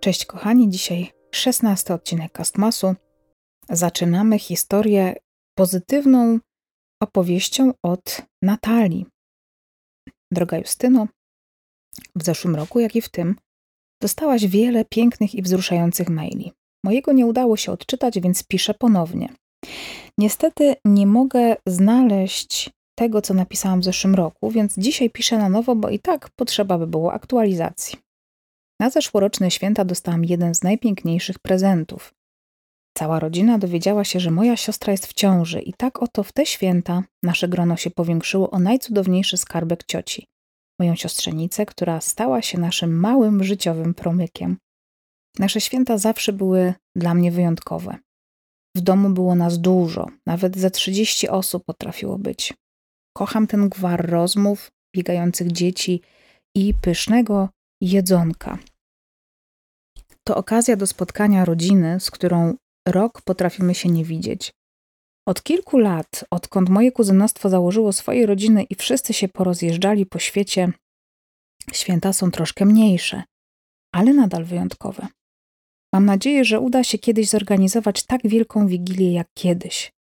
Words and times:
Cześć 0.00 0.24
kochani, 0.24 0.70
dzisiaj 0.70 1.10
16 1.34 1.94
odcinek 1.94 2.32
Castmasu. 2.32 2.94
Zaczynamy 3.70 4.38
historię 4.38 5.14
pozytywną 5.54 6.38
opowieścią 7.02 7.72
od 7.82 8.22
Natalii. 8.42 9.06
Droga 10.32 10.58
Justyno, 10.58 11.08
w 12.16 12.24
zeszłym 12.24 12.56
roku, 12.56 12.80
jak 12.80 12.96
i 12.96 13.02
w 13.02 13.08
tym, 13.08 13.36
dostałaś 14.02 14.46
wiele 14.46 14.84
pięknych 14.84 15.34
i 15.34 15.42
wzruszających 15.42 16.08
maili. 16.08 16.52
Mojego 16.84 17.12
nie 17.12 17.26
udało 17.26 17.56
się 17.56 17.72
odczytać, 17.72 18.20
więc 18.20 18.42
piszę 18.42 18.74
ponownie. 18.74 19.28
Niestety 20.18 20.74
nie 20.84 21.06
mogę 21.06 21.56
znaleźć 21.66 22.70
tego, 22.98 23.22
co 23.22 23.34
napisałam 23.34 23.80
w 23.80 23.84
zeszłym 23.84 24.14
roku, 24.14 24.50
więc 24.50 24.74
dzisiaj 24.78 25.10
piszę 25.10 25.38
na 25.38 25.48
nowo, 25.48 25.76
bo 25.76 25.90
i 25.90 25.98
tak 25.98 26.30
potrzeba 26.36 26.78
by 26.78 26.86
było 26.86 27.12
aktualizacji. 27.12 28.07
Na 28.80 28.90
zeszłoroczne 28.90 29.50
święta 29.50 29.84
dostałam 29.84 30.24
jeden 30.24 30.54
z 30.54 30.62
najpiękniejszych 30.62 31.38
prezentów. 31.38 32.14
Cała 32.98 33.20
rodzina 33.20 33.58
dowiedziała 33.58 34.04
się, 34.04 34.20
że 34.20 34.30
moja 34.30 34.56
siostra 34.56 34.90
jest 34.92 35.06
w 35.06 35.12
ciąży 35.12 35.60
i 35.60 35.72
tak 35.72 36.02
oto 36.02 36.22
w 36.22 36.32
te 36.32 36.46
święta 36.46 37.02
nasze 37.22 37.48
grono 37.48 37.76
się 37.76 37.90
powiększyło 37.90 38.50
o 38.50 38.58
najcudowniejszy 38.58 39.36
skarbek 39.36 39.84
cioci. 39.84 40.26
Moją 40.80 40.96
siostrzenicę, 40.96 41.66
która 41.66 42.00
stała 42.00 42.42
się 42.42 42.58
naszym 42.58 43.00
małym 43.00 43.44
życiowym 43.44 43.94
promykiem. 43.94 44.56
Nasze 45.38 45.60
święta 45.60 45.98
zawsze 45.98 46.32
były 46.32 46.74
dla 46.96 47.14
mnie 47.14 47.32
wyjątkowe. 47.32 47.98
W 48.76 48.80
domu 48.80 49.10
było 49.10 49.34
nas 49.34 49.58
dużo, 49.58 50.06
nawet 50.26 50.56
ze 50.56 50.70
30 50.70 51.28
osób 51.28 51.64
potrafiło 51.64 52.18
być. 52.18 52.54
Kocham 53.16 53.46
ten 53.46 53.68
gwar 53.68 54.10
rozmów, 54.10 54.70
biegających 54.96 55.52
dzieci 55.52 56.00
i 56.56 56.74
pysznego 56.74 57.48
jedzonka. 57.80 58.58
To 60.24 60.36
okazja 60.36 60.76
do 60.76 60.86
spotkania 60.86 61.44
rodziny, 61.44 62.00
z 62.00 62.10
którą 62.10 62.54
rok 62.88 63.22
potrafimy 63.22 63.74
się 63.74 63.88
nie 63.88 64.04
widzieć. 64.04 64.52
Od 65.28 65.42
kilku 65.42 65.78
lat, 65.78 66.24
odkąd 66.30 66.68
moje 66.68 66.92
kuzynostwo 66.92 67.48
założyło 67.48 67.92
swoje 67.92 68.26
rodziny 68.26 68.62
i 68.62 68.74
wszyscy 68.74 69.12
się 69.12 69.28
porozjeżdżali 69.28 70.06
po 70.06 70.18
świecie, 70.18 70.72
święta 71.72 72.12
są 72.12 72.30
troszkę 72.30 72.64
mniejsze, 72.64 73.22
ale 73.94 74.14
nadal 74.14 74.44
wyjątkowe. 74.44 75.06
Mam 75.94 76.04
nadzieję, 76.04 76.44
że 76.44 76.60
uda 76.60 76.84
się 76.84 76.98
kiedyś 76.98 77.28
zorganizować 77.28 78.06
tak 78.06 78.20
wielką 78.24 78.66
wigilię 78.66 79.12
jak 79.12 79.28
kiedyś. 79.34 79.92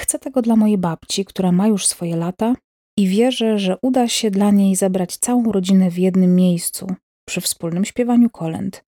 Chcę 0.00 0.18
tego 0.18 0.42
dla 0.42 0.56
mojej 0.56 0.78
babci, 0.78 1.24
która 1.24 1.52
ma 1.52 1.66
już 1.66 1.86
swoje 1.86 2.16
lata 2.16 2.54
i 2.98 3.08
wierzę, 3.08 3.58
że 3.58 3.76
uda 3.82 4.08
się 4.08 4.30
dla 4.30 4.50
niej 4.50 4.76
zebrać 4.76 5.16
całą 5.16 5.52
rodzinę 5.52 5.90
w 5.90 5.98
jednym 5.98 6.34
miejscu 6.34 6.86
przy 7.28 7.40
wspólnym 7.40 7.84
śpiewaniu 7.84 8.30
kolęd, 8.30 8.84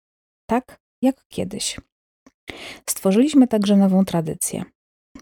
tak 0.50 0.80
jak 1.02 1.24
kiedyś. 1.28 1.80
Stworzyliśmy 2.90 3.48
także 3.48 3.76
nową 3.76 4.04
tradycję. 4.04 4.64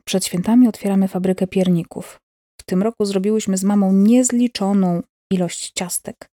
Przed 0.05 0.25
świętami 0.25 0.69
otwieramy 0.69 1.09
fabrykę 1.09 1.47
pierników. 1.47 2.21
W 2.60 2.65
tym 2.65 2.82
roku 2.82 3.04
zrobiłyśmy 3.04 3.56
z 3.56 3.65
mamą 3.65 3.93
niezliczoną 3.93 5.03
ilość 5.33 5.72
ciastek. 5.72 6.31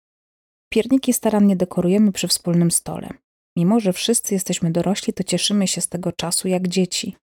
Pierniki 0.72 1.12
starannie 1.12 1.56
dekorujemy 1.56 2.12
przy 2.12 2.28
wspólnym 2.28 2.70
stole. 2.70 3.08
Mimo, 3.56 3.80
że 3.80 3.92
wszyscy 3.92 4.34
jesteśmy 4.34 4.70
dorośli, 4.70 5.12
to 5.12 5.24
cieszymy 5.24 5.68
się 5.68 5.80
z 5.80 5.88
tego 5.88 6.12
czasu 6.12 6.48
jak 6.48 6.68
dzieci. 6.68 7.16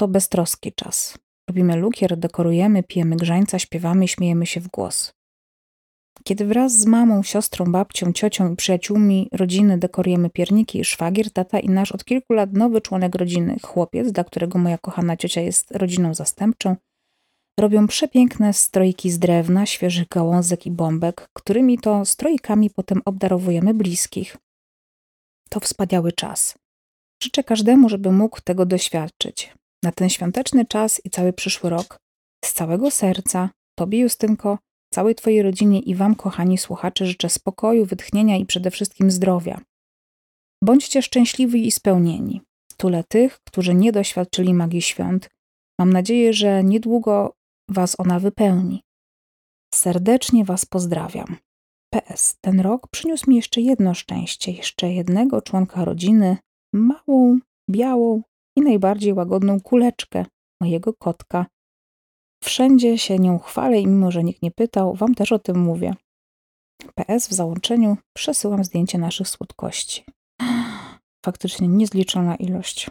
To 0.00 0.08
beztroski 0.08 0.72
czas. 0.72 1.18
Robimy 1.48 1.76
lukier, 1.76 2.16
dekorujemy, 2.16 2.82
pijemy 2.82 3.16
grzańca, 3.16 3.58
śpiewamy 3.58 4.08
śmiejemy 4.08 4.46
się 4.46 4.60
w 4.60 4.68
głos. 4.68 5.12
Kiedy 6.24 6.46
wraz 6.46 6.72
z 6.72 6.86
mamą, 6.86 7.22
siostrą, 7.22 7.72
babcią, 7.72 8.12
ciocią 8.12 8.52
i 8.52 8.56
przyjaciółmi 8.56 9.28
rodziny 9.32 9.78
dekorujemy 9.78 10.30
pierniki, 10.30 10.84
szwagier, 10.84 11.30
tata 11.30 11.58
i 11.58 11.68
nasz 11.68 11.92
od 11.92 12.04
kilku 12.04 12.32
lat 12.32 12.52
nowy 12.52 12.80
członek 12.80 13.14
rodziny, 13.14 13.56
chłopiec, 13.62 14.12
dla 14.12 14.24
którego 14.24 14.58
moja 14.58 14.78
kochana 14.78 15.16
ciocia 15.16 15.40
jest 15.40 15.70
rodziną 15.70 16.14
zastępczą, 16.14 16.76
robią 17.60 17.86
przepiękne 17.86 18.52
strojki 18.52 19.10
z 19.10 19.18
drewna, 19.18 19.66
świeżych 19.66 20.08
gałązek 20.08 20.66
i 20.66 20.70
bombek, 20.70 21.28
którymi 21.32 21.78
to 21.78 22.04
strojkami 22.04 22.70
potem 22.70 23.02
obdarowujemy 23.04 23.74
bliskich. 23.74 24.36
To 25.50 25.60
wspaniały 25.60 26.12
czas. 26.12 26.58
Życzę 27.22 27.44
każdemu, 27.44 27.88
żeby 27.88 28.12
mógł 28.12 28.40
tego 28.40 28.66
doświadczyć. 28.66 29.54
Na 29.84 29.92
ten 29.92 30.08
świąteczny 30.08 30.64
czas 30.64 31.00
i 31.04 31.10
cały 31.10 31.32
przyszły 31.32 31.70
rok 31.70 31.98
z 32.44 32.52
całego 32.52 32.90
serca 32.90 33.50
Tobie, 33.78 33.98
Justynko, 33.98 34.58
całej 34.92 35.14
Twojej 35.14 35.42
rodzinie 35.42 35.80
i 35.80 35.94
Wam, 35.94 36.14
kochani 36.14 36.58
słuchacze, 36.58 37.06
życzę 37.06 37.28
spokoju, 37.28 37.86
wytchnienia 37.86 38.36
i 38.36 38.46
przede 38.46 38.70
wszystkim 38.70 39.10
zdrowia. 39.10 39.60
Bądźcie 40.62 41.02
szczęśliwi 41.02 41.66
i 41.66 41.72
spełnieni. 41.72 42.40
Tule 42.76 43.04
tych, 43.08 43.40
którzy 43.44 43.74
nie 43.74 43.92
doświadczyli 43.92 44.54
magii 44.54 44.82
świąt. 44.82 45.30
Mam 45.78 45.92
nadzieję, 45.92 46.32
że 46.32 46.64
niedługo 46.64 47.34
Was 47.68 48.00
ona 48.00 48.20
wypełni. 48.20 48.82
Serdecznie 49.74 50.44
Was 50.44 50.66
pozdrawiam. 50.66 51.36
PS. 51.90 52.36
Ten 52.40 52.60
rok 52.60 52.88
przyniósł 52.88 53.30
mi 53.30 53.36
jeszcze 53.36 53.60
jedno 53.60 53.94
szczęście, 53.94 54.52
jeszcze 54.52 54.92
jednego 54.92 55.42
członka 55.42 55.84
rodziny, 55.84 56.36
małą, 56.72 57.38
białą 57.70 58.22
i 58.56 58.60
najbardziej 58.60 59.12
łagodną 59.12 59.60
kuleczkę, 59.60 60.26
mojego 60.60 60.94
kotka. 60.94 61.46
Wszędzie 62.44 62.98
się 62.98 63.18
nią 63.18 63.38
chwalę 63.38 63.80
i 63.80 63.86
mimo, 63.86 64.10
że 64.10 64.24
nikt 64.24 64.42
nie 64.42 64.50
pytał, 64.50 64.94
wam 64.94 65.14
też 65.14 65.32
o 65.32 65.38
tym 65.38 65.58
mówię. 65.58 65.94
PS 66.94 67.28
w 67.28 67.32
załączeniu 67.32 67.96
przesyłam 68.16 68.64
zdjęcie 68.64 68.98
naszych 68.98 69.28
słodkości. 69.28 70.04
Faktycznie 71.26 71.68
niezliczona 71.68 72.36
ilość. 72.36 72.90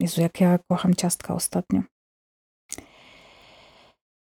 Jezu, 0.00 0.20
jak 0.20 0.40
ja 0.40 0.58
kocham 0.70 0.94
ciastka 0.94 1.34
ostatnio. 1.34 1.82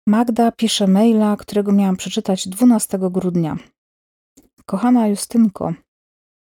Magda 0.08 0.52
pisze 0.52 0.86
maila, 0.86 1.36
którego 1.36 1.72
miałam 1.72 1.96
przeczytać 1.96 2.48
12 2.48 2.98
grudnia. 2.98 3.56
Kochana 4.66 5.08
Justynko, 5.08 5.74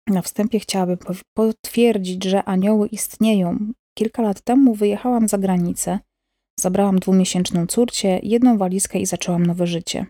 na 0.08 0.22
wstępie 0.22 0.60
chciałabym 0.60 0.98
potwierdzić, 1.34 2.24
że 2.24 2.44
anioły 2.44 2.88
istnieją. 2.88 3.58
Kilka 3.94 4.22
lat 4.22 4.42
temu 4.42 4.74
wyjechałam 4.74 5.28
za 5.28 5.38
granicę, 5.38 6.00
zabrałam 6.60 7.00
dwumiesięczną 7.00 7.68
córcie, 7.68 8.20
jedną 8.24 8.58
walizkę 8.58 9.00
i 9.00 9.06
zaczęłam 9.06 9.46
nowe 9.46 9.68
życie. 9.68 10.06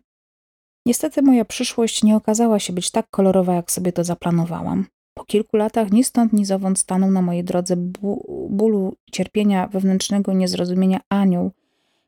Niestety 0.86 1.22
moja 1.22 1.46
przyszłość 1.46 2.04
nie 2.04 2.16
okazała 2.16 2.60
się 2.60 2.74
być 2.74 2.92
tak 2.92 3.10
kolorowa, 3.10 3.54
jak 3.54 3.72
sobie 3.72 3.92
to 3.92 4.04
zaplanowałam. 4.04 4.86
Po 5.14 5.26
kilku 5.26 5.58
latach 5.58 5.92
ni 5.92 6.04
stąd, 6.04 6.34
ni 6.34 6.46
zowąd 6.46 6.80
stanął 6.80 7.12
na 7.12 7.22
mojej 7.22 7.44
drodze 7.44 7.76
bólu, 8.50 8.96
cierpienia 9.12 9.68
wewnętrznego 9.68 10.34
niezrozumienia 10.34 11.00
anioł, 11.10 11.52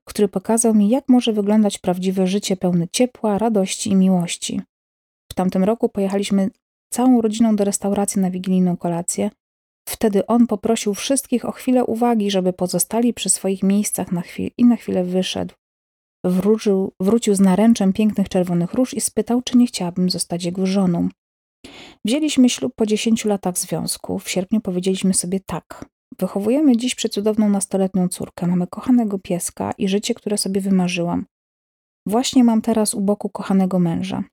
który 0.06 0.28
pokazał 0.28 0.74
mi, 0.74 0.90
jak 0.90 1.10
może 1.10 1.34
wyglądać 1.34 1.78
prawdziwe 1.78 2.28
życie 2.28 2.58
pełne 2.58 2.88
ciepła, 2.92 3.38
radości 3.38 3.90
i 3.90 3.96
miłości. 3.96 4.62
W 5.32 5.34
tamtym 5.34 5.64
roku 5.64 5.90
pojechaliśmy 5.90 6.50
całą 6.90 7.22
rodziną 7.22 7.56
do 7.56 7.64
restauracji 7.64 8.22
na 8.22 8.32
wigilijną 8.32 8.78
kolację. 8.78 9.30
Wtedy 9.90 10.28
on 10.28 10.48
poprosił 10.48 10.94
wszystkich 10.94 11.46
o 11.46 11.52
chwilę 11.52 11.86
uwagi, 11.86 12.32
żeby 12.32 12.54
pozostali 12.54 13.14
przy 13.14 13.30
swoich 13.30 13.64
miejscach 13.64 14.12
na 14.12 14.22
chwilę 14.22 14.50
i 14.58 14.66
na 14.66 14.76
chwilę 14.76 15.04
wyszedł. 15.04 15.54
Wrócił, 16.24 16.92
wrócił 17.00 17.36
z 17.36 17.40
naręczem 17.40 17.94
pięknych 17.94 18.30
czerwonych 18.30 18.74
róż 18.74 18.94
i 18.94 19.02
spytał, 19.02 19.42
czy 19.42 19.58
nie 19.58 19.68
chciałabym 19.68 20.10
zostać 20.10 20.44
jego 20.44 20.66
żoną. 20.66 21.10
Wzięliśmy 22.06 22.50
ślub 22.50 22.74
po 22.76 22.86
dziesięciu 22.86 23.30
latach 23.30 23.58
związku. 23.58 24.20
W 24.20 24.30
sierpniu 24.30 24.62
powiedzieliśmy 24.62 25.14
sobie 25.14 25.40
tak. 25.40 25.86
Wychowujemy 26.20 26.78
dziś 26.78 26.96
przecudowną 26.96 27.50
nastoletnią 27.50 28.08
córkę, 28.08 28.48
mamy 28.48 28.68
kochanego 28.68 29.20
pieska 29.20 29.72
i 29.78 29.88
życie, 29.88 30.14
które 30.14 30.38
sobie 30.38 30.62
wymarzyłam. 30.62 31.26
Właśnie 32.06 32.44
mam 32.44 32.62
teraz 32.62 32.94
u 32.94 33.02
boku 33.02 33.30
kochanego 33.30 33.80
męża. 33.80 34.24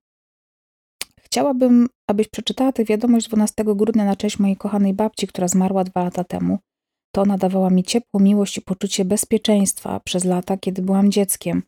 Chciałabym, 1.35 1.89
abyś 2.11 2.29
przeczytała 2.29 2.73
tę 2.73 2.85
wiadomość 2.85 3.29
12 3.29 3.65
grudnia 3.65 4.05
na 4.05 4.17
cześć 4.17 4.39
mojej 4.39 4.57
kochanej 4.57 4.95
babci, 4.95 5.27
która 5.27 5.49
zmarła 5.49 5.85
dwa 5.85 6.05
lata 6.05 6.25
temu. 6.25 6.59
To 7.15 7.23
ona 7.23 7.39
dawała 7.39 7.71
mi 7.71 7.85
ciepło, 7.85 8.21
miłość 8.21 8.59
i 8.59 8.63
poczucie 8.63 9.05
bezpieczeństwa 9.05 10.01
przez 10.01 10.25
lata, 10.25 10.57
kiedy 10.57 10.83
byłam 10.83 11.11
dzieckiem. 11.11 11.63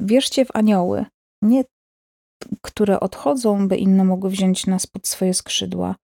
Wierzcie 0.00 0.44
w 0.44 0.56
anioły, 0.56 1.04
nie 1.42 1.64
które 2.62 3.00
odchodzą, 3.00 3.68
by 3.68 3.76
inne 3.76 4.04
mogły 4.04 4.30
wziąć 4.30 4.66
nas 4.66 4.86
pod 4.86 5.06
swoje 5.08 5.34
skrzydła. 5.34 5.94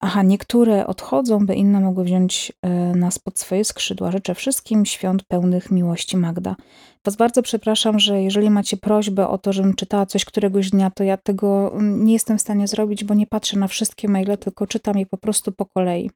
Aha, 0.00 0.22
niektóre 0.22 0.86
odchodzą, 0.86 1.46
by 1.46 1.54
inne 1.54 1.80
mogły 1.80 2.04
wziąć 2.04 2.52
e, 2.62 2.68
nas 2.94 3.18
pod 3.18 3.38
swoje 3.38 3.64
skrzydła. 3.64 4.10
Życzę 4.10 4.34
wszystkim 4.34 4.86
świąt 4.86 5.24
pełnych 5.24 5.70
miłości 5.70 6.16
Magda. 6.16 6.56
Was 7.04 7.16
bardzo 7.16 7.42
przepraszam, 7.42 7.98
że 7.98 8.22
jeżeli 8.22 8.50
macie 8.50 8.76
prośbę 8.76 9.28
o 9.28 9.38
to, 9.38 9.52
żebym 9.52 9.74
czytała 9.74 10.06
coś 10.06 10.24
któregoś 10.24 10.70
dnia, 10.70 10.90
to 10.90 11.04
ja 11.04 11.16
tego 11.16 11.72
mm, 11.72 12.04
nie 12.04 12.12
jestem 12.12 12.38
w 12.38 12.40
stanie 12.40 12.68
zrobić, 12.68 13.04
bo 13.04 13.14
nie 13.14 13.26
patrzę 13.26 13.58
na 13.58 13.68
wszystkie 13.68 14.08
maile, 14.08 14.38
tylko 14.38 14.66
czytam 14.66 14.98
je 14.98 15.06
po 15.06 15.18
prostu 15.18 15.52
po 15.52 15.66
kolei. 15.66 16.10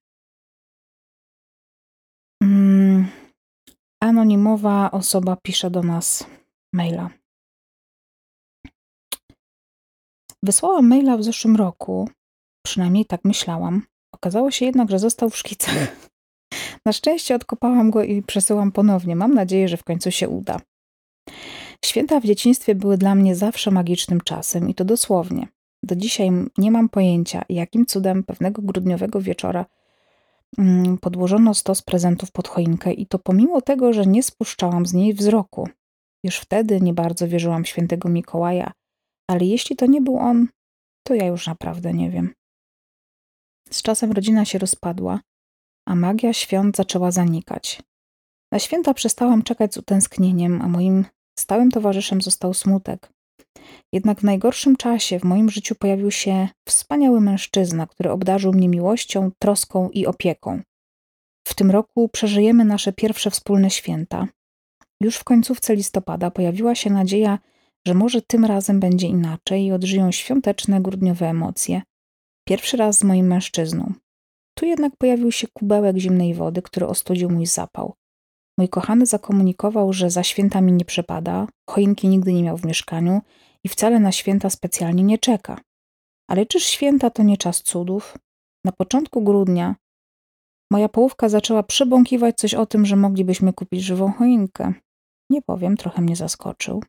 Mm, 2.43 3.07
anonimowa 4.03 4.91
osoba 4.91 5.37
pisze 5.43 5.71
do 5.71 5.83
nas 5.83 6.27
maila. 6.75 7.11
Wysłałam 10.43 10.89
maila 10.89 11.17
w 11.17 11.25
zeszłym 11.25 11.57
roku 11.57 12.09
Przynajmniej 12.63 13.07
tak 13.07 13.25
myślałam. 13.25 13.83
Okazało 14.13 14.51
się 14.51 14.65
jednak, 14.65 14.91
że 14.91 14.99
został 14.99 15.31
w 15.31 15.37
szkicach. 15.37 15.75
Na 16.87 16.93
szczęście 16.93 17.35
odkopałam 17.35 17.91
go 17.91 18.03
i 18.03 18.23
przesyłam 18.23 18.73
ponownie. 18.73 19.17
Mam 19.17 19.35
nadzieję, 19.35 19.69
że 19.69 19.77
w 19.77 19.85
końcu 19.85 20.11
się 20.11 20.29
uda. 20.29 20.61
Święta 21.85 22.21
w 22.21 22.25
dzieciństwie 22.25 22.75
były 22.75 22.99
dla 22.99 23.15
mnie 23.15 23.37
zawsze 23.37 23.71
magicznym 23.71 24.21
czasem 24.21 24.69
i 24.69 24.75
to 24.75 24.85
dosłownie. 24.85 25.49
Do 25.83 25.97
dzisiaj 25.97 26.31
nie 26.59 26.71
mam 26.71 26.89
pojęcia, 26.89 27.43
jakim 27.49 27.87
cudem 27.87 28.25
pewnego 28.25 28.63
grudniowego 28.63 29.21
wieczora 29.21 29.67
mm, 30.59 30.99
podłożono 30.99 31.55
stos 31.55 31.83
prezentów 31.83 32.33
pod 32.33 32.49
choinkę 32.49 32.93
i 32.93 33.07
to 33.07 33.19
pomimo 33.19 33.61
tego, 33.61 33.93
że 33.93 34.07
nie 34.07 34.23
spuszczałam 34.23 34.87
z 34.87 34.93
niej 34.93 35.15
wzroku. 35.15 35.69
Już 36.25 36.37
wtedy 36.37 36.81
nie 36.81 36.95
bardzo 36.95 37.29
wierzyłam 37.29 37.65
świętego 37.65 38.09
Mikołaja, 38.09 38.73
ale 39.31 39.45
jeśli 39.45 39.77
to 39.77 39.87
nie 39.87 40.01
był 40.01 40.17
on, 40.17 40.49
to 41.07 41.15
ja 41.15 41.27
już 41.27 41.47
naprawdę 41.47 41.93
nie 41.93 42.11
wiem. 42.11 42.35
Z 43.73 43.83
czasem 43.83 44.13
rodzina 44.13 44.45
się 44.45 44.59
rozpadła, 44.59 45.21
a 45.87 45.95
magia 45.95 46.33
świąt 46.33 46.77
zaczęła 46.77 47.11
zanikać. 47.11 47.83
Na 48.53 48.59
święta 48.59 48.95
przestałam 48.95 49.43
czekać 49.43 49.75
z 49.75 49.77
utęsknieniem, 49.77 50.63
a 50.63 50.69
moim 50.69 51.05
stałym 51.39 51.71
towarzyszem 51.71 52.23
został 52.23 52.55
smutek. 52.55 53.13
Jednak 53.93 54.21
w 54.21 54.25
najgorszym 54.25 54.77
czasie 54.77 55.19
w 55.19 55.25
moim 55.25 55.51
życiu 55.51 55.75
pojawił 55.75 56.11
się 56.11 56.49
wspaniały 56.69 57.21
mężczyzna, 57.21 57.87
który 57.87 58.11
obdarzył 58.11 58.53
mnie 58.53 58.69
miłością, 58.69 59.31
troską 59.39 59.91
i 59.91 60.07
opieką. 60.07 60.63
W 61.49 61.55
tym 61.55 61.71
roku 61.71 62.09
przeżyjemy 62.09 62.65
nasze 62.65 62.93
pierwsze 62.93 63.31
wspólne 63.31 63.71
święta. 63.71 64.29
Już 65.01 65.17
w 65.17 65.25
końcówce 65.25 65.77
listopada 65.77 66.31
pojawiła 66.31 66.75
się 66.75 66.91
nadzieja, 66.91 67.39
że 67.87 67.95
może 67.95 68.23
tym 68.23 68.45
razem 68.45 68.81
będzie 68.81 69.07
inaczej 69.07 69.65
i 69.65 69.73
odżyją 69.73 70.13
świąteczne 70.13 70.81
grudniowe 70.81 71.29
emocje. 71.29 71.83
Pierwszy 72.53 72.77
raz 72.77 72.99
z 72.99 73.05
moim 73.05 73.27
mężczyzną. 73.27 73.93
Tu 74.55 74.67
jednak 74.67 74.97
pojawił 74.97 75.33
się 75.33 75.47
kubełek 75.53 75.97
zimnej 75.97 76.35
wody, 76.35 76.63
który 76.63 76.87
ostudził 76.87 77.31
mój 77.31 77.47
zapał. 77.47 77.95
Mój 78.59 78.69
kochany 78.69 79.07
zakomunikował, 79.07 79.93
że 79.93 80.11
za 80.11 80.23
świętami 80.23 80.73
nie 80.73 80.85
przepada, 80.85 81.47
choinki 81.71 82.09
nigdy 82.09 82.33
nie 82.33 82.43
miał 82.43 82.57
w 82.57 82.65
mieszkaniu 82.65 83.21
i 83.65 83.69
wcale 83.69 84.01
na 84.01 84.13
święta 84.13 84.51
specjalnie 84.51 85.03
nie 85.03 85.19
czeka. 85.19 85.61
Ale 86.31 86.47
czyż 86.47 86.65
święta 86.65 87.11
to 87.11 87.23
nie 87.23 87.37
czas 87.37 87.63
cudów? 87.63 88.19
Na 88.65 88.73
początku 88.73 89.23
grudnia 89.23 89.77
moja 90.71 90.89
połówka 90.89 91.29
zaczęła 91.29 91.63
przebąkiwać 91.63 92.37
coś 92.37 92.55
o 92.55 92.67
tym, 92.67 92.87
że 92.87 92.97
moglibyśmy 92.97 93.53
kupić 93.53 93.83
żywą 93.83 94.13
choinkę. 94.13 94.73
Nie 95.31 95.43
powiem, 95.43 95.77
trochę 95.77 96.03
mnie 96.03 96.17
zaskoczył. 96.17 96.83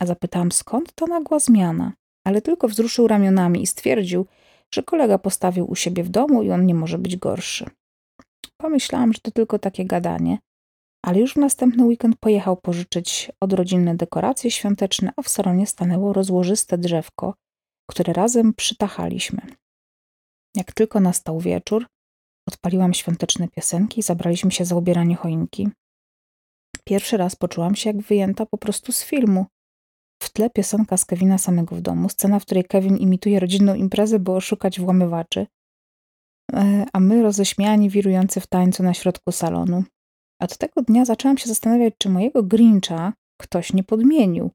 A 0.00 0.06
zapytałam, 0.06 0.52
skąd 0.52 0.92
ta 0.92 1.06
nagła 1.06 1.38
zmiana? 1.38 1.92
Ale 2.24 2.42
tylko 2.42 2.68
wzruszył 2.68 3.06
ramionami 3.06 3.62
i 3.62 3.66
stwierdził, 3.66 4.26
że 4.74 4.82
kolega 4.82 5.18
postawił 5.18 5.70
u 5.70 5.74
siebie 5.74 6.04
w 6.04 6.08
domu 6.08 6.42
i 6.42 6.50
on 6.50 6.66
nie 6.66 6.74
może 6.74 6.98
być 6.98 7.16
gorszy. 7.16 7.70
Pomyślałam, 8.56 9.12
że 9.12 9.20
to 9.20 9.30
tylko 9.30 9.58
takie 9.58 9.84
gadanie, 9.84 10.38
ale 11.04 11.18
już 11.20 11.34
w 11.34 11.36
następny 11.36 11.84
weekend 11.84 12.16
pojechał 12.16 12.56
pożyczyć 12.56 13.32
odrodzinne 13.40 13.96
dekoracje 13.96 14.50
świąteczne, 14.50 15.12
a 15.16 15.22
w 15.22 15.28
salonie 15.28 15.66
stanęło 15.66 16.12
rozłożyste 16.12 16.78
drzewko, 16.78 17.34
które 17.90 18.12
razem 18.12 18.54
przytachaliśmy. 18.54 19.40
Jak 20.56 20.72
tylko 20.72 21.00
nastał 21.00 21.40
wieczór, 21.40 21.86
odpaliłam 22.48 22.94
świąteczne 22.94 23.48
piosenki 23.48 24.00
i 24.00 24.02
zabraliśmy 24.02 24.50
się 24.50 24.64
za 24.64 24.76
ubieranie 24.76 25.16
choinki. 25.16 25.68
Pierwszy 26.84 27.16
raz 27.16 27.36
poczułam 27.36 27.74
się 27.74 27.90
jak 27.90 28.02
wyjęta 28.02 28.46
po 28.46 28.58
prostu 28.58 28.92
z 28.92 29.04
filmu. 29.04 29.46
W 30.22 30.32
tle 30.32 30.50
piosenka 30.50 30.96
z 30.96 31.04
Kevina 31.04 31.38
samego 31.38 31.76
w 31.76 31.80
domu, 31.80 32.08
scena, 32.08 32.38
w 32.38 32.44
której 32.44 32.64
Kevin 32.64 32.96
imituje 32.96 33.40
rodzinną 33.40 33.74
imprezę, 33.74 34.18
by 34.18 34.32
oszukać 34.32 34.80
włamywaczy, 34.80 35.46
e, 36.52 36.86
a 36.92 37.00
my 37.00 37.22
roześmiani 37.22 37.90
wirujący 37.90 38.40
w 38.40 38.46
tańcu 38.46 38.82
na 38.82 38.94
środku 38.94 39.32
salonu. 39.32 39.84
Od 40.40 40.58
tego 40.58 40.82
dnia 40.82 41.04
zaczęłam 41.04 41.38
się 41.38 41.48
zastanawiać, 41.48 41.94
czy 41.98 42.08
mojego 42.08 42.42
Grincha 42.42 43.12
ktoś 43.40 43.72
nie 43.72 43.84
podmienił. 43.84 44.50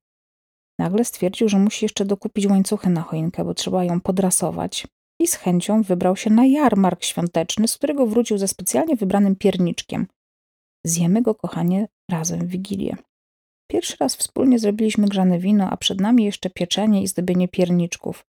Nagle 0.79 1.05
stwierdził, 1.05 1.49
że 1.49 1.59
musi 1.59 1.85
jeszcze 1.85 2.05
dokupić 2.05 2.47
łańcuchy 2.47 2.89
na 2.89 3.01
choinkę, 3.01 3.45
bo 3.45 3.53
trzeba 3.53 3.83
ją 3.83 4.01
podrasować. 4.01 4.87
I 5.19 5.27
z 5.27 5.35
chęcią 5.35 5.81
wybrał 5.81 6.15
się 6.15 6.29
na 6.29 6.45
jarmark 6.45 7.03
świąteczny, 7.03 7.67
z 7.67 7.77
którego 7.77 8.07
wrócił 8.07 8.37
ze 8.37 8.47
specjalnie 8.47 8.95
wybranym 8.95 9.35
pierniczkiem. 9.35 10.07
Zjemy 10.85 11.21
go, 11.21 11.35
kochanie, 11.35 11.87
razem 12.11 12.39
w 12.39 12.47
Wigilię. 12.47 12.95
Pierwszy 13.73 13.95
raz 13.99 14.15
wspólnie 14.15 14.59
zrobiliśmy 14.59 15.07
grzane 15.07 15.39
wino, 15.39 15.69
a 15.69 15.77
przed 15.77 16.01
nami 16.01 16.25
jeszcze 16.25 16.49
pieczenie 16.49 17.03
i 17.03 17.07
zdobienie 17.07 17.47
pierniczków. 17.47 18.25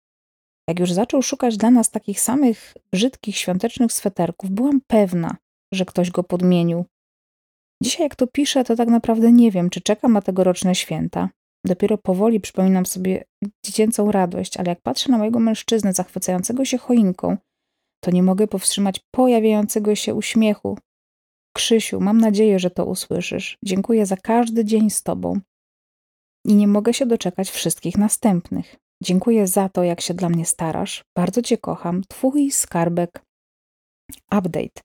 Jak 0.69 0.79
już 0.79 0.91
zaczął 0.91 1.21
szukać 1.21 1.57
dla 1.57 1.71
nas 1.71 1.91
takich 1.91 2.19
samych 2.19 2.73
brzydkich 2.93 3.37
świątecznych 3.37 3.93
sweterków, 3.93 4.49
byłam 4.49 4.81
pewna, 4.87 5.37
że 5.73 5.85
ktoś 5.85 6.11
go 6.11 6.23
podmienił. 6.23 6.85
Dzisiaj, 7.83 8.03
jak 8.03 8.15
to 8.15 8.27
piszę, 8.27 8.63
to 8.63 8.75
tak 8.75 8.87
naprawdę 8.87 9.31
nie 9.31 9.51
wiem, 9.51 9.69
czy 9.69 9.81
czekam 9.81 10.13
na 10.13 10.21
tegoroczne 10.21 10.75
święta. 10.75 11.29
Dopiero 11.65 11.97
powoli 11.97 12.39
przypominam 12.39 12.85
sobie 12.85 13.23
dziecięcą 13.65 14.11
radość, 14.11 14.57
ale 14.57 14.69
jak 14.69 14.81
patrzę 14.81 15.11
na 15.11 15.17
mojego 15.17 15.39
mężczyznę 15.39 15.93
zachwycającego 15.93 16.65
się 16.65 16.77
choinką, 16.77 17.37
to 18.03 18.11
nie 18.11 18.23
mogę 18.23 18.47
powstrzymać 18.47 19.01
pojawiającego 19.11 19.95
się 19.95 20.13
uśmiechu. 20.15 20.77
Krzysiu, 21.53 21.99
mam 21.99 22.21
nadzieję, 22.21 22.59
że 22.59 22.69
to 22.69 22.85
usłyszysz. 22.85 23.57
Dziękuję 23.63 24.05
za 24.05 24.17
każdy 24.17 24.65
dzień 24.65 24.89
z 24.89 25.03
Tobą. 25.03 25.39
I 26.45 26.55
nie 26.55 26.67
mogę 26.67 26.93
się 26.93 27.05
doczekać 27.05 27.49
wszystkich 27.49 27.97
następnych. 27.97 28.75
Dziękuję 29.03 29.47
za 29.47 29.69
to, 29.69 29.83
jak 29.83 30.01
się 30.01 30.13
dla 30.13 30.29
mnie 30.29 30.45
starasz. 30.45 31.03
Bardzo 31.17 31.41
Cię 31.41 31.57
kocham. 31.57 32.01
Twój 32.09 32.51
skarbek. 32.51 33.23
Update. 34.31 34.81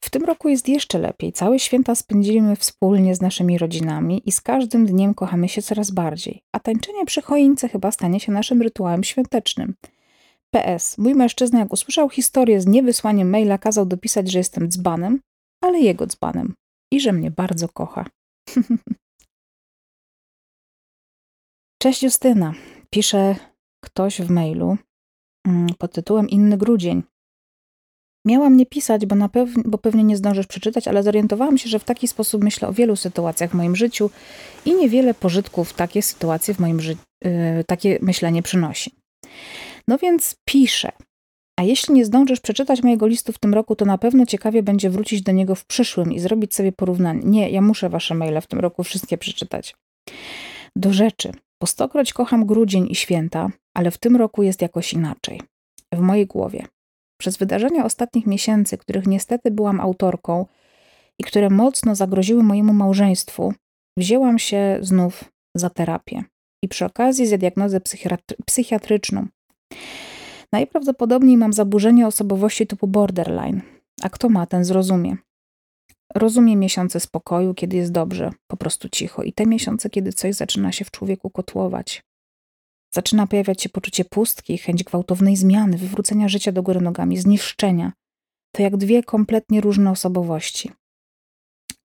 W 0.00 0.10
tym 0.10 0.24
roku 0.24 0.48
jest 0.48 0.68
jeszcze 0.68 0.98
lepiej. 0.98 1.32
Całe 1.32 1.58
święta 1.58 1.94
spędzimy 1.94 2.56
wspólnie 2.56 3.14
z 3.14 3.20
naszymi 3.20 3.58
rodzinami 3.58 4.22
i 4.24 4.32
z 4.32 4.40
każdym 4.40 4.86
dniem 4.86 5.14
kochamy 5.14 5.48
się 5.48 5.62
coraz 5.62 5.90
bardziej. 5.90 6.42
A 6.52 6.60
tańczenie 6.60 7.06
przy 7.06 7.22
choince 7.22 7.68
chyba 7.68 7.92
stanie 7.92 8.20
się 8.20 8.32
naszym 8.32 8.62
rytuałem 8.62 9.04
świątecznym. 9.04 9.74
PS. 10.50 10.98
Mój 10.98 11.14
mężczyzna, 11.14 11.58
jak 11.58 11.72
usłyszał 11.72 12.08
historię 12.08 12.60
z 12.60 12.66
niewysłaniem 12.66 13.30
maila, 13.30 13.58
kazał 13.58 13.86
dopisać, 13.86 14.30
że 14.30 14.38
jestem 14.38 14.68
dzbanem, 14.68 15.20
ale 15.64 15.80
jego 15.80 16.06
dzbanem 16.06 16.54
i 16.92 17.00
że 17.00 17.12
mnie 17.12 17.30
bardzo 17.30 17.68
kocha. 17.68 18.06
Cześć 21.82 22.02
Justyna. 22.02 22.54
Pisze 22.90 23.36
ktoś 23.84 24.20
w 24.20 24.30
mailu 24.30 24.76
mm, 25.46 25.68
pod 25.78 25.92
tytułem 25.92 26.28
Inny 26.28 26.58
grudzień. 26.58 27.02
Miałam 28.26 28.56
nie 28.56 28.66
pisać, 28.66 29.06
bo, 29.06 29.16
na 29.16 29.28
pew- 29.28 29.62
bo 29.64 29.78
pewnie 29.78 30.04
nie 30.04 30.16
zdążysz 30.16 30.46
przeczytać, 30.46 30.88
ale 30.88 31.02
zorientowałam 31.02 31.58
się, 31.58 31.68
że 31.68 31.78
w 31.78 31.84
taki 31.84 32.08
sposób 32.08 32.44
myślę 32.44 32.68
o 32.68 32.72
wielu 32.72 32.96
sytuacjach 32.96 33.50
w 33.50 33.54
moim 33.54 33.76
życiu 33.76 34.10
i 34.64 34.74
niewiele 34.74 35.14
pożytków 35.14 35.72
takie 35.72 36.02
sytuacje 36.02 36.54
w 36.54 36.58
moim 36.58 36.80
yy, 37.24 37.64
takie 37.66 37.98
myślenie 38.02 38.42
przynosi. 38.42 38.94
No 39.88 39.98
więc 39.98 40.36
piszę. 40.48 40.92
A 41.60 41.62
jeśli 41.62 41.94
nie 41.94 42.04
zdążysz 42.04 42.40
przeczytać 42.40 42.82
mojego 42.82 43.06
listu 43.06 43.32
w 43.32 43.38
tym 43.38 43.54
roku, 43.54 43.76
to 43.76 43.84
na 43.84 43.98
pewno 43.98 44.26
ciekawie 44.26 44.62
będzie 44.62 44.90
wrócić 44.90 45.22
do 45.22 45.32
niego 45.32 45.54
w 45.54 45.64
przyszłym 45.64 46.12
i 46.12 46.18
zrobić 46.20 46.54
sobie 46.54 46.72
porównanie. 46.72 47.20
Nie, 47.24 47.50
ja 47.50 47.60
muszę 47.60 47.88
wasze 47.88 48.14
maile 48.14 48.40
w 48.40 48.46
tym 48.46 48.60
roku 48.60 48.84
wszystkie 48.84 49.18
przeczytać. 49.18 49.76
Do 50.76 50.92
rzeczy. 50.92 51.32
Po 51.58 51.66
stokroć 51.66 52.12
kocham 52.12 52.46
grudzień 52.46 52.86
i 52.90 52.94
święta, 52.94 53.50
ale 53.74 53.90
w 53.90 53.98
tym 53.98 54.16
roku 54.16 54.42
jest 54.42 54.62
jakoś 54.62 54.92
inaczej. 54.92 55.40
W 55.94 55.98
mojej 55.98 56.26
głowie. 56.26 56.66
Przez 57.20 57.36
wydarzenia 57.36 57.84
ostatnich 57.84 58.26
miesięcy, 58.26 58.78
których 58.78 59.06
niestety 59.06 59.50
byłam 59.50 59.80
autorką 59.80 60.46
i 61.18 61.24
które 61.24 61.50
mocno 61.50 61.94
zagroziły 61.94 62.42
mojemu 62.42 62.72
małżeństwu, 62.72 63.54
wzięłam 63.96 64.38
się 64.38 64.78
znów 64.80 65.24
za 65.54 65.70
terapię 65.70 66.24
i 66.64 66.68
przy 66.68 66.84
okazji 66.84 67.26
za 67.26 67.38
diagnozę 67.38 67.80
psychiatryczną. 68.46 69.26
Najprawdopodobniej 70.52 71.36
mam 71.36 71.52
zaburzenie 71.52 72.06
osobowości 72.06 72.66
typu 72.66 72.86
borderline, 72.86 73.60
a 74.02 74.08
kto 74.08 74.28
ma, 74.28 74.46
ten 74.46 74.64
zrozumie. 74.64 75.16
Rozumie 76.14 76.56
miesiące 76.56 77.00
spokoju, 77.00 77.54
kiedy 77.54 77.76
jest 77.76 77.92
dobrze, 77.92 78.30
po 78.46 78.56
prostu 78.56 78.88
cicho, 78.88 79.22
i 79.22 79.32
te 79.32 79.46
miesiące, 79.46 79.90
kiedy 79.90 80.12
coś 80.12 80.34
zaczyna 80.34 80.72
się 80.72 80.84
w 80.84 80.90
człowieku 80.90 81.30
kotłować. 81.30 82.02
Zaczyna 82.94 83.26
pojawiać 83.26 83.62
się 83.62 83.68
poczucie 83.68 84.04
pustki, 84.04 84.58
chęć 84.58 84.84
gwałtownej 84.84 85.36
zmiany, 85.36 85.78
wywrócenia 85.78 86.28
życia 86.28 86.52
do 86.52 86.62
góry 86.62 86.80
nogami, 86.80 87.18
zniszczenia. 87.18 87.92
To 88.54 88.62
jak 88.62 88.76
dwie 88.76 89.02
kompletnie 89.02 89.60
różne 89.60 89.90
osobowości. 89.90 90.70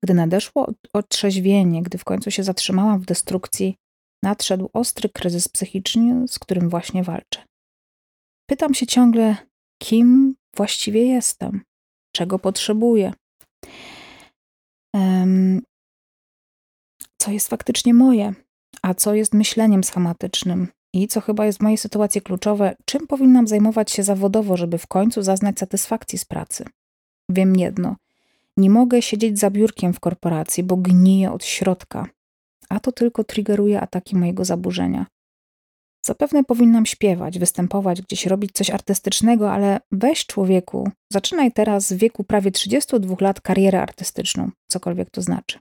Gdy 0.03 0.13
nadeszło 0.13 0.67
otrzeźwienie, 0.93 1.83
gdy 1.83 1.97
w 1.97 2.03
końcu 2.03 2.31
się 2.31 2.43
zatrzymałam 2.43 2.99
w 2.99 3.05
destrukcji, 3.05 3.75
nadszedł 4.23 4.69
ostry 4.73 5.09
kryzys 5.09 5.47
psychiczny, 5.47 6.27
z 6.27 6.39
którym 6.39 6.69
właśnie 6.69 7.03
walczę. 7.03 7.43
Pytam 8.45 8.73
się 8.73 8.87
ciągle, 8.87 9.37
kim 9.77 10.35
właściwie 10.55 11.05
jestem, 11.05 11.61
czego 12.15 12.39
potrzebuję, 12.39 13.13
co 17.17 17.31
jest 17.31 17.47
faktycznie 17.47 17.93
moje, 17.93 18.33
a 18.81 18.93
co 18.93 19.13
jest 19.13 19.33
myśleniem 19.33 19.83
schematycznym 19.83 20.67
I 20.93 21.07
co 21.07 21.21
chyba 21.21 21.45
jest 21.45 21.59
w 21.59 21.61
mojej 21.61 21.77
sytuacji 21.77 22.21
kluczowe, 22.21 22.75
czym 22.85 23.07
powinnam 23.07 23.47
zajmować 23.47 23.91
się 23.91 24.03
zawodowo, 24.03 24.57
żeby 24.57 24.77
w 24.77 24.87
końcu 24.87 25.21
zaznać 25.21 25.59
satysfakcji 25.59 26.19
z 26.19 26.25
pracy? 26.25 26.65
Wiem 27.29 27.55
jedno. 27.55 27.95
Nie 28.57 28.69
mogę 28.69 29.01
siedzieć 29.01 29.39
za 29.39 29.49
biurkiem 29.49 29.93
w 29.93 29.99
korporacji, 29.99 30.63
bo 30.63 30.77
gniję 30.77 31.31
od 31.31 31.45
środka, 31.45 32.07
a 32.69 32.79
to 32.79 32.91
tylko 32.91 33.23
triggeruje 33.23 33.81
ataki 33.81 34.15
mojego 34.15 34.45
zaburzenia. 34.45 35.05
Zapewne 36.05 36.43
powinnam 36.43 36.85
śpiewać, 36.85 37.39
występować, 37.39 38.01
gdzieś 38.01 38.25
robić 38.25 38.51
coś 38.51 38.69
artystycznego, 38.69 39.51
ale 39.51 39.79
weź 39.91 40.25
człowieku, 40.25 40.89
zaczynaj 41.13 41.51
teraz 41.51 41.93
w 41.93 41.97
wieku 41.97 42.23
prawie 42.23 42.51
32 42.51 43.15
lat 43.21 43.41
karierę 43.41 43.81
artystyczną, 43.81 44.49
cokolwiek 44.71 45.09
to 45.09 45.21
znaczy. 45.21 45.59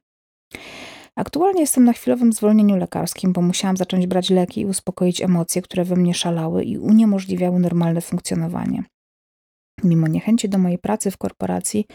Aktualnie 1.17 1.61
jestem 1.61 1.85
na 1.85 1.93
chwilowym 1.93 2.33
zwolnieniu 2.33 2.77
lekarskim, 2.77 3.33
bo 3.33 3.43
musiałam 3.43 3.77
zacząć 3.77 4.07
brać 4.07 4.31
leki 4.31 4.61
i 4.61 4.67
uspokoić 4.67 5.21
emocje, 5.21 5.63
które 5.63 5.85
we 5.85 5.97
mnie 5.97 6.15
szalały 6.15 6.65
i 6.65 6.79
uniemożliwiały 6.79 7.61
normalne 7.61 8.01
funkcjonowanie. 8.01 8.85
Mimo 9.85 10.09
niechęci 10.09 10.49
do 10.49 10.59
mojej 10.59 10.79
pracy 10.79 11.11
w 11.11 11.19
korporacji, 11.19 11.87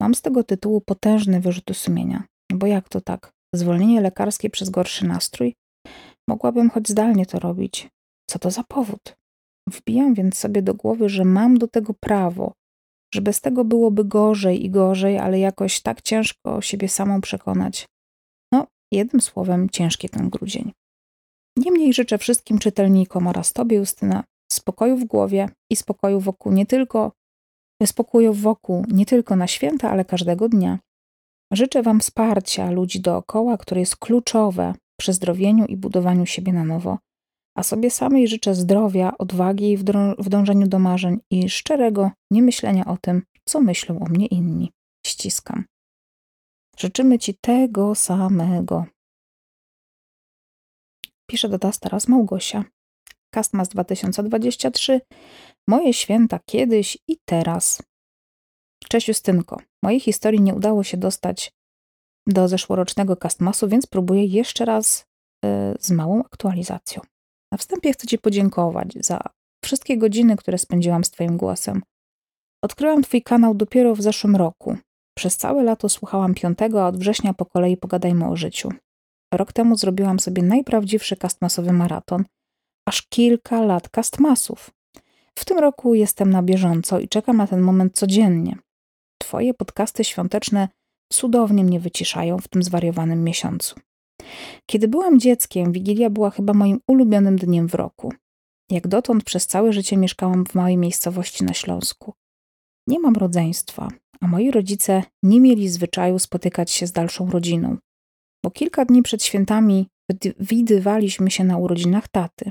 mam 0.00 0.14
z 0.14 0.22
tego 0.22 0.44
tytułu 0.44 0.80
potężny 0.80 1.40
wyrzut 1.40 1.70
sumienia. 1.72 2.22
Bo 2.52 2.66
jak 2.66 2.88
to 2.88 3.00
tak? 3.00 3.32
Zwolnienie 3.54 4.00
lekarskie 4.00 4.50
przez 4.50 4.70
gorszy 4.70 5.06
nastrój? 5.06 5.54
Mogłabym 6.30 6.70
choć 6.70 6.88
zdalnie 6.88 7.26
to 7.26 7.38
robić. 7.38 7.88
Co 8.30 8.38
to 8.38 8.50
za 8.50 8.64
powód? 8.64 9.16
Wbijam 9.68 10.14
więc 10.14 10.38
sobie 10.38 10.62
do 10.62 10.74
głowy, 10.74 11.08
że 11.08 11.24
mam 11.24 11.58
do 11.58 11.68
tego 11.68 11.94
prawo, 11.94 12.52
że 13.14 13.20
bez 13.20 13.40
tego 13.40 13.64
byłoby 13.64 14.04
gorzej 14.04 14.64
i 14.64 14.70
gorzej, 14.70 15.18
ale 15.18 15.38
jakoś 15.38 15.80
tak 15.80 16.02
ciężko 16.02 16.60
siebie 16.60 16.88
samą 16.88 17.20
przekonać. 17.20 17.86
No, 18.52 18.66
jednym 18.92 19.20
słowem, 19.20 19.70
ciężki 19.70 20.08
ten 20.08 20.30
grudzień. 20.30 20.72
Niemniej 21.56 21.92
życzę 21.92 22.18
wszystkim 22.18 22.58
czytelnikom 22.58 23.26
oraz 23.26 23.52
Tobie, 23.52 23.76
Justyna, 23.76 24.24
spokoju 24.52 24.96
w 24.96 25.04
głowie 25.04 25.48
i 25.70 25.76
spokoju 25.76 26.20
wokół 26.20 26.52
nie 26.52 26.66
tylko 26.66 27.12
spokoju 27.86 28.32
wokół 28.32 28.84
nie 28.88 29.06
tylko 29.06 29.36
na 29.36 29.46
święta, 29.46 29.90
ale 29.90 30.04
każdego 30.04 30.48
dnia. 30.48 30.78
Życzę 31.52 31.82
Wam 31.82 32.00
wsparcia 32.00 32.70
ludzi 32.70 33.00
dookoła, 33.00 33.56
które 33.56 33.80
jest 33.80 33.96
kluczowe 33.96 34.74
przy 35.00 35.12
zdrowieniu 35.12 35.66
i 35.66 35.76
budowaniu 35.76 36.26
siebie 36.26 36.52
na 36.52 36.64
nowo, 36.64 36.98
a 37.58 37.62
sobie 37.62 37.90
samej 37.90 38.28
życzę 38.28 38.54
zdrowia, 38.54 39.12
odwagi 39.18 39.76
w 40.18 40.28
dążeniu 40.28 40.66
do 40.66 40.78
marzeń 40.78 41.18
i 41.30 41.48
szczerego 41.48 42.10
niemyślenia 42.30 42.84
o 42.84 42.96
tym, 42.96 43.22
co 43.44 43.60
myślą 43.60 44.00
o 44.00 44.04
mnie 44.04 44.26
inni. 44.26 44.72
Ściskam. 45.06 45.64
Życzymy 46.78 47.18
Ci 47.18 47.34
tego 47.40 47.94
samego. 47.94 48.84
Pisze 51.30 51.48
do 51.48 51.58
nas 51.62 51.80
teraz 51.80 52.08
Małgosia. 52.08 52.64
Castmas 53.34 53.68
2023. 53.68 55.00
Moje 55.68 55.94
święta 55.94 56.40
kiedyś 56.46 56.98
i 57.08 57.16
teraz. 57.24 57.82
Cześć 58.88 59.08
Justynko. 59.08 59.60
Mojej 59.82 60.00
historii 60.00 60.40
nie 60.40 60.54
udało 60.54 60.84
się 60.84 60.96
dostać 60.96 61.52
do 62.32 62.48
zeszłorocznego 62.48 63.16
Castmasu, 63.16 63.68
więc 63.68 63.86
próbuję 63.86 64.24
jeszcze 64.24 64.64
raz 64.64 65.04
y, 65.44 65.48
z 65.80 65.90
małą 65.90 66.20
aktualizacją. 66.20 67.02
Na 67.52 67.58
wstępie 67.58 67.92
chcę 67.92 68.06
Ci 68.06 68.18
podziękować 68.18 68.92
za 69.00 69.20
wszystkie 69.64 69.98
godziny, 69.98 70.36
które 70.36 70.58
spędziłam 70.58 71.04
z 71.04 71.10
Twoim 71.10 71.36
głosem. 71.36 71.82
Odkryłam 72.64 73.02
Twój 73.02 73.22
kanał 73.22 73.54
dopiero 73.54 73.94
w 73.94 74.02
zeszłym 74.02 74.36
roku. 74.36 74.76
Przez 75.18 75.36
całe 75.36 75.62
lato 75.62 75.88
słuchałam 75.88 76.34
piątego, 76.34 76.84
a 76.84 76.88
od 76.88 76.98
września 76.98 77.34
po 77.34 77.46
kolei 77.46 77.76
pogadajmy 77.76 78.28
o 78.28 78.36
życiu. 78.36 78.68
Rok 79.34 79.52
temu 79.52 79.76
zrobiłam 79.76 80.20
sobie 80.20 80.42
najprawdziwszy 80.42 81.16
kastmasowy 81.16 81.72
maraton, 81.72 82.24
aż 82.88 83.02
kilka 83.02 83.62
lat 83.62 83.88
kastmasów. 83.88 84.70
W 85.38 85.44
tym 85.44 85.58
roku 85.58 85.94
jestem 85.94 86.30
na 86.30 86.42
bieżąco 86.42 87.00
i 87.00 87.08
czekam 87.08 87.36
na 87.36 87.46
ten 87.46 87.60
moment 87.60 87.94
codziennie. 87.94 88.56
Twoje 89.18 89.54
podcasty 89.54 90.04
świąteczne 90.04 90.68
cudownie 91.12 91.64
mnie 91.64 91.80
wyciszają 91.80 92.38
w 92.38 92.48
tym 92.48 92.62
zwariowanym 92.62 93.24
miesiącu. 93.24 93.74
Kiedy 94.66 94.88
byłam 94.88 95.20
dzieckiem, 95.20 95.72
Wigilia 95.72 96.10
była 96.10 96.30
chyba 96.30 96.52
moim 96.52 96.80
ulubionym 96.88 97.36
dniem 97.36 97.68
w 97.68 97.74
roku. 97.74 98.12
Jak 98.70 98.88
dotąd 98.88 99.24
przez 99.24 99.46
całe 99.46 99.72
życie 99.72 99.96
mieszkałam 99.96 100.46
w 100.46 100.54
małej 100.54 100.76
miejscowości 100.76 101.44
na 101.44 101.54
Śląsku. 101.54 102.12
Nie 102.86 103.00
mam 103.00 103.14
rodzeństwa, 103.14 103.88
a 104.20 104.26
moi 104.26 104.50
rodzice 104.50 105.02
nie 105.22 105.40
mieli 105.40 105.68
zwyczaju 105.68 106.18
spotykać 106.18 106.70
się 106.70 106.86
z 106.86 106.92
dalszą 106.92 107.30
rodziną, 107.30 107.76
bo 108.44 108.50
kilka 108.50 108.84
dni 108.84 109.02
przed 109.02 109.24
świętami 109.24 109.86
widywaliśmy 110.40 111.30
się 111.30 111.44
na 111.44 111.58
urodzinach 111.58 112.08
taty. 112.08 112.50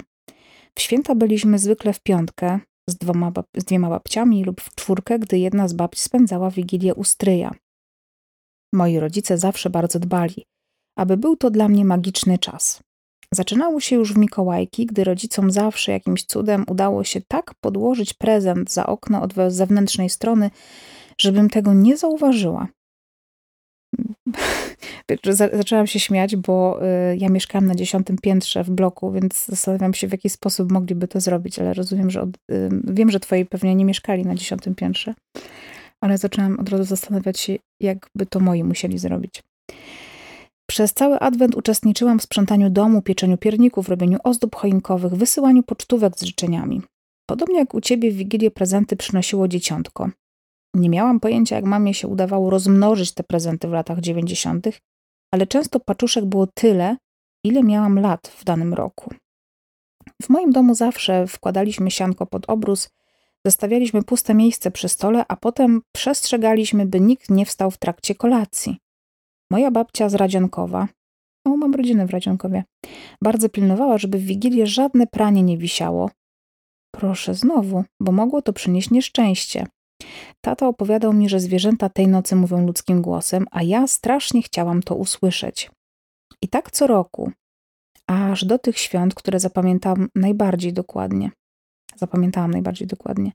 W 0.75 0.81
święta 0.81 1.15
byliśmy 1.15 1.59
zwykle 1.59 1.93
w 1.93 1.99
piątkę 1.99 2.59
z, 2.89 2.95
dwoma, 2.95 3.31
z 3.57 3.63
dwiema 3.63 3.89
babciami 3.89 4.43
lub 4.43 4.61
w 4.61 4.75
czwórkę, 4.75 5.19
gdy 5.19 5.39
jedna 5.39 5.67
z 5.67 5.73
babci 5.73 6.01
spędzała 6.01 6.51
wigilię 6.51 6.95
u 6.95 7.03
stryja. 7.03 7.51
Moi 8.73 8.99
rodzice 8.99 9.38
zawsze 9.38 9.69
bardzo 9.69 9.99
dbali, 9.99 10.45
aby 10.97 11.17
był 11.17 11.35
to 11.35 11.51
dla 11.51 11.69
mnie 11.69 11.85
magiczny 11.85 12.38
czas. 12.38 12.79
Zaczynało 13.33 13.79
się 13.79 13.95
już 13.95 14.13
w 14.13 14.17
Mikołajki, 14.17 14.85
gdy 14.85 15.03
rodzicom 15.03 15.51
zawsze 15.51 15.91
jakimś 15.91 16.23
cudem 16.23 16.65
udało 16.67 17.03
się 17.03 17.21
tak 17.27 17.53
podłożyć 17.61 18.13
prezent 18.13 18.71
za 18.71 18.85
okno 18.85 19.21
od 19.21 19.33
zewnętrznej 19.47 20.09
strony, 20.09 20.49
żebym 21.17 21.49
tego 21.49 21.73
nie 21.73 21.97
zauważyła. 21.97 22.67
Zaczęłam 25.53 25.88
się 25.88 25.99
śmiać, 25.99 26.35
bo 26.35 26.79
y, 27.11 27.17
ja 27.17 27.29
mieszkałam 27.29 27.65
na 27.65 27.75
dziesiątym 27.75 28.17
piętrze 28.17 28.63
w 28.63 28.69
bloku, 28.69 29.11
więc 29.11 29.45
zastanawiam 29.45 29.93
się, 29.93 30.07
w 30.07 30.11
jaki 30.11 30.29
sposób 30.29 30.71
mogliby 30.71 31.07
to 31.07 31.19
zrobić, 31.19 31.59
ale 31.59 31.73
rozumiem, 31.73 32.09
że 32.09 32.21
od, 32.21 32.29
wiem, 32.83 33.11
że 33.11 33.19
twoi 33.19 33.45
pewnie 33.45 33.75
nie 33.75 33.85
mieszkali 33.85 34.25
na 34.25 34.35
dziesiątym 34.35 34.75
piętrze, 34.75 35.13
ale 36.01 36.18
zaczęłam 36.18 36.60
od 36.60 36.70
razu 36.70 36.84
zastanawiać 36.84 37.39
się, 37.39 37.56
jakby 37.79 38.25
to 38.25 38.39
moi 38.39 38.63
musieli 38.63 39.00
zrobić. 39.00 39.44
Przez 40.70 40.94
cały 40.94 41.20
adwent 41.20 41.56
uczestniczyłam 41.56 42.20
w 42.20 42.24
sprzątaniu 42.24 42.70
domu, 42.70 43.01
pieczeniu 43.01 43.38
pierników, 43.38 43.89
robieniu 43.89 44.18
ozdób 44.24 44.56
choinkowych, 44.56 45.15
wysyłaniu 45.15 45.63
pocztówek 45.63 46.18
z 46.18 46.24
życzeniami. 46.24 46.82
Podobnie 47.29 47.60
jak 47.60 47.74
u 47.74 47.82
ciebie 47.82 48.12
w 48.12 48.15
Wigilię 48.15 48.51
prezenty 48.51 48.96
przynosiło 48.96 49.48
dzieciątko. 49.48 50.10
Nie 50.75 50.89
miałam 50.89 51.20
pojęcia, 51.20 51.56
jak 51.56 51.65
mamie 51.65 51.94
się 51.94 52.08
udawało 52.08 52.50
rozmnożyć 52.50 53.12
te 53.12 53.24
prezenty 53.24 53.68
w 53.68 53.72
latach 53.72 54.00
dziewięćdziesiątych, 54.00 54.79
ale 55.34 55.48
często 55.48 55.79
paczuszek 55.79 56.25
było 56.25 56.48
tyle, 56.48 56.98
ile 57.44 57.63
miałam 57.63 58.00
lat 58.00 58.27
w 58.27 58.44
danym 58.44 58.74
roku. 58.74 59.13
W 60.22 60.29
moim 60.29 60.51
domu 60.51 60.75
zawsze 60.75 61.27
wkładaliśmy 61.27 61.91
sianko 61.91 62.25
pod 62.25 62.50
obrus, 62.50 62.89
zostawialiśmy 63.46 64.03
puste 64.03 64.34
miejsce 64.34 64.72
przy 64.72 64.89
stole, 64.89 65.25
a 65.27 65.36
potem 65.36 65.81
przestrzegaliśmy, 65.96 66.86
by 66.86 67.00
nikt 67.00 67.29
nie 67.29 67.46
wstał 67.46 67.72
w 67.72 67.77
trakcie 67.77 68.15
kolacji. 68.15 68.77
Moja 69.51 69.72
babcia 69.72 70.10
z 70.10 70.15
Radzionkowa, 70.15 70.88
o, 71.46 71.58
mam 71.58 71.75
rodzinę 71.75 72.05
w 72.05 72.10
Radzionkowie, 72.10 72.63
bardzo 73.24 73.50
pilnowała, 73.50 73.98
żeby 73.98 74.17
w 74.17 74.24
Wigilię 74.24 74.67
żadne 74.67 75.08
pranie 75.08 75.43
nie 75.43 75.58
wisiało. 75.58 76.10
Proszę 76.96 77.34
znowu, 77.34 77.84
bo 78.00 78.12
mogło 78.12 78.41
to 78.41 78.53
przynieść 78.53 78.91
nieszczęście. 78.91 79.67
Tata 80.41 80.67
opowiadał 80.67 81.13
mi, 81.13 81.29
że 81.29 81.39
zwierzęta 81.39 81.89
tej 81.89 82.08
nocy 82.08 82.36
mówią 82.36 82.65
ludzkim 82.65 83.01
głosem, 83.01 83.46
a 83.51 83.63
ja 83.63 83.88
strasznie 83.88 84.41
chciałam 84.41 84.84
to 84.84 84.96
usłyszeć. 84.96 85.72
I 86.41 86.48
tak 86.48 86.72
co 86.72 86.88
roku, 86.88 87.31
aż 88.08 88.46
do 88.46 88.60
tych 88.60 88.77
świąt, 88.77 89.13
które 89.13 89.39
zapamiętam 89.39 90.08
najbardziej 90.15 90.74
dokładnie. 90.74 91.31
Zapamiętałam 92.00 92.51
najbardziej 92.51 92.88
dokładnie. 92.88 93.32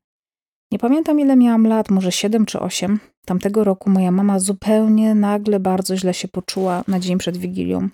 Nie 0.73 0.79
pamiętam, 0.79 1.21
ile 1.21 1.37
miałam 1.37 1.67
lat, 1.67 1.91
może 1.91 2.13
siedem 2.13 2.47
czy 2.47 2.61
osiem. 2.61 3.01
Tamtego 3.27 3.65
roku 3.65 3.91
moja 3.91 4.11
mama 4.11 4.39
zupełnie 4.39 5.15
nagle 5.15 5.61
bardzo 5.61 5.97
źle 5.97 6.15
się 6.15 6.29
poczuła 6.29 6.85
na 6.89 7.01
dzień 7.01 7.19
przed 7.19 7.37
Wigilią. 7.37 7.89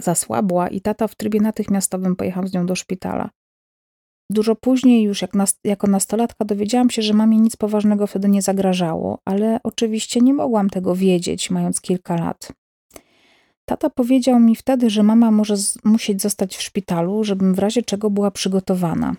Zasłabła 0.00 0.68
i 0.68 0.80
tata 0.80 1.08
w 1.08 1.14
trybie 1.14 1.40
natychmiastowym 1.40 2.16
pojechał 2.16 2.46
z 2.46 2.52
nią 2.52 2.66
do 2.66 2.74
szpitala. 2.74 3.30
Dużo 4.30 4.54
później, 4.56 5.02
już 5.02 5.22
jak 5.22 5.34
nas, 5.34 5.58
jako 5.64 5.86
nastolatka, 5.86 6.44
dowiedziałam 6.44 6.90
się, 6.90 7.02
że 7.02 7.14
mamie 7.14 7.40
nic 7.40 7.56
poważnego 7.56 8.06
wtedy 8.06 8.28
nie 8.28 8.42
zagrażało, 8.42 9.18
ale 9.24 9.58
oczywiście 9.64 10.20
nie 10.20 10.34
mogłam 10.34 10.70
tego 10.70 10.94
wiedzieć, 10.94 11.50
mając 11.50 11.80
kilka 11.80 12.16
lat. 12.16 12.52
Tata 13.68 13.90
powiedział 13.90 14.40
mi 14.40 14.56
wtedy, 14.56 14.90
że 14.90 15.02
mama 15.02 15.30
może 15.30 15.56
z- 15.56 15.84
musieć 15.84 16.22
zostać 16.22 16.56
w 16.56 16.62
szpitalu, 16.62 17.24
żebym 17.24 17.54
w 17.54 17.58
razie 17.58 17.82
czego 17.82 18.10
była 18.10 18.30
przygotowana. 18.30 19.14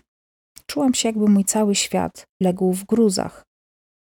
Czułam 0.76 0.94
się, 0.94 1.10
jakby 1.10 1.28
mój 1.28 1.46
cały 1.46 1.76
świat 1.76 2.28
legł 2.42 2.74
w 2.74 2.86
gruzach. 2.86 3.44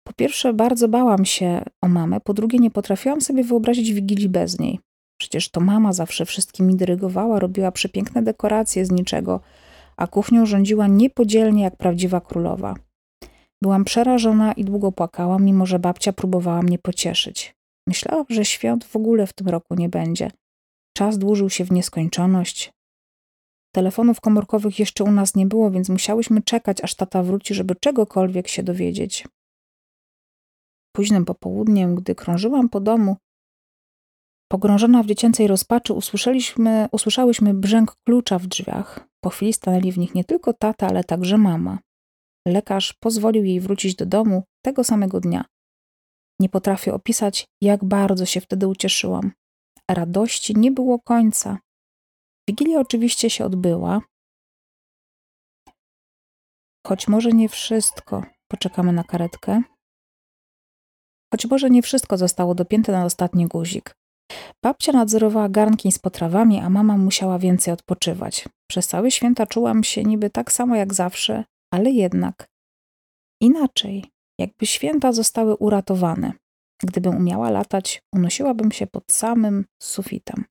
Po 0.07 0.13
pierwsze, 0.13 0.55
bardzo 0.55 0.89
bałam 0.89 1.25
się 1.25 1.63
o 1.83 1.89
mamę, 1.89 2.21
po 2.21 2.35
drugie, 2.35 2.59
nie 2.59 2.71
potrafiłam 2.71 3.21
sobie 3.21 3.45
wyobrazić 3.45 3.93
wigilii 3.93 4.29
bez 4.29 4.59
niej. 4.59 4.81
Przecież 5.21 5.51
to 5.51 5.61
mama 5.61 5.93
zawsze 5.93 6.25
wszystkimi 6.25 6.77
dyrygowała, 6.77 7.39
robiła 7.39 7.73
przepiękne 7.73 8.23
dekoracje 8.23 8.87
z 8.87 8.91
niczego, 8.91 9.41
a 9.97 10.07
kuchnią 10.07 10.47
rządziła 10.47 10.87
niepodzielnie 10.87 11.63
jak 11.63 11.77
prawdziwa 11.77 12.21
królowa. 12.21 12.75
Byłam 13.63 13.85
przerażona 13.85 14.53
i 14.53 14.65
długo 14.65 14.93
płakałam, 14.93 15.45
mimo 15.45 15.67
że 15.67 15.79
babcia 15.79 16.13
próbowała 16.13 16.63
mnie 16.63 16.79
pocieszyć. 16.79 17.55
Myślałam, 17.89 18.27
że 18.29 18.45
świąt 18.45 18.85
w 18.85 18.97
ogóle 18.97 19.27
w 19.27 19.33
tym 19.33 19.49
roku 19.49 19.75
nie 19.75 19.89
będzie. 19.89 20.31
Czas 20.97 21.19
dłużył 21.19 21.51
się 21.51 21.65
w 21.65 21.73
nieskończoność. 21.73 22.73
Telefonów 23.77 24.21
komórkowych 24.21 24.79
jeszcze 24.79 25.05
u 25.05 25.11
nas 25.11 25.35
nie 25.35 25.47
było, 25.47 25.71
więc 25.71 25.89
musiałyśmy 25.89 26.43
czekać, 26.43 26.81
aż 26.85 26.95
tata 26.95 27.23
wróci, 27.23 27.55
żeby 27.55 27.75
czegokolwiek 27.75 28.49
się 28.49 28.63
dowiedzieć. 28.63 29.29
Późnym 30.93 31.25
popołudniem, 31.25 31.95
gdy 31.95 32.15
krążyłam 32.15 32.69
po 32.69 32.81
domu, 32.81 33.17
pogrążona 34.53 35.03
w 35.03 35.07
dziecięcej 35.07 35.47
rozpaczy, 35.47 35.93
usłyszeliśmy, 35.95 36.89
usłyszałyśmy 36.93 37.55
brzęk 37.55 37.95
klucza 38.07 38.39
w 38.39 38.47
drzwiach. 38.47 39.09
Po 39.25 39.31
chwili 39.31 39.53
stanęli 39.53 39.93
w 39.93 39.99
nich 39.99 40.15
nie 40.15 40.25
tylko 40.25 40.53
tata, 40.53 40.87
ale 40.87 41.05
także 41.05 41.39
mama. 41.39 41.79
Lekarz 42.49 42.93
pozwolił 42.93 43.45
jej 43.45 43.61
wrócić 43.61 43.95
do 43.95 44.07
domu 44.07 44.43
tego 44.65 44.85
samego 44.85 45.21
dnia. 45.21 45.45
Nie 46.41 46.49
potrafię 46.49 46.95
opisać, 46.95 47.45
jak 47.63 47.85
bardzo 47.85 48.27
się 48.27 48.41
wtedy 48.41 48.69
ucieszyłam. 48.69 49.33
Radości 49.91 50.55
nie 50.57 50.73
było 50.73 50.99
końca. 50.99 51.59
Wigilia 52.49 52.81
oczywiście 52.81 53.31
się 53.31 53.45
odbyła, 53.45 54.01
choć 56.87 57.09
może 57.09 57.31
nie 57.31 57.49
wszystko. 57.49 58.23
Poczekamy 58.49 58.93
na 58.93 59.05
karetkę. 59.05 59.63
Choć 61.33 61.47
może 61.47 61.71
nie 61.71 61.83
wszystko 61.83 62.17
zostało 62.17 62.55
dopięte 62.55 62.93
na 62.93 63.05
ostatni 63.05 63.47
guzik. 63.47 63.95
Babcia 64.63 64.93
nadzorowała 64.93 65.49
garnki 65.49 65.93
z 65.93 65.99
potrawami, 65.99 66.59
a 66.59 66.71
mama 66.71 66.97
musiała 66.97 67.39
więcej 67.39 67.75
odpoczywać. 67.75 68.49
Przez 68.71 68.87
całe 68.87 69.11
święta 69.11 69.47
czułam 69.47 69.85
się 69.85 70.03
niby 70.03 70.31
tak 70.31 70.53
samo 70.53 70.77
jak 70.77 70.95
zawsze, 70.95 71.45
ale 71.73 71.91
jednak 71.91 72.49
inaczej, 73.41 74.05
jakby 74.39 74.67
święta 74.67 75.13
zostały 75.13 75.57
uratowane. 75.57 76.33
Gdybym 76.83 77.17
umiała 77.17 77.51
latać, 77.51 78.03
unosiłabym 78.15 78.73
się 78.73 78.87
pod 78.87 79.13
samym 79.13 79.65
sufitem. 79.83 80.45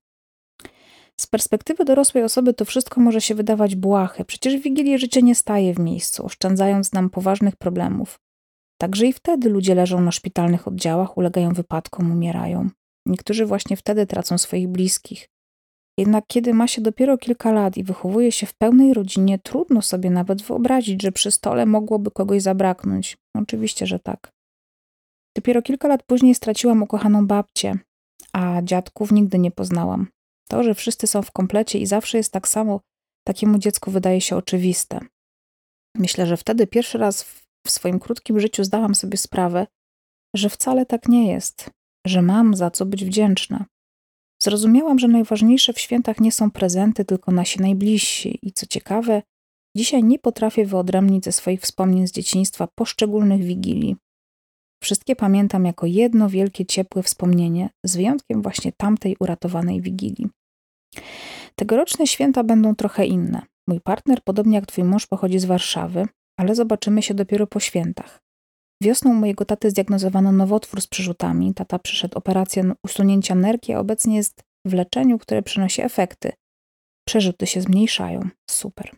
Z 1.20 1.26
perspektywy 1.26 1.84
dorosłej 1.84 2.24
osoby 2.24 2.54
to 2.54 2.64
wszystko 2.64 3.00
może 3.00 3.20
się 3.20 3.34
wydawać 3.34 3.76
błahe, 3.76 4.24
przecież 4.24 4.56
w 4.56 4.62
Wigilię 4.62 4.98
życie 4.98 5.22
nie 5.22 5.34
staje 5.34 5.74
w 5.74 5.78
miejscu, 5.78 6.26
oszczędzając 6.26 6.92
nam 6.92 7.10
poważnych 7.10 7.56
problemów. 7.56 8.20
Także 8.80 9.06
i 9.06 9.12
wtedy 9.12 9.48
ludzie 9.48 9.74
leżą 9.74 10.00
na 10.00 10.12
szpitalnych 10.12 10.68
oddziałach, 10.68 11.16
ulegają 11.16 11.52
wypadkom, 11.52 12.10
umierają. 12.10 12.70
Niektórzy 13.06 13.46
właśnie 13.46 13.76
wtedy 13.76 14.06
tracą 14.06 14.38
swoich 14.38 14.68
bliskich. 14.68 15.28
Jednak 15.98 16.24
kiedy 16.26 16.54
ma 16.54 16.66
się 16.66 16.82
dopiero 16.82 17.18
kilka 17.18 17.52
lat 17.52 17.76
i 17.76 17.84
wychowuje 17.84 18.32
się 18.32 18.46
w 18.46 18.54
pełnej 18.54 18.94
rodzinie, 18.94 19.38
trudno 19.38 19.82
sobie 19.82 20.10
nawet 20.10 20.42
wyobrazić, 20.42 21.02
że 21.02 21.12
przy 21.12 21.30
stole 21.30 21.66
mogłoby 21.66 22.10
kogoś 22.10 22.42
zabraknąć. 22.42 23.16
Oczywiście, 23.34 23.86
że 23.86 23.98
tak. 23.98 24.32
Dopiero 25.36 25.62
kilka 25.62 25.88
lat 25.88 26.02
później 26.02 26.34
straciłam 26.34 26.82
ukochaną 26.82 27.26
babcię, 27.26 27.78
a 28.32 28.62
dziadków 28.62 29.12
nigdy 29.12 29.38
nie 29.38 29.50
poznałam. 29.50 30.06
To, 30.48 30.62
że 30.62 30.74
wszyscy 30.74 31.06
są 31.06 31.22
w 31.22 31.32
komplecie 31.32 31.78
i 31.78 31.86
zawsze 31.86 32.18
jest 32.18 32.32
tak 32.32 32.48
samo, 32.48 32.80
takiemu 33.26 33.58
dziecku 33.58 33.90
wydaje 33.90 34.20
się 34.20 34.36
oczywiste. 34.36 35.00
Myślę, 35.96 36.26
że 36.26 36.36
wtedy 36.36 36.66
pierwszy 36.66 36.98
raz 36.98 37.22
w 37.66 37.70
swoim 37.70 37.98
krótkim 37.98 38.40
życiu 38.40 38.64
zdałam 38.64 38.94
sobie 38.94 39.16
sprawę, 39.16 39.66
że 40.36 40.48
wcale 40.50 40.86
tak 40.86 41.08
nie 41.08 41.32
jest, 41.32 41.70
że 42.06 42.22
mam 42.22 42.56
za 42.56 42.70
co 42.70 42.86
być 42.86 43.04
wdzięczna. 43.04 43.66
Zrozumiałam, 44.42 44.98
że 44.98 45.08
najważniejsze 45.08 45.72
w 45.72 45.78
świętach 45.80 46.20
nie 46.20 46.32
są 46.32 46.50
prezenty, 46.50 47.04
tylko 47.04 47.32
nasi 47.32 47.60
najbliżsi 47.60 48.38
i 48.42 48.52
co 48.52 48.66
ciekawe, 48.66 49.22
dzisiaj 49.76 50.04
nie 50.04 50.18
potrafię 50.18 50.66
wyodrębnić 50.66 51.24
ze 51.24 51.32
swoich 51.32 51.60
wspomnień 51.60 52.08
z 52.08 52.12
dzieciństwa 52.12 52.68
poszczególnych 52.74 53.42
wigilii. 53.42 53.96
Wszystkie 54.82 55.16
pamiętam 55.16 55.64
jako 55.64 55.86
jedno 55.86 56.28
wielkie, 56.28 56.66
ciepłe 56.66 57.02
wspomnienie, 57.02 57.70
z 57.84 57.96
wyjątkiem 57.96 58.42
właśnie 58.42 58.72
tamtej 58.72 59.16
uratowanej 59.20 59.80
wigilii. 59.80 60.28
Tegoroczne 61.56 62.06
święta 62.06 62.44
będą 62.44 62.74
trochę 62.74 63.06
inne. 63.06 63.42
Mój 63.68 63.80
partner, 63.80 64.22
podobnie 64.24 64.54
jak 64.54 64.66
twój 64.66 64.84
mąż, 64.84 65.06
pochodzi 65.06 65.38
z 65.38 65.44
Warszawy, 65.44 66.06
ale 66.38 66.54
zobaczymy 66.54 67.02
się 67.02 67.14
dopiero 67.14 67.46
po 67.46 67.60
świętach. 67.60 68.22
Wiosną 68.82 69.14
mojego 69.14 69.44
taty 69.44 69.70
zdiagnozowano 69.70 70.32
nowotwór 70.32 70.80
z 70.80 70.86
przerzutami. 70.86 71.54
Tata 71.54 71.78
przeszedł 71.78 72.18
operację 72.18 72.72
usunięcia 72.84 73.34
nerki, 73.34 73.72
a 73.72 73.78
obecnie 73.78 74.16
jest 74.16 74.44
w 74.66 74.72
leczeniu, 74.72 75.18
które 75.18 75.42
przynosi 75.42 75.82
efekty. 75.82 76.32
Przerzuty 77.08 77.46
się 77.46 77.60
zmniejszają. 77.60 78.28
Super. 78.50 78.90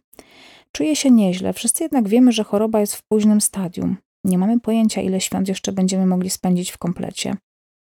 Czuję 0.72 0.96
się 0.96 1.10
nieźle, 1.10 1.52
wszyscy 1.52 1.82
jednak 1.82 2.08
wiemy, 2.08 2.32
że 2.32 2.44
choroba 2.44 2.80
jest 2.80 2.96
w 2.96 3.02
późnym 3.02 3.40
stadium. 3.40 3.96
Nie 4.24 4.38
mamy 4.38 4.60
pojęcia, 4.60 5.00
ile 5.00 5.20
świąt 5.20 5.48
jeszcze 5.48 5.72
będziemy 5.72 6.06
mogli 6.06 6.30
spędzić 6.30 6.70
w 6.70 6.78
komplecie. 6.78 7.34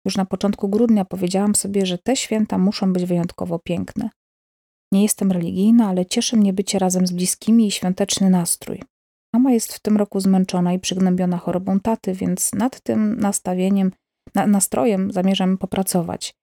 Już 0.05 0.17
na 0.17 0.25
początku 0.25 0.69
grudnia 0.69 1.05
powiedziałam 1.05 1.55
sobie, 1.55 1.85
że 1.85 1.97
te 1.97 2.15
święta 2.15 2.57
muszą 2.57 2.93
być 2.93 3.05
wyjątkowo 3.05 3.59
piękne. 3.59 4.09
Nie 4.91 5.03
jestem 5.03 5.31
religijna, 5.31 5.87
ale 5.87 6.05
cieszy 6.05 6.37
mnie 6.37 6.53
bycie 6.53 6.79
razem 6.79 7.07
z 7.07 7.11
bliskimi 7.11 7.67
i 7.67 7.71
świąteczny 7.71 8.29
nastrój. 8.29 8.83
Mama 9.33 9.51
jest 9.51 9.73
w 9.73 9.79
tym 9.79 9.97
roku 9.97 10.19
zmęczona 10.19 10.73
i 10.73 10.79
przygnębiona 10.79 11.37
chorobą 11.37 11.79
taty, 11.79 12.13
więc 12.13 12.53
nad 12.53 12.81
tym 12.81 13.19
nastawieniem, 13.19 13.91
na, 14.35 14.47
nastrojem 14.47 15.11
zamierzam 15.11 15.57
popracować. 15.57 16.33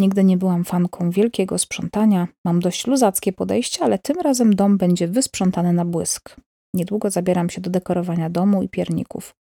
Nigdy 0.00 0.24
nie 0.24 0.36
byłam 0.36 0.64
fanką 0.64 1.10
wielkiego 1.10 1.58
sprzątania, 1.58 2.28
mam 2.44 2.60
dość 2.60 2.86
luzackie 2.86 3.32
podejście, 3.32 3.84
ale 3.84 3.98
tym 3.98 4.20
razem 4.20 4.56
dom 4.56 4.78
będzie 4.78 5.08
wysprzątany 5.08 5.72
na 5.72 5.84
błysk. 5.84 6.36
Niedługo 6.74 7.10
zabieram 7.10 7.50
się 7.50 7.60
do 7.60 7.70
dekorowania 7.70 8.30
domu 8.30 8.62
i 8.62 8.68
pierników. 8.68 9.34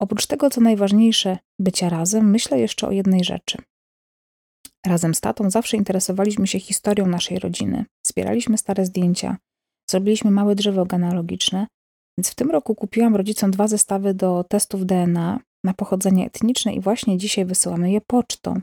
Oprócz 0.00 0.26
tego, 0.26 0.50
co 0.50 0.60
najważniejsze, 0.60 1.38
bycia 1.58 1.88
razem, 1.88 2.30
myślę 2.30 2.60
jeszcze 2.60 2.88
o 2.88 2.90
jednej 2.90 3.24
rzeczy. 3.24 3.58
Razem 4.86 5.14
z 5.14 5.20
tatą 5.20 5.50
zawsze 5.50 5.76
interesowaliśmy 5.76 6.46
się 6.46 6.60
historią 6.60 7.06
naszej 7.06 7.38
rodziny. 7.38 7.84
Zbieraliśmy 8.06 8.58
stare 8.58 8.86
zdjęcia, 8.86 9.36
zrobiliśmy 9.90 10.30
małe 10.30 10.54
drzewo 10.54 10.86
genealogiczne, 10.86 11.66
więc 12.18 12.30
w 12.30 12.34
tym 12.34 12.50
roku 12.50 12.74
kupiłam 12.74 13.16
rodzicom 13.16 13.50
dwa 13.50 13.68
zestawy 13.68 14.14
do 14.14 14.44
testów 14.48 14.86
DNA 14.86 15.40
na 15.64 15.74
pochodzenie 15.74 16.26
etniczne 16.26 16.74
i 16.74 16.80
właśnie 16.80 17.18
dzisiaj 17.18 17.44
wysyłamy 17.44 17.90
je 17.90 18.00
pocztą. 18.00 18.60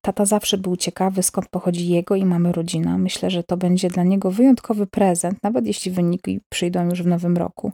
Tata 0.00 0.24
zawsze 0.24 0.58
był 0.58 0.76
ciekawy, 0.76 1.22
skąd 1.22 1.48
pochodzi 1.48 1.88
jego 1.88 2.14
i 2.16 2.24
mamy 2.24 2.52
rodzina. 2.52 2.98
Myślę, 2.98 3.30
że 3.30 3.42
to 3.42 3.56
będzie 3.56 3.88
dla 3.88 4.02
niego 4.02 4.30
wyjątkowy 4.30 4.86
prezent, 4.86 5.42
nawet 5.42 5.66
jeśli 5.66 5.90
wyniki 5.90 6.40
przyjdą 6.52 6.84
już 6.84 7.02
w 7.02 7.06
nowym 7.06 7.36
roku. 7.36 7.72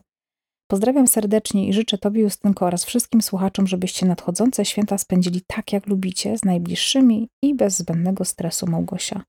Pozdrawiam 0.73 1.07
serdecznie 1.07 1.67
i 1.67 1.73
życzę 1.73 1.97
Tobie, 1.97 2.21
Justynko, 2.21 2.65
oraz 2.65 2.85
wszystkim 2.85 3.21
słuchaczom, 3.21 3.67
żebyście 3.67 4.05
nadchodzące 4.05 4.65
święta 4.65 4.97
spędzili 4.97 5.41
tak, 5.47 5.73
jak 5.73 5.87
lubicie, 5.87 6.37
z 6.37 6.45
najbliższymi 6.45 7.29
i 7.41 7.55
bez 7.55 7.77
zbędnego 7.77 8.25
stresu, 8.25 8.67
Małgosia. 8.67 9.23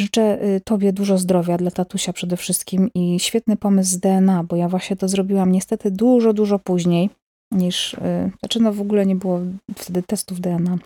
Życzę 0.00 0.44
y, 0.44 0.60
Tobie 0.64 0.92
dużo 0.92 1.18
zdrowia 1.18 1.56
dla 1.56 1.70
tatusia 1.70 2.12
przede 2.12 2.36
wszystkim 2.36 2.90
i 2.94 3.20
świetny 3.20 3.56
pomysł 3.56 3.90
z 3.90 3.98
DNA, 3.98 4.44
bo 4.44 4.56
ja 4.56 4.68
właśnie 4.68 4.96
to 4.96 5.08
zrobiłam 5.08 5.52
niestety 5.52 5.90
dużo, 5.90 6.32
dużo 6.32 6.58
później 6.58 7.10
niż, 7.52 7.94
y, 7.94 7.98
znaczy 8.40 8.60
no 8.60 8.72
w 8.72 8.80
ogóle 8.80 9.06
nie 9.06 9.16
było 9.16 9.40
wtedy 9.76 10.02
testów 10.02 10.40
DNA. 10.40 10.78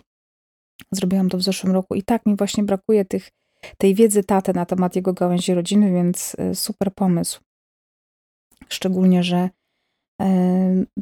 Zrobiłam 0.91 1.29
to 1.29 1.37
w 1.37 1.41
zeszłym 1.41 1.73
roku 1.73 1.95
i 1.95 2.03
tak 2.03 2.25
mi 2.25 2.35
właśnie 2.35 2.63
brakuje 2.63 3.05
tych, 3.05 3.29
tej 3.77 3.95
wiedzy 3.95 4.23
taty 4.23 4.53
na 4.53 4.65
temat 4.65 4.95
jego 4.95 5.13
gałęzi 5.13 5.53
rodziny, 5.53 5.91
więc 5.91 6.35
y, 6.51 6.55
super 6.55 6.93
pomysł. 6.93 7.44
Szczególnie, 8.69 9.23
że 9.23 9.49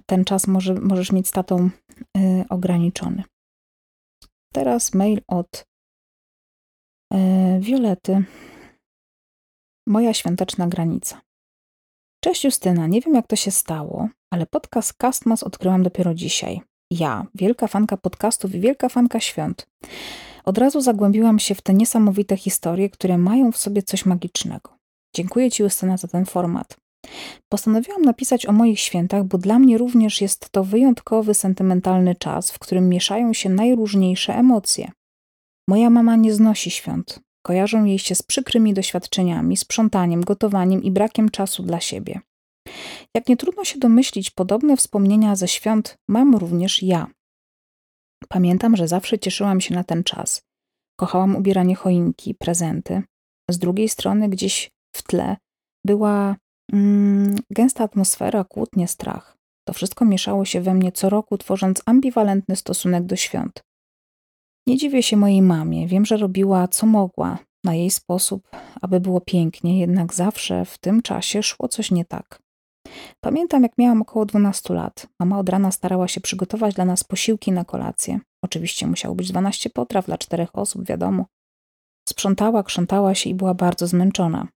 ten 0.05 0.25
czas 0.25 0.47
może, 0.47 0.73
możesz 0.73 1.11
mieć 1.11 1.27
z 1.27 1.31
tatą 1.31 1.69
ograniczony. 2.49 3.23
Teraz 4.53 4.93
mail 4.93 5.21
od 5.27 5.65
E, 7.13 7.59
Wiolety. 7.59 8.23
Moja 9.87 10.13
świąteczna 10.13 10.67
granica. 10.67 11.21
Cześć 12.23 12.43
Justyna, 12.43 12.87
nie 12.87 13.01
wiem 13.01 13.13
jak 13.13 13.27
to 13.27 13.35
się 13.35 13.51
stało, 13.51 14.09
ale 14.33 14.45
podcast 14.45 14.93
Castmas 14.93 15.43
odkryłam 15.43 15.83
dopiero 15.83 16.13
dzisiaj. 16.13 16.61
Ja, 16.91 17.25
wielka 17.35 17.67
fanka 17.67 17.97
podcastów 17.97 18.55
i 18.55 18.59
wielka 18.59 18.89
fanka 18.89 19.19
świąt. 19.19 19.67
Od 20.45 20.57
razu 20.57 20.81
zagłębiłam 20.81 21.39
się 21.39 21.55
w 21.55 21.61
te 21.61 21.73
niesamowite 21.73 22.37
historie, 22.37 22.89
które 22.89 23.17
mają 23.17 23.51
w 23.51 23.57
sobie 23.57 23.83
coś 23.83 24.05
magicznego. 24.05 24.77
Dziękuję 25.15 25.51
Ci, 25.51 25.63
Justyna, 25.63 25.97
za 25.97 26.07
ten 26.07 26.25
format. 26.25 26.77
Postanowiłam 27.49 28.01
napisać 28.01 28.45
o 28.45 28.51
moich 28.51 28.79
świętach, 28.79 29.23
bo 29.23 29.37
dla 29.37 29.59
mnie 29.59 29.77
również 29.77 30.21
jest 30.21 30.49
to 30.49 30.63
wyjątkowy, 30.63 31.33
sentymentalny 31.33 32.15
czas, 32.15 32.51
w 32.51 32.59
którym 32.59 32.89
mieszają 32.89 33.33
się 33.33 33.49
najróżniejsze 33.49 34.35
emocje. 34.35 34.91
Moja 35.69 35.89
mama 35.89 36.15
nie 36.15 36.33
znosi 36.33 36.71
świąt. 36.71 37.19
Kojarzą 37.45 37.85
jej 37.85 37.99
się 37.99 38.15
z 38.15 38.23
przykrymi 38.23 38.73
doświadczeniami, 38.73 39.57
sprzątaniem, 39.57 40.21
gotowaniem 40.21 40.83
i 40.83 40.91
brakiem 40.91 41.29
czasu 41.29 41.63
dla 41.63 41.79
siebie. 41.79 42.19
Jak 43.15 43.27
nie 43.27 43.37
trudno 43.37 43.63
się 43.63 43.79
domyślić, 43.79 44.31
podobne 44.31 44.77
wspomnienia 44.77 45.35
ze 45.35 45.47
świąt 45.47 45.97
mam 46.09 46.35
również 46.35 46.83
ja. 46.83 47.07
Pamiętam, 48.29 48.75
że 48.75 48.87
zawsze 48.87 49.19
cieszyłam 49.19 49.61
się 49.61 49.75
na 49.75 49.83
ten 49.83 50.03
czas. 50.03 50.41
Kochałam 50.99 51.35
ubieranie 51.35 51.75
choinki, 51.75 52.35
prezenty. 52.35 53.03
Z 53.49 53.57
drugiej 53.57 53.89
strony, 53.89 54.29
gdzieś 54.29 54.71
w 54.95 55.03
tle, 55.03 55.37
była 55.85 56.35
gęsta 57.51 57.83
atmosfera, 57.83 58.43
kłótnie, 58.43 58.87
strach. 58.87 59.37
To 59.67 59.73
wszystko 59.73 60.05
mieszało 60.05 60.45
się 60.45 60.61
we 60.61 60.73
mnie 60.73 60.91
co 60.91 61.09
roku, 61.09 61.37
tworząc 61.37 61.81
ambiwalentny 61.85 62.55
stosunek 62.55 63.03
do 63.03 63.15
świąt. 63.15 63.63
Nie 64.67 64.77
dziwię 64.77 65.03
się 65.03 65.17
mojej 65.17 65.41
mamie. 65.41 65.87
Wiem, 65.87 66.05
że 66.05 66.17
robiła 66.17 66.67
co 66.67 66.85
mogła. 66.85 67.37
na 67.65 67.73
jej 67.73 67.89
sposób, 67.89 68.47
aby 68.81 68.99
było 68.99 69.21
pięknie, 69.21 69.79
jednak 69.79 70.13
zawsze 70.13 70.65
w 70.65 70.77
tym 70.77 71.01
czasie 71.01 71.43
szło 71.43 71.67
coś 71.67 71.91
nie 71.91 72.05
tak. 72.05 72.39
Pamiętam, 73.21 73.63
jak 73.63 73.77
miałam 73.77 74.01
około 74.01 74.25
12 74.25 74.73
lat. 74.73 75.07
Mama 75.19 75.39
od 75.39 75.49
rana 75.49 75.71
starała 75.71 76.07
się 76.07 76.21
przygotować 76.21 76.75
dla 76.75 76.85
nas 76.85 77.03
posiłki 77.03 77.51
na 77.51 77.65
kolację. 77.65 78.19
Oczywiście 78.43 78.87
musiało 78.87 79.15
być 79.15 79.31
12 79.31 79.69
potraw 79.69 80.05
dla 80.05 80.17
czterech 80.17 80.49
osób, 80.53 80.85
wiadomo. 80.85 81.25
Sprzątała, 82.09 82.63
krzątała 82.63 83.15
się 83.15 83.29
i 83.29 83.35
była 83.35 83.53
bardzo 83.53 83.87
zmęczona. 83.87 84.47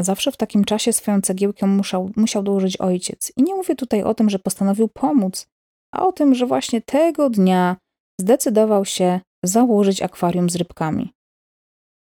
Zawsze 0.00 0.32
w 0.32 0.36
takim 0.36 0.64
czasie 0.64 0.92
swoją 0.92 1.20
cegiełkę 1.20 1.66
musiał, 1.66 2.10
musiał 2.16 2.42
dołożyć 2.42 2.76
ojciec. 2.76 3.32
I 3.36 3.42
nie 3.42 3.54
mówię 3.54 3.74
tutaj 3.74 4.02
o 4.02 4.14
tym, 4.14 4.30
że 4.30 4.38
postanowił 4.38 4.88
pomóc, 4.88 5.46
a 5.94 6.06
o 6.06 6.12
tym, 6.12 6.34
że 6.34 6.46
właśnie 6.46 6.80
tego 6.80 7.30
dnia 7.30 7.76
zdecydował 8.20 8.84
się 8.84 9.20
założyć 9.44 10.02
akwarium 10.02 10.50
z 10.50 10.56
rybkami. 10.56 11.12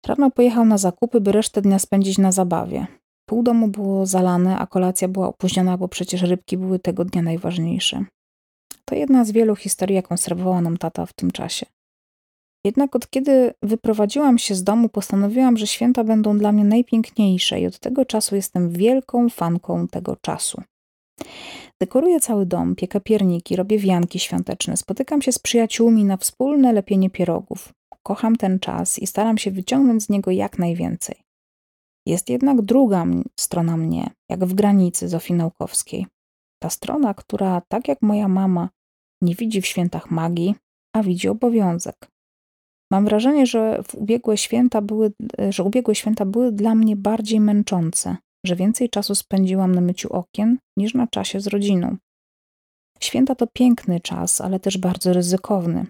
Rano 0.08 0.32
pojechał 0.32 0.66
na 0.66 0.78
zakupy, 0.78 1.22
by 1.22 1.32
resztę 1.32 1.62
dnia 1.62 1.80
spędzić 1.80 2.18
na 2.18 2.32
zabawie. 2.32 2.88
Pół 3.30 3.44
domu 3.44 3.68
było 3.68 4.06
zalane, 4.06 4.58
a 4.58 4.68
kolacja 4.68 5.08
była 5.08 5.28
opóźniona, 5.28 5.78
bo 5.78 5.88
przecież 5.88 6.22
rybki 6.22 6.58
były 6.58 6.80
tego 6.80 7.06
dnia 7.06 7.22
najważniejsze. 7.22 8.06
To 8.86 8.96
jedna 8.96 9.26
z 9.26 9.32
wielu 9.32 9.56
historii, 9.56 9.96
jaką 9.96 10.18
serwowała 10.18 10.62
nam 10.62 10.78
tata 10.78 11.06
w 11.06 11.14
tym 11.14 11.32
czasie. 11.32 11.66
Jednak 12.66 12.96
od 12.96 13.10
kiedy 13.10 13.54
wyprowadziłam 13.64 14.38
się 14.38 14.56
z 14.56 14.64
domu, 14.64 14.90
postanowiłam, 14.90 15.58
że 15.58 15.68
święta 15.68 16.04
będą 16.04 16.38
dla 16.38 16.52
mnie 16.52 16.64
najpiękniejsze 16.64 17.60
i 17.60 17.68
od 17.68 17.80
tego 17.80 18.06
czasu 18.06 18.36
jestem 18.36 18.70
wielką 18.70 19.30
fanką 19.30 19.88
tego 19.88 20.16
czasu. 20.16 20.62
Dekoruję 21.82 22.20
cały 22.20 22.46
dom, 22.46 22.76
piekę 22.76 23.02
pierniki, 23.02 23.56
robię 23.56 23.80
wianki 23.80 24.20
świąteczne, 24.20 24.78
spotykam 24.78 25.22
się 25.22 25.32
z 25.32 25.40
przyjaciółmi 25.40 26.06
na 26.06 26.18
wspólne 26.18 26.74
lepienie 26.74 27.10
pierogów. 27.10 27.74
Kocham 28.04 28.36
ten 28.36 28.60
czas 28.60 29.00
i 29.00 29.08
staram 29.08 29.38
się 29.38 29.52
wyciągnąć 29.52 30.04
z 30.04 30.10
niego 30.10 30.32
jak 30.32 30.60
najwięcej. 30.60 31.16
Jest 32.06 32.30
jednak 32.30 32.62
druga 32.62 33.06
strona 33.40 33.78
mnie, 33.78 34.10
jak 34.30 34.46
w 34.46 34.54
granicy 34.54 35.10
Zofii 35.10 35.34
Naukowskiej. 35.34 36.08
Ta 36.60 36.70
strona, 36.70 37.14
która, 37.14 37.62
tak 37.68 37.88
jak 37.88 38.02
moja 38.02 38.28
mama, 38.28 38.70
nie 39.22 39.36
widzi 39.36 39.62
w 39.62 39.66
świętach 39.66 40.12
magii, 40.12 40.56
a 40.96 41.04
widzi 41.04 41.30
obowiązek. 41.30 42.15
Mam 42.92 43.06
wrażenie, 43.06 43.46
że 43.46 43.84
ubiegłe 43.94 44.38
święta 44.38 44.82
były, 44.82 45.12
że 45.50 45.64
ubiegłe 45.64 45.96
święta 45.96 46.26
były 46.26 46.52
dla 46.52 46.76
mnie 46.76 46.96
bardziej 46.96 47.40
męczące, 47.40 48.18
że 48.46 48.56
więcej 48.56 48.90
czasu 48.90 49.16
spędziłam 49.16 49.76
na 49.76 49.82
myciu 49.82 50.14
okien 50.14 50.58
niż 50.78 50.94
na 50.94 51.08
czasie 51.08 51.40
z 51.40 51.48
rodziną. 51.48 51.98
Święta 53.00 53.36
to 53.36 53.48
piękny 53.48 54.00
czas, 54.00 54.42
ale 54.42 54.60
też 54.60 54.78
bardzo 54.78 55.14
ryzykowny. 55.14 55.86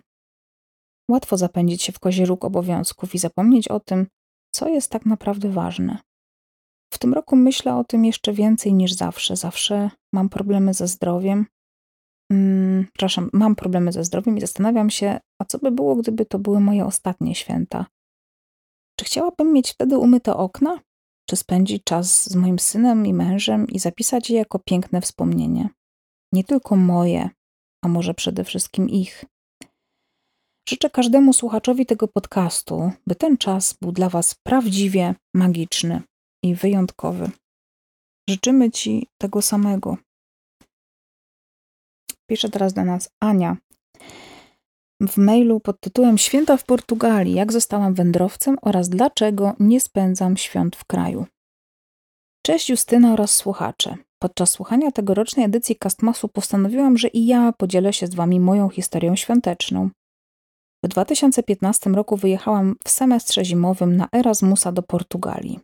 Łatwo 1.12 1.38
zapędzić 1.38 1.84
się 1.84 1.92
w 1.92 2.00
kozie 2.00 2.26
róg 2.26 2.46
obowiązków 2.46 3.16
i 3.16 3.18
zapomnieć 3.18 3.68
o 3.68 3.80
tym, 3.80 4.08
co 4.56 4.70
jest 4.70 4.92
tak 4.92 5.06
naprawdę 5.06 5.50
ważne. 5.50 5.98
W 6.94 7.00
tym 7.00 7.14
roku 7.14 7.36
myślę 7.36 7.76
o 7.76 7.84
tym 7.84 8.06
jeszcze 8.06 8.34
więcej 8.34 8.74
niż 8.74 8.94
zawsze. 8.94 9.36
Zawsze 9.36 9.90
mam 10.14 10.30
problemy 10.30 10.74
ze 10.74 10.88
zdrowiem. 10.88 11.46
Hmm, 12.32 12.86
przepraszam, 12.94 13.30
mam 13.34 13.56
problemy 13.56 13.92
ze 13.92 14.04
zdrowiem 14.04 14.38
i 14.38 14.42
zastanawiam 14.42 14.90
się, 14.90 15.20
a 15.42 15.46
co 15.46 15.60
by 15.60 15.72
było, 15.72 15.96
gdyby 15.96 16.26
to 16.26 16.40
były 16.40 16.60
moje 16.60 16.86
ostatnie 16.86 17.36
święta? 17.36 17.86
Czy 19.00 19.06
chciałabym 19.06 19.54
mieć 19.54 19.72
wtedy 19.72 19.98
umyte 19.98 20.36
okna? 20.36 20.80
Czy 21.30 21.36
spędzić 21.36 21.84
czas 21.84 22.30
z 22.30 22.36
moim 22.36 22.60
synem 22.60 23.06
i 23.06 23.14
mężem 23.14 23.68
i 23.68 23.80
zapisać 23.80 24.30
je 24.30 24.38
jako 24.38 24.60
piękne 24.60 25.02
wspomnienie? 25.02 25.70
Nie 26.34 26.44
tylko 26.44 26.76
moje, 26.76 27.30
a 27.84 27.88
może 27.88 28.14
przede 28.14 28.44
wszystkim 28.44 28.90
ich. 28.90 29.26
Życzę 30.70 30.90
każdemu 30.90 31.34
słuchaczowi 31.34 31.86
tego 31.86 32.08
podcastu, 32.08 32.92
by 33.08 33.16
ten 33.16 33.38
czas 33.38 33.74
był 33.82 33.92
dla 33.92 34.10
Was 34.10 34.36
prawdziwie 34.44 35.16
magiczny 35.34 36.02
i 36.44 36.56
wyjątkowy. 36.56 37.32
Życzymy 38.30 38.72
Ci 38.72 39.08
tego 39.18 39.42
samego. 39.42 39.98
Pisze 42.30 42.50
teraz 42.50 42.74
do 42.74 42.86
nas 42.86 43.10
Ania. 43.20 43.58
W 45.02 45.18
mailu 45.18 45.60
pod 45.60 45.80
tytułem 45.80 46.18
Święta 46.18 46.58
w 46.58 46.66
Portugalii, 46.66 47.34
jak 47.34 47.54
zostałam 47.54 47.94
wędrowcem 47.94 48.58
oraz 48.62 48.90
dlaczego 48.90 49.54
nie 49.60 49.80
spędzam 49.82 50.38
świąt 50.38 50.76
w 50.76 50.86
kraju. 50.86 51.26
Cześć 52.46 52.70
Justyna 52.70 53.14
oraz 53.14 53.36
słuchacze. 53.36 53.98
Podczas 54.20 54.50
słuchania 54.50 54.92
tegorocznej 54.92 55.46
edycji 55.46 55.76
Castmasu 55.76 56.28
postanowiłam, 56.28 56.98
że 56.98 57.08
i 57.08 57.26
ja 57.26 57.54
podzielę 57.58 57.94
się 57.94 58.08
z 58.08 58.16
Wami 58.16 58.40
moją 58.40 58.70
historią 58.70 59.16
świąteczną. 59.16 59.90
W 60.84 60.88
2015 60.88 61.90
roku 61.90 62.18
wyjechałam 62.18 62.76
w 62.86 62.90
semestrze 62.90 63.46
zimowym 63.46 63.96
na 63.96 64.08
Erasmusa 64.12 64.72
do 64.72 64.84
Portugalii. 64.84 65.60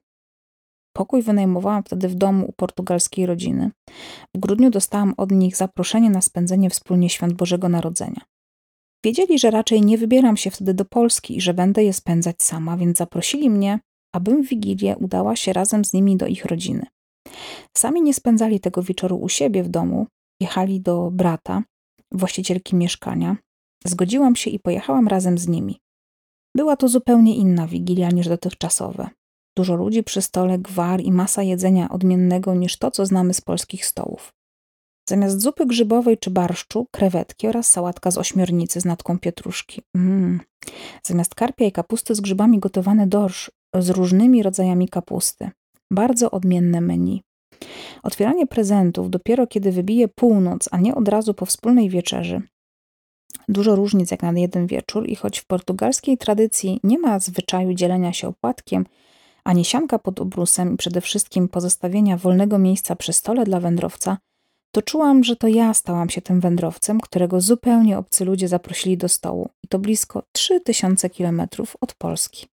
Pokój 0.94 1.22
wynajmowałam 1.22 1.84
wtedy 1.84 2.08
w 2.08 2.16
domu 2.16 2.46
u 2.46 2.54
portugalskiej 2.54 3.26
rodziny. 3.26 3.72
W 4.36 4.40
grudniu 4.40 4.70
dostałam 4.70 5.14
od 5.18 5.32
nich 5.32 5.56
zaproszenie 5.58 6.10
na 6.10 6.22
spędzenie 6.22 6.70
wspólnie 6.70 7.10
świąt 7.10 7.34
Bożego 7.34 7.70
Narodzenia. 7.70 8.22
Wiedzieli, 9.06 9.40
że 9.40 9.52
raczej 9.52 9.82
nie 9.82 9.98
wybieram 9.98 10.38
się 10.38 10.52
wtedy 10.52 10.74
do 10.74 10.86
Polski 10.86 11.38
i 11.38 11.42
że 11.42 11.54
będę 11.54 11.84
je 11.84 11.94
spędzać 11.94 12.44
sama, 12.44 12.78
więc 12.78 12.98
zaprosili 12.98 13.50
mnie, 13.50 13.80
abym 14.16 14.44
w 14.44 14.48
Wigilię 14.48 14.98
udała 14.98 15.36
się 15.36 15.54
razem 15.54 15.86
z 15.86 15.94
nimi 15.94 16.18
do 16.18 16.28
ich 16.28 16.46
rodziny. 16.46 16.86
Sami 17.78 18.02
nie 18.02 18.14
spędzali 18.14 18.60
tego 18.60 18.84
wieczoru 18.84 19.18
u 19.18 19.30
siebie 19.30 19.64
w 19.64 19.70
domu, 19.70 20.08
jechali 20.42 20.82
do 20.82 21.12
brata, 21.12 21.64
właścicielki 22.12 22.76
mieszkania. 22.76 23.38
Zgodziłam 23.86 24.36
się 24.36 24.50
i 24.50 24.60
pojechałam 24.60 25.08
razem 25.08 25.38
z 25.38 25.48
nimi. 25.48 25.80
Była 26.56 26.76
to 26.76 26.88
zupełnie 26.88 27.36
inna 27.36 27.68
wigilia 27.68 28.10
niż 28.10 28.28
dotychczasowe. 28.28 29.10
Dużo 29.58 29.76
ludzi 29.76 30.04
przy 30.04 30.22
stole, 30.22 30.60
gwar 30.60 31.02
i 31.02 31.12
masa 31.12 31.44
jedzenia 31.44 31.90
odmiennego 31.90 32.56
niż 32.56 32.78
to, 32.78 32.92
co 32.92 33.06
znamy 33.06 33.34
z 33.34 33.42
polskich 33.42 33.86
stołów. 33.86 34.34
Zamiast 35.10 35.42
zupy 35.42 35.66
grzybowej 35.66 36.18
czy 36.18 36.30
barszczu, 36.30 36.88
krewetki 36.92 37.48
oraz 37.48 37.70
sałatka 37.72 38.12
z 38.12 38.18
ośmiornicy 38.18 38.82
z 38.82 38.86
natką 38.86 39.20
pietruszki. 39.20 39.82
Mm. 39.96 40.40
Zamiast 41.04 41.36
karpia 41.36 41.66
i 41.66 41.72
kapusty 41.72 42.16
z 42.16 42.22
grzybami 42.22 42.60
gotowany 42.60 43.08
dorsz 43.08 43.52
z 43.80 43.90
różnymi 43.90 44.44
rodzajami 44.44 44.90
kapusty. 44.90 45.50
Bardzo 45.92 46.32
odmienne 46.32 46.82
menu. 46.82 47.22
Otwieranie 48.04 48.48
prezentów 48.48 49.10
dopiero 49.10 49.48
kiedy 49.48 49.72
wybije 49.72 50.08
północ, 50.08 50.70
a 50.72 50.78
nie 50.78 50.96
od 50.96 51.08
razu 51.08 51.34
po 51.34 51.46
wspólnej 51.46 51.90
wieczerzy. 51.90 52.42
Dużo 53.50 53.76
różnic 53.76 54.12
jak 54.12 54.24
na 54.24 54.32
jeden 54.36 54.68
wieczór 54.68 55.10
i 55.10 55.16
choć 55.16 55.40
w 55.40 55.46
portugalskiej 55.46 56.18
tradycji 56.18 56.80
nie 56.84 57.00
ma 57.00 57.20
zwyczaju 57.20 57.74
dzielenia 57.74 58.14
się 58.14 58.28
opłatkiem, 58.28 58.86
ani 59.44 59.66
sianka 59.66 60.00
pod 60.00 60.20
obrusem 60.20 60.74
i 60.74 60.78
przede 60.78 61.02
wszystkim 61.02 61.48
pozostawienia 61.48 62.18
wolnego 62.18 62.60
miejsca 62.60 62.96
przy 62.96 63.14
stole 63.14 63.44
dla 63.44 63.60
wędrowca, 63.60 64.18
to 64.72 64.82
czułam, 64.82 65.24
że 65.24 65.36
to 65.36 65.48
ja 65.48 65.74
stałam 65.74 66.10
się 66.10 66.22
tym 66.22 66.40
wędrowcem, 66.40 67.00
którego 67.00 67.42
zupełnie 67.42 67.98
obcy 67.98 68.26
ludzie 68.26 68.48
zaprosili 68.48 68.98
do 68.98 69.10
stołu 69.10 69.50
i 69.64 69.68
to 69.68 69.80
blisko 69.80 70.24
3000 70.32 71.10
kilometrów 71.10 71.78
od 71.82 71.94
Polski. 71.94 72.48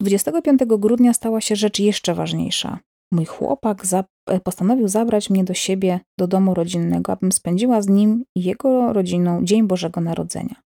25 0.00 0.60
grudnia 0.66 1.14
stała 1.14 1.40
się 1.40 1.56
rzecz 1.56 1.78
jeszcze 1.78 2.14
ważniejsza. 2.14 2.78
Mój 3.12 3.24
chłopak 3.24 3.86
za 3.86 4.04
postanowił 4.44 4.88
zabrać 4.88 5.30
mnie 5.30 5.44
do 5.44 5.54
siebie, 5.54 6.00
do 6.18 6.26
domu 6.26 6.54
rodzinnego, 6.54 7.12
abym 7.12 7.32
spędziła 7.32 7.82
z 7.82 7.88
nim 7.88 8.24
i 8.36 8.42
jego 8.42 8.92
rodziną 8.92 9.44
Dzień 9.44 9.66
Bożego 9.66 10.00
Narodzenia. 10.00 10.65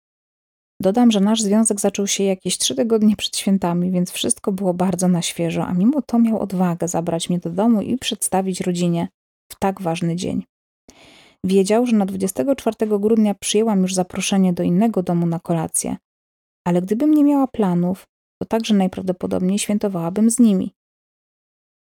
Dodam, 0.84 1.12
że 1.12 1.20
nasz 1.20 1.42
związek 1.42 1.82
zaczął 1.82 2.08
się 2.08 2.24
jakieś 2.24 2.58
trzy 2.58 2.76
tygodnie 2.76 3.16
przed 3.16 3.38
świętami, 3.38 3.92
więc 3.92 4.12
wszystko 4.12 4.52
było 4.52 4.74
bardzo 4.74 5.08
na 5.08 5.22
świeżo, 5.22 5.66
a 5.66 5.74
mimo 5.74 6.02
to 6.02 6.20
miał 6.20 6.40
odwagę 6.40 6.88
zabrać 6.88 7.30
mnie 7.30 7.40
do 7.40 7.50
domu 7.50 7.82
i 7.82 7.98
przedstawić 7.98 8.62
rodzinie 8.62 9.08
w 9.52 9.60
tak 9.60 9.82
ważny 9.82 10.16
dzień. 10.16 10.44
Wiedział, 11.46 11.86
że 11.86 11.96
na 11.96 12.06
24 12.06 13.00
grudnia 13.00 13.34
przyjęłam 13.34 13.82
już 13.82 13.94
zaproszenie 13.94 14.54
do 14.54 14.64
innego 14.64 15.04
domu 15.04 15.26
na 15.26 15.40
kolację, 15.40 15.98
ale 16.68 16.82
gdybym 16.82 17.14
nie 17.14 17.24
miała 17.24 17.48
planów, 17.48 18.08
to 18.42 18.48
także 18.48 18.74
najprawdopodobniej 18.74 19.60
świętowałabym 19.60 20.30
z 20.30 20.40
nimi. 20.40 20.72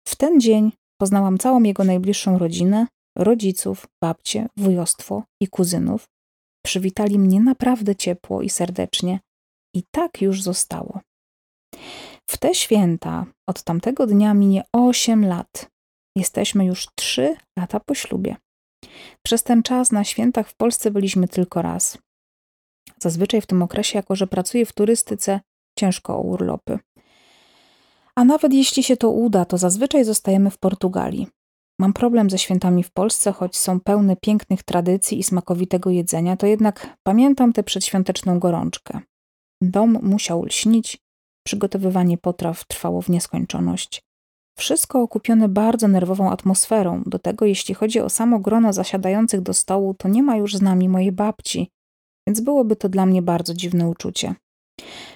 W 0.07 0.15
ten 0.15 0.41
dzień 0.41 0.71
poznałam 1.01 1.37
całą 1.37 1.63
jego 1.63 1.83
najbliższą 1.83 2.37
rodzinę, 2.37 2.87
rodziców, 3.17 3.87
babcie, 4.01 4.47
wujostwo 4.57 5.23
i 5.41 5.47
kuzynów, 5.47 6.12
Przywitali 6.65 7.19
mnie 7.19 7.39
naprawdę 7.39 7.95
ciepło 7.95 8.41
i 8.41 8.49
serdecznie, 8.49 9.19
i 9.75 9.83
tak 9.91 10.21
już 10.21 10.41
zostało. 10.41 10.99
W 12.29 12.37
te 12.37 12.55
święta 12.55 13.25
od 13.49 13.63
tamtego 13.63 14.07
dnia 14.07 14.33
minie 14.33 14.63
8 14.73 15.25
lat. 15.25 15.69
Jesteśmy 16.17 16.65
już 16.65 16.87
3 16.95 17.35
lata 17.59 17.79
po 17.79 17.95
ślubie. 17.95 18.35
Przez 19.25 19.43
ten 19.43 19.63
czas 19.63 19.91
na 19.91 20.03
świętach 20.03 20.49
w 20.49 20.55
Polsce 20.55 20.91
byliśmy 20.91 21.27
tylko 21.27 21.61
raz. 21.61 21.97
Zazwyczaj 22.99 23.41
w 23.41 23.47
tym 23.47 23.61
okresie, 23.61 23.99
jako 23.99 24.15
że 24.15 24.27
pracuję 24.27 24.65
w 24.65 24.73
turystyce, 24.73 25.39
ciężko 25.79 26.17
o 26.17 26.21
urlopy. 26.21 26.79
A 28.15 28.23
nawet 28.23 28.53
jeśli 28.53 28.83
się 28.83 28.97
to 28.97 29.09
uda, 29.09 29.45
to 29.45 29.57
zazwyczaj 29.57 30.03
zostajemy 30.03 30.49
w 30.49 30.57
Portugalii. 30.57 31.27
Mam 31.83 31.93
problem 31.93 32.29
ze 32.29 32.37
świętami 32.37 32.83
w 32.83 32.91
Polsce, 32.91 33.31
choć 33.31 33.57
są 33.57 33.79
pełne 33.79 34.15
pięknych 34.15 34.63
tradycji 34.63 35.19
i 35.19 35.23
smakowitego 35.23 35.89
jedzenia, 35.89 36.37
to 36.37 36.47
jednak 36.47 36.97
pamiętam 37.03 37.53
tę 37.53 37.63
przedświąteczną 37.63 38.39
gorączkę. 38.39 38.99
Dom 39.61 39.99
musiał 40.01 40.43
lśnić, 40.43 40.97
Przygotowywanie 41.47 42.17
potraw 42.17 42.67
trwało 42.67 43.01
w 43.01 43.09
nieskończoność. 43.09 44.01
Wszystko 44.57 45.01
okupione 45.01 45.49
bardzo 45.49 45.87
nerwową 45.87 46.31
atmosferą. 46.31 47.03
Do 47.05 47.19
tego, 47.19 47.45
jeśli 47.45 47.75
chodzi 47.75 47.99
o 47.99 48.09
samo 48.09 48.39
grono 48.39 48.73
zasiadających 48.73 49.41
do 49.41 49.53
stołu, 49.53 49.93
to 49.93 50.07
nie 50.07 50.23
ma 50.23 50.35
już 50.35 50.55
z 50.55 50.61
nami 50.61 50.89
mojej 50.89 51.11
babci, 51.11 51.69
więc 52.27 52.41
byłoby 52.41 52.75
to 52.75 52.89
dla 52.89 53.05
mnie 53.05 53.21
bardzo 53.21 53.53
dziwne 53.53 53.89
uczucie. 53.89 54.35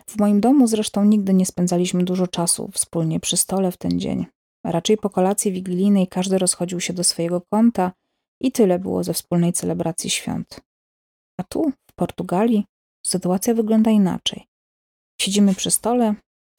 W 0.10 0.19
moim 0.19 0.41
domu 0.41 0.67
zresztą 0.67 1.06
nigdy 1.06 1.34
nie 1.34 1.45
spędzaliśmy 1.45 2.03
dużo 2.03 2.27
czasu 2.27 2.69
wspólnie 2.73 3.19
przy 3.19 3.38
stole 3.38 3.71
w 3.71 3.77
ten 3.77 3.99
dzień. 3.99 4.25
Raczej 4.67 4.97
po 4.97 5.10
kolacji 5.10 5.51
wigilijnej 5.51 6.08
każdy 6.08 6.38
rozchodził 6.38 6.80
się 6.80 6.93
do 6.93 7.03
swojego 7.03 7.41
kąta 7.41 7.91
i 8.41 8.51
tyle 8.51 8.80
było 8.80 9.03
ze 9.03 9.13
wspólnej 9.13 9.53
celebracji 9.53 10.10
świąt. 10.10 10.62
A 11.39 11.43
tu, 11.43 11.71
w 11.91 11.93
Portugalii, 11.95 12.65
sytuacja 13.06 13.53
wygląda 13.53 13.91
inaczej. 13.91 14.47
Siedzimy 15.21 15.56
przy 15.56 15.71
stole, 15.71 16.15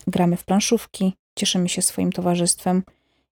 gramy 0.07 0.37
w 0.37 0.45
planszówki, 0.45 1.15
cieszymy 1.39 1.69
się 1.69 1.83
swoim 1.83 2.13
towarzystwem 2.13 2.83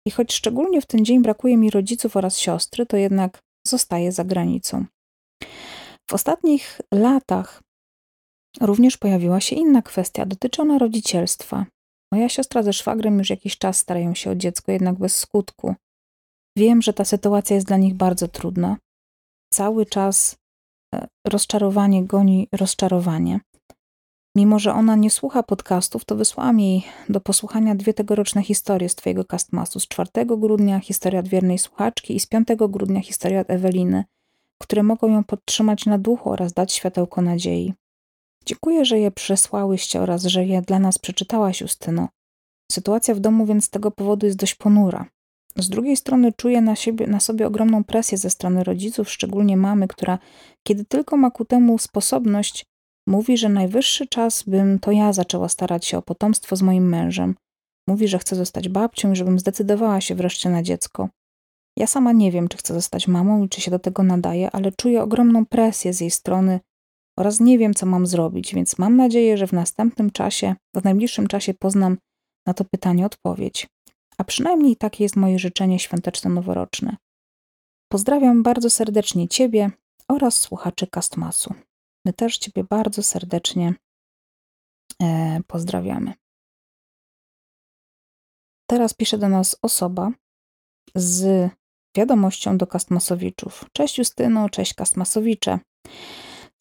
i 0.07 0.11
choć 0.11 0.33
szczególnie 0.33 0.81
w 0.81 0.87
ten 0.87 1.05
dzień 1.05 1.23
brakuje 1.23 1.57
mi 1.57 1.71
rodziców 1.71 2.17
oraz 2.17 2.39
siostry, 2.39 2.87
to 2.87 2.97
jednak 2.97 3.43
zostaję 3.67 4.13
za 4.13 4.25
granicą. 4.25 4.85
W 6.11 6.15
ostatnich 6.15 6.81
latach 6.95 7.63
również 8.61 8.97
pojawiła 8.97 9.41
się 9.41 9.57
inna 9.57 9.83
kwestia 9.83 10.27
dotycząca 10.27 10.79
rodzicielstwa. 10.79 11.67
Moja 12.13 12.29
siostra 12.29 12.63
ze 12.63 12.73
szwagrem 12.73 13.19
już 13.19 13.31
jakiś 13.31 13.59
czas 13.59 13.79
starają 13.79 14.15
się 14.15 14.31
o 14.31 14.35
dziecko, 14.35 14.73
jednak 14.73 14.99
bez 14.99 15.19
skutku. 15.19 15.75
Wiem, 16.57 16.83
że 16.83 16.93
ta 16.93 17.05
sytuacja 17.05 17.57
jest 17.57 17.67
dla 17.67 17.77
nich 17.77 17.95
bardzo 17.95 18.29
trudna. 18.29 18.77
Cały 19.53 19.87
czas 19.87 20.37
e, 20.95 21.07
rozczarowanie 21.27 22.05
goni 22.05 22.49
rozczarowanie. 22.53 23.41
Mimo, 24.37 24.59
że 24.59 24.73
ona 24.73 24.97
nie 24.97 25.11
słucha 25.11 25.43
podcastów, 25.43 26.05
to 26.05 26.17
wysłałam 26.17 26.61
jej 26.61 26.83
do 27.09 27.21
posłuchania 27.21 27.75
dwie 27.75 27.95
tegoroczne 27.95 28.43
historie 28.43 28.89
z 28.89 28.95
Twojego 28.95 29.25
castmasu. 29.25 29.81
Z 29.81 29.89
4 29.89 30.11
grudnia 30.27 30.81
historia 30.81 31.21
od 31.21 31.29
wiernej 31.29 31.59
słuchaczki 31.59 32.17
i 32.17 32.21
z 32.21 32.27
5 32.27 32.49
grudnia 32.69 33.01
historia 33.01 33.41
od 33.41 33.51
Eweliny, 33.51 34.05
które 34.59 34.83
mogą 34.83 35.09
ją 35.09 35.25
podtrzymać 35.25 35.87
na 35.87 35.99
duchu 35.99 36.31
oraz 36.31 36.53
dać 36.53 36.73
światełko 36.73 37.23
nadziei. 37.23 37.75
Dziękuję, 38.47 38.85
że 38.85 38.99
je 38.99 39.11
przesłałyście 39.11 40.01
oraz 40.01 40.25
że 40.25 40.45
je 40.45 40.63
dla 40.63 40.79
nas 40.79 40.99
przeczytałaś, 40.99 41.61
Justyno. 41.61 42.09
Sytuacja 42.73 43.15
w 43.15 43.21
domu 43.21 43.47
więc 43.47 43.65
z 43.65 43.71
tego 43.71 43.91
powodu 43.91 44.27
jest 44.27 44.39
dość 44.39 44.55
ponura. 44.55 45.07
Z 45.57 45.69
drugiej 45.69 45.97
strony 45.97 46.33
czuję 46.33 46.61
na, 46.61 46.77
siebie, 46.77 47.07
na 47.07 47.21
sobie 47.21 47.47
ogromną 47.47 47.85
presję 47.85 48.19
ze 48.19 48.31
strony 48.31 48.65
rodziców, 48.65 49.11
szczególnie 49.11 49.57
mamy, 49.57 49.89
która, 49.89 50.19
kiedy 50.67 50.85
tylko 50.85 51.17
ma 51.17 51.31
ku 51.31 51.45
temu 51.45 51.79
sposobność, 51.79 52.65
mówi, 53.09 53.39
że 53.39 53.49
najwyższy 53.49 54.07
czas, 54.07 54.43
bym 54.43 54.79
to 54.79 54.93
ja 54.93 55.13
zaczęła 55.13 55.49
starać 55.49 55.87
się 55.87 55.99
o 55.99 56.03
potomstwo 56.03 56.57
z 56.57 56.63
moim 56.63 56.89
mężem. 56.89 57.35
Mówi, 57.89 58.09
że 58.09 58.19
chce 58.19 58.37
zostać 58.37 58.69
babcią 58.69 59.13
i 59.13 59.17
żebym 59.17 59.39
zdecydowała 59.39 60.01
się 60.01 60.15
wreszcie 60.15 60.51
na 60.51 60.63
dziecko. 60.63 61.09
Ja 61.79 61.87
sama 61.87 62.13
nie 62.13 62.33
wiem, 62.33 62.49
czy 62.49 62.57
chcę 62.57 62.75
zostać 62.75 63.09
mamą 63.09 63.45
i 63.45 63.49
czy 63.49 63.61
się 63.61 63.71
do 63.71 63.79
tego 63.79 64.03
nadaje, 64.03 64.51
ale 64.51 64.73
czuję 64.73 65.03
ogromną 65.03 65.47
presję 65.47 65.93
z 65.93 66.01
jej 66.01 66.11
strony 66.11 66.61
oraz 67.19 67.41
nie 67.41 67.59
wiem, 67.59 67.75
co 67.75 67.87
mam 67.87 68.07
zrobić, 68.07 68.55
więc 68.55 68.79
mam 68.79 68.97
nadzieję, 68.97 69.37
że 69.37 69.47
w 69.47 69.53
następnym 69.53 70.11
czasie, 70.11 70.55
w 70.75 70.85
najbliższym 70.85 71.27
czasie 71.27 71.55
poznam 71.55 71.99
na 72.47 72.55
to 72.55 72.65
pytanie 72.65 73.07
odpowiedź. 73.07 73.69
A 74.19 74.25
przynajmniej 74.25 74.77
takie 74.77 75.05
jest 75.05 75.17
moje 75.17 75.39
życzenie 75.39 75.79
świąteczno-noworoczne. 75.79 76.97
Pozdrawiam 77.93 78.43
bardzo 78.43 78.71
serdecznie 78.71 79.29
Ciebie 79.29 79.71
oraz 80.09 80.39
słuchaczy 80.39 80.87
Kastmasu. 80.87 81.55
My 82.05 82.13
też 82.13 82.39
Ciebie 82.39 82.65
bardzo 82.65 83.03
serdecznie 83.03 83.75
e, 85.03 85.41
pozdrawiamy. 85.47 86.15
Teraz 88.71 88.95
pisze 88.95 89.19
do 89.19 89.29
nas 89.29 89.57
osoba 89.63 90.11
z 90.95 91.51
wiadomością 91.97 92.59
do 92.59 92.67
Kastmasowiczów. 92.67 93.65
Cześć 93.73 93.99
Justyno, 93.99 94.49
cześć 94.49 94.75
Kastmasowicze. 94.75 95.59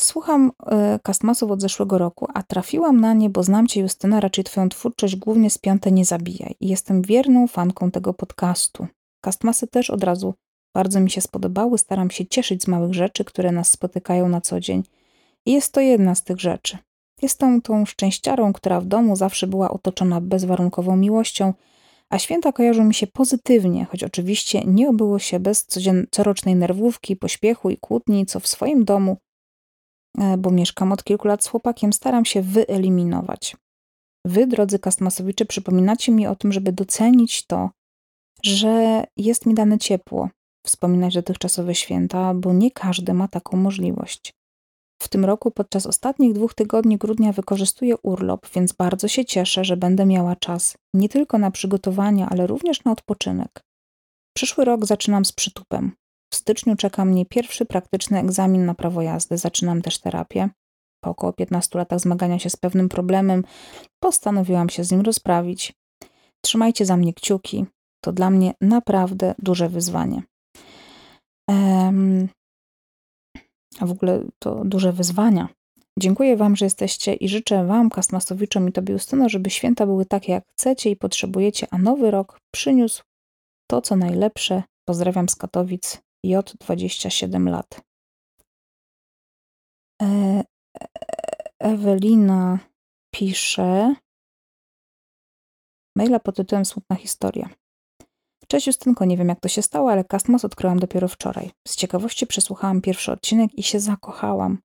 Słucham 0.05 0.51
y, 0.95 0.99
Kastmasów 1.03 1.51
od 1.51 1.61
zeszłego 1.61 1.97
roku, 1.97 2.27
a 2.33 2.43
trafiłam 2.43 2.99
na 2.99 3.13
nie, 3.13 3.29
bo 3.29 3.43
znam 3.43 3.67
Cię, 3.67 3.81
Justyna, 3.81 4.19
raczej 4.19 4.43
Twoją 4.43 4.69
twórczość 4.69 5.15
głównie 5.15 5.49
z 5.49 5.57
Piąte 5.57 5.91
Nie 5.91 6.05
Zabijaj 6.05 6.55
i 6.59 6.67
jestem 6.67 7.01
wierną 7.01 7.47
fanką 7.47 7.91
tego 7.91 8.13
podcastu. 8.13 8.87
Kastmasy 9.21 9.67
też 9.67 9.89
od 9.89 10.03
razu 10.03 10.33
bardzo 10.73 10.99
mi 10.99 11.11
się 11.11 11.21
spodobały, 11.21 11.77
staram 11.77 12.11
się 12.11 12.25
cieszyć 12.25 12.63
z 12.63 12.67
małych 12.67 12.93
rzeczy, 12.93 13.25
które 13.25 13.51
nas 13.51 13.71
spotykają 13.71 14.29
na 14.29 14.41
co 14.41 14.59
dzień. 14.59 14.83
I 15.45 15.51
jest 15.51 15.73
to 15.73 15.81
jedna 15.81 16.15
z 16.15 16.23
tych 16.23 16.39
rzeczy. 16.39 16.77
Jestem 17.21 17.61
tą 17.61 17.85
szczęściarą, 17.85 18.53
która 18.53 18.81
w 18.81 18.85
domu 18.85 19.15
zawsze 19.15 19.47
była 19.47 19.71
otoczona 19.71 20.21
bezwarunkową 20.21 20.95
miłością, 20.95 21.53
a 22.09 22.19
święta 22.19 22.51
kojarzą 22.51 22.83
mi 22.83 22.93
się 22.93 23.07
pozytywnie, 23.07 23.85
choć 23.85 24.03
oczywiście 24.03 24.61
nie 24.65 24.89
obyło 24.89 25.19
się 25.19 25.39
bez 25.39 25.67
corocznej 26.11 26.55
nerwówki, 26.55 27.15
pośpiechu 27.15 27.69
i 27.69 27.77
kłótni, 27.77 28.25
co 28.25 28.39
w 28.39 28.47
swoim 28.47 28.85
domu 28.85 29.17
E, 29.17 29.24
bo 30.37 30.51
mieszkam 30.51 30.91
od 30.91 31.03
kilku 31.03 31.27
lat 31.27 31.43
z 31.43 31.47
chłopakiem, 31.47 31.93
staram 31.93 32.25
się 32.25 32.41
wyeliminować. 32.41 33.55
Wy, 34.25 34.47
drodzy 34.47 34.79
Kastmasowicze, 34.79 35.45
przypominacie 35.45 36.11
mi 36.11 36.27
o 36.27 36.35
tym, 36.35 36.51
żeby 36.51 36.71
docenić 36.71 37.45
to, 37.45 37.69
że 38.43 39.03
jest 39.17 39.45
mi 39.45 39.53
dane 39.53 39.77
ciepło, 39.77 40.29
wspominać 40.65 41.13
dotychczasowe 41.13 41.75
święta, 41.75 42.33
bo 42.33 42.53
nie 42.53 42.71
każdy 42.71 43.13
ma 43.13 43.27
taką 43.27 43.57
możliwość. 43.57 44.33
W 45.01 45.07
tym 45.07 45.25
roku 45.25 45.51
podczas 45.51 45.85
ostatnich 45.85 46.33
dwóch 46.33 46.53
tygodni 46.53 46.97
grudnia 46.97 47.31
wykorzystuję 47.31 47.97
urlop, 47.97 48.49
więc 48.55 48.73
bardzo 48.73 49.07
się 49.07 49.25
cieszę, 49.25 49.65
że 49.65 49.77
będę 49.77 50.05
miała 50.05 50.35
czas 50.35 50.77
nie 50.93 51.09
tylko 51.09 51.37
na 51.37 51.51
przygotowania, 51.51 52.29
ale 52.29 52.47
również 52.47 52.83
na 52.83 52.91
odpoczynek. 52.91 53.63
Przyszły 54.35 54.65
rok 54.65 54.85
zaczynam 54.85 55.25
z 55.25 55.31
przytupem. 55.31 55.91
W 56.33 56.35
styczniu 56.35 56.75
czeka 56.75 57.05
mnie 57.05 57.25
pierwszy 57.25 57.65
praktyczny 57.65 58.19
egzamin 58.19 58.65
na 58.65 58.73
prawo 58.73 59.01
jazdy. 59.01 59.37
Zaczynam 59.37 59.81
też 59.81 59.99
terapię. 59.99 60.49
Po 61.03 61.09
około 61.09 61.33
15 61.33 61.77
latach 61.77 61.99
zmagania 61.99 62.39
się 62.39 62.49
z 62.49 62.55
pewnym 62.55 62.89
problemem, 62.89 63.43
postanowiłam 63.99 64.69
się 64.69 64.83
z 64.83 64.91
nim 64.91 65.01
rozprawić. 65.01 65.73
Trzymajcie 66.41 66.85
za 66.85 66.97
mnie 66.97 67.13
kciuki. 67.13 67.65
To 68.03 68.13
dla 68.13 68.29
mnie 68.29 68.53
naprawdę 68.61 69.35
duże 69.39 69.69
wyzwanie. 69.69 70.23
Um, 71.49 72.29
a 73.79 73.85
w 73.85 73.91
ogóle 73.91 74.23
to 74.39 74.65
duże 74.65 74.93
wyzwania. 74.93 75.49
Dziękuję 75.99 76.37
Wam, 76.37 76.55
że 76.55 76.65
jesteście 76.65 77.13
i 77.13 77.29
życzę 77.29 77.65
Wam, 77.65 77.89
Kastmasowiczom 77.89 78.69
i 78.69 78.71
Tobie 78.71 78.93
Justyno, 78.93 79.29
żeby 79.29 79.49
święta 79.49 79.85
były 79.85 80.05
takie, 80.05 80.31
jak 80.31 80.43
chcecie 80.51 80.89
i 80.89 80.95
potrzebujecie, 80.95 81.67
a 81.71 81.77
nowy 81.77 82.11
rok 82.11 82.39
przyniósł 82.51 83.03
to, 83.69 83.81
co 83.81 83.95
najlepsze. 83.95 84.63
Pozdrawiam 84.87 85.29
z 85.29 85.35
Katowic, 85.35 86.01
J 86.25 86.53
27 86.59 87.49
lat. 87.49 87.81
E, 90.01 90.43
Ewelina 91.59 92.59
pisze 93.13 93.95
maila 95.97 96.19
pod 96.19 96.35
tytułem 96.35 96.65
Smutna 96.65 96.95
historia. 96.95 97.49
Cześć 98.47 98.67
Justynko, 98.67 99.05
nie 99.05 99.17
wiem 99.17 99.29
jak 99.29 99.39
to 99.39 99.49
się 99.49 99.61
stało, 99.61 99.91
ale 99.91 100.03
Castmos 100.03 100.45
odkryłam 100.45 100.79
dopiero 100.79 101.07
wczoraj. 101.07 101.51
Z 101.67 101.75
ciekawości 101.75 102.27
przesłuchałam 102.27 102.81
pierwszy 102.81 103.11
odcinek 103.11 103.53
i 103.53 103.63
się 103.63 103.79
zakochałam. 103.79 104.57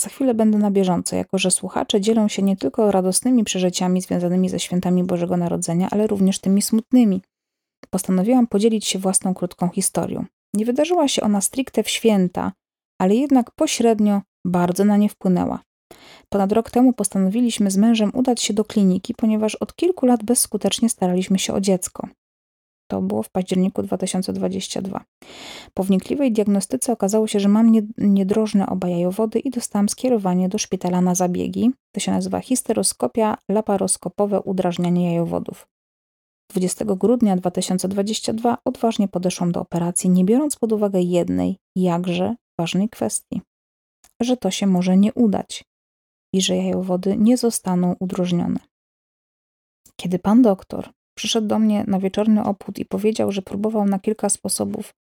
Za 0.00 0.08
chwilę 0.08 0.34
będę 0.34 0.58
na 0.58 0.70
bieżąco, 0.70 1.16
jako 1.16 1.38
że 1.38 1.50
słuchacze 1.50 2.00
dzielą 2.00 2.28
się 2.28 2.42
nie 2.42 2.56
tylko 2.56 2.90
radosnymi 2.90 3.44
przeżyciami 3.44 4.02
związanymi 4.02 4.48
ze 4.48 4.60
świętami 4.60 5.04
Bożego 5.04 5.36
Narodzenia, 5.36 5.88
ale 5.90 6.06
również 6.06 6.38
tymi 6.38 6.62
smutnymi. 6.62 7.22
Postanowiłam 7.90 8.46
podzielić 8.46 8.86
się 8.86 8.98
własną 8.98 9.34
krótką 9.34 9.68
historią. 9.68 10.24
Nie 10.54 10.64
wydarzyła 10.64 11.08
się 11.08 11.22
ona 11.22 11.40
stricte 11.40 11.82
w 11.82 11.88
święta, 11.88 12.52
ale 13.00 13.14
jednak 13.14 13.50
pośrednio 13.50 14.22
bardzo 14.44 14.84
na 14.84 14.96
nie 14.96 15.08
wpłynęła. 15.08 15.60
Ponad 16.28 16.52
rok 16.52 16.70
temu 16.70 16.92
postanowiliśmy 16.92 17.70
z 17.70 17.76
mężem 17.76 18.10
udać 18.14 18.42
się 18.42 18.54
do 18.54 18.64
kliniki, 18.64 19.14
ponieważ 19.14 19.54
od 19.54 19.76
kilku 19.76 20.06
lat 20.06 20.24
bezskutecznie 20.24 20.88
staraliśmy 20.88 21.38
się 21.38 21.52
o 21.52 21.60
dziecko. 21.60 22.08
To 22.90 23.02
było 23.02 23.22
w 23.22 23.30
październiku 23.30 23.82
2022. 23.82 25.04
Po 25.74 25.84
wnikliwej 25.84 26.32
diagnostyce 26.32 26.92
okazało 26.92 27.26
się, 27.26 27.40
że 27.40 27.48
mam 27.48 27.72
niedrożne 27.98 28.66
oba 28.66 28.88
jajowody 28.88 29.38
i 29.38 29.50
dostałam 29.50 29.88
skierowanie 29.88 30.48
do 30.48 30.58
szpitala 30.58 31.00
na 31.00 31.14
zabiegi. 31.14 31.70
To 31.94 32.00
się 32.00 32.12
nazywa 32.12 32.40
histeroskopia 32.40 33.36
laparoskopowe 33.48 34.40
udrażnianie 34.40 35.12
jajowodów. 35.12 35.66
20 36.50 36.84
grudnia 36.84 37.36
2022 37.36 38.58
odważnie 38.64 39.08
podeszłam 39.08 39.52
do 39.52 39.60
operacji, 39.60 40.10
nie 40.10 40.24
biorąc 40.24 40.56
pod 40.56 40.72
uwagę 40.72 41.00
jednej, 41.00 41.56
jakże 41.76 42.34
ważnej 42.60 42.88
kwestii, 42.88 43.42
że 44.20 44.36
to 44.36 44.50
się 44.50 44.66
może 44.66 44.96
nie 44.96 45.14
udać 45.14 45.64
i 46.34 46.42
że 46.42 46.56
jajowody 46.56 47.16
nie 47.16 47.36
zostaną 47.36 47.96
udrożnione. 48.00 48.60
Kiedy 49.96 50.18
pan 50.18 50.42
doktor 50.42 50.90
przyszedł 51.16 51.46
do 51.46 51.58
mnie 51.58 51.84
na 51.86 51.98
wieczorny 51.98 52.44
obchód 52.44 52.78
i 52.78 52.84
powiedział, 52.84 53.32
że 53.32 53.42
próbował 53.42 53.86
na 53.86 53.98
kilka 53.98 54.28
sposobów, 54.28 54.94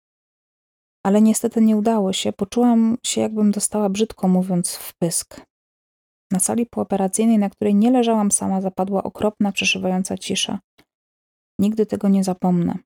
ale 1.07 1.23
niestety 1.23 1.61
nie 1.61 1.77
udało 1.77 2.13
się, 2.13 2.33
poczułam 2.33 2.97
się, 3.07 3.21
jakbym 3.21 3.51
dostała 3.51 3.89
brzydko 3.89 4.29
mówiąc 4.29 4.75
w 4.75 4.95
pysk. 4.99 5.41
Na 6.33 6.39
sali 6.39 6.67
pooperacyjnej, 6.67 7.39
na 7.39 7.51
której 7.51 7.75
nie 7.75 7.91
leżałam 7.91 8.31
sama, 8.31 8.61
zapadła 8.61 9.03
okropna, 9.03 9.53
przeszywająca 9.53 10.19
cisza. 10.19 10.59
Nigdy 11.59 11.87
tego 11.87 12.09
nie 12.09 12.25
zapomnę. 12.25 12.79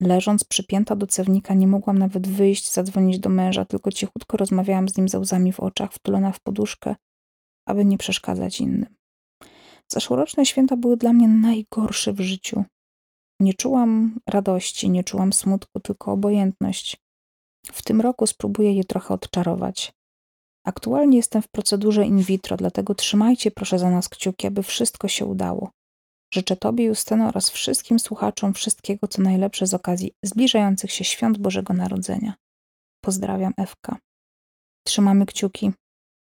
Leżąc 0.00 0.44
przypięta 0.44 0.96
do 0.96 1.06
cewnika, 1.06 1.54
nie 1.54 1.66
mogłam 1.66 1.98
nawet 1.98 2.28
wyjść, 2.28 2.72
zadzwonić 2.72 3.18
do 3.18 3.28
męża, 3.28 3.64
tylko 3.64 3.92
cichutko 3.92 4.36
rozmawiałam 4.36 4.88
z 4.88 4.96
nim 4.96 5.08
ze 5.08 5.18
łzami 5.18 5.52
w 5.52 5.60
oczach, 5.60 5.92
wtulona 5.92 6.32
w 6.32 6.40
poduszkę, 6.40 6.94
aby 7.68 7.84
nie 7.84 7.98
przeszkadzać 7.98 8.60
innym. 8.60 8.96
Zeszłoroczne 9.92 10.46
święta 10.46 10.76
były 10.76 10.96
dla 10.96 11.12
mnie 11.12 11.28
najgorsze 11.28 12.12
w 12.12 12.20
życiu. 12.20 12.64
Nie 13.40 13.54
czułam 13.54 14.20
radości, 14.28 14.90
nie 14.90 15.04
czułam 15.04 15.32
smutku, 15.32 15.80
tylko 15.80 16.12
obojętność. 16.12 16.96
W 17.72 17.82
tym 17.82 18.00
roku 18.00 18.26
spróbuję 18.26 18.72
je 18.72 18.84
trochę 18.84 19.14
odczarować. 19.14 19.92
Aktualnie 20.66 21.16
jestem 21.16 21.42
w 21.42 21.48
procedurze 21.48 22.06
in 22.06 22.22
vitro, 22.22 22.56
dlatego 22.56 22.94
trzymajcie 22.94 23.50
proszę 23.50 23.78
za 23.78 23.90
nas 23.90 24.08
kciuki, 24.08 24.46
aby 24.46 24.62
wszystko 24.62 25.08
się 25.08 25.26
udało. 25.26 25.70
Życzę 26.34 26.56
Tobie, 26.56 26.84
Justyno, 26.84 27.28
oraz 27.28 27.50
wszystkim 27.50 27.98
słuchaczom 27.98 28.54
wszystkiego, 28.54 29.08
co 29.08 29.22
najlepsze 29.22 29.66
z 29.66 29.74
okazji 29.74 30.12
zbliżających 30.24 30.92
się 30.92 31.04
świąt 31.04 31.38
Bożego 31.38 31.74
Narodzenia. 31.74 32.34
Pozdrawiam, 33.04 33.52
Ewka. 33.56 33.96
Trzymamy 34.86 35.26
kciuki. 35.26 35.72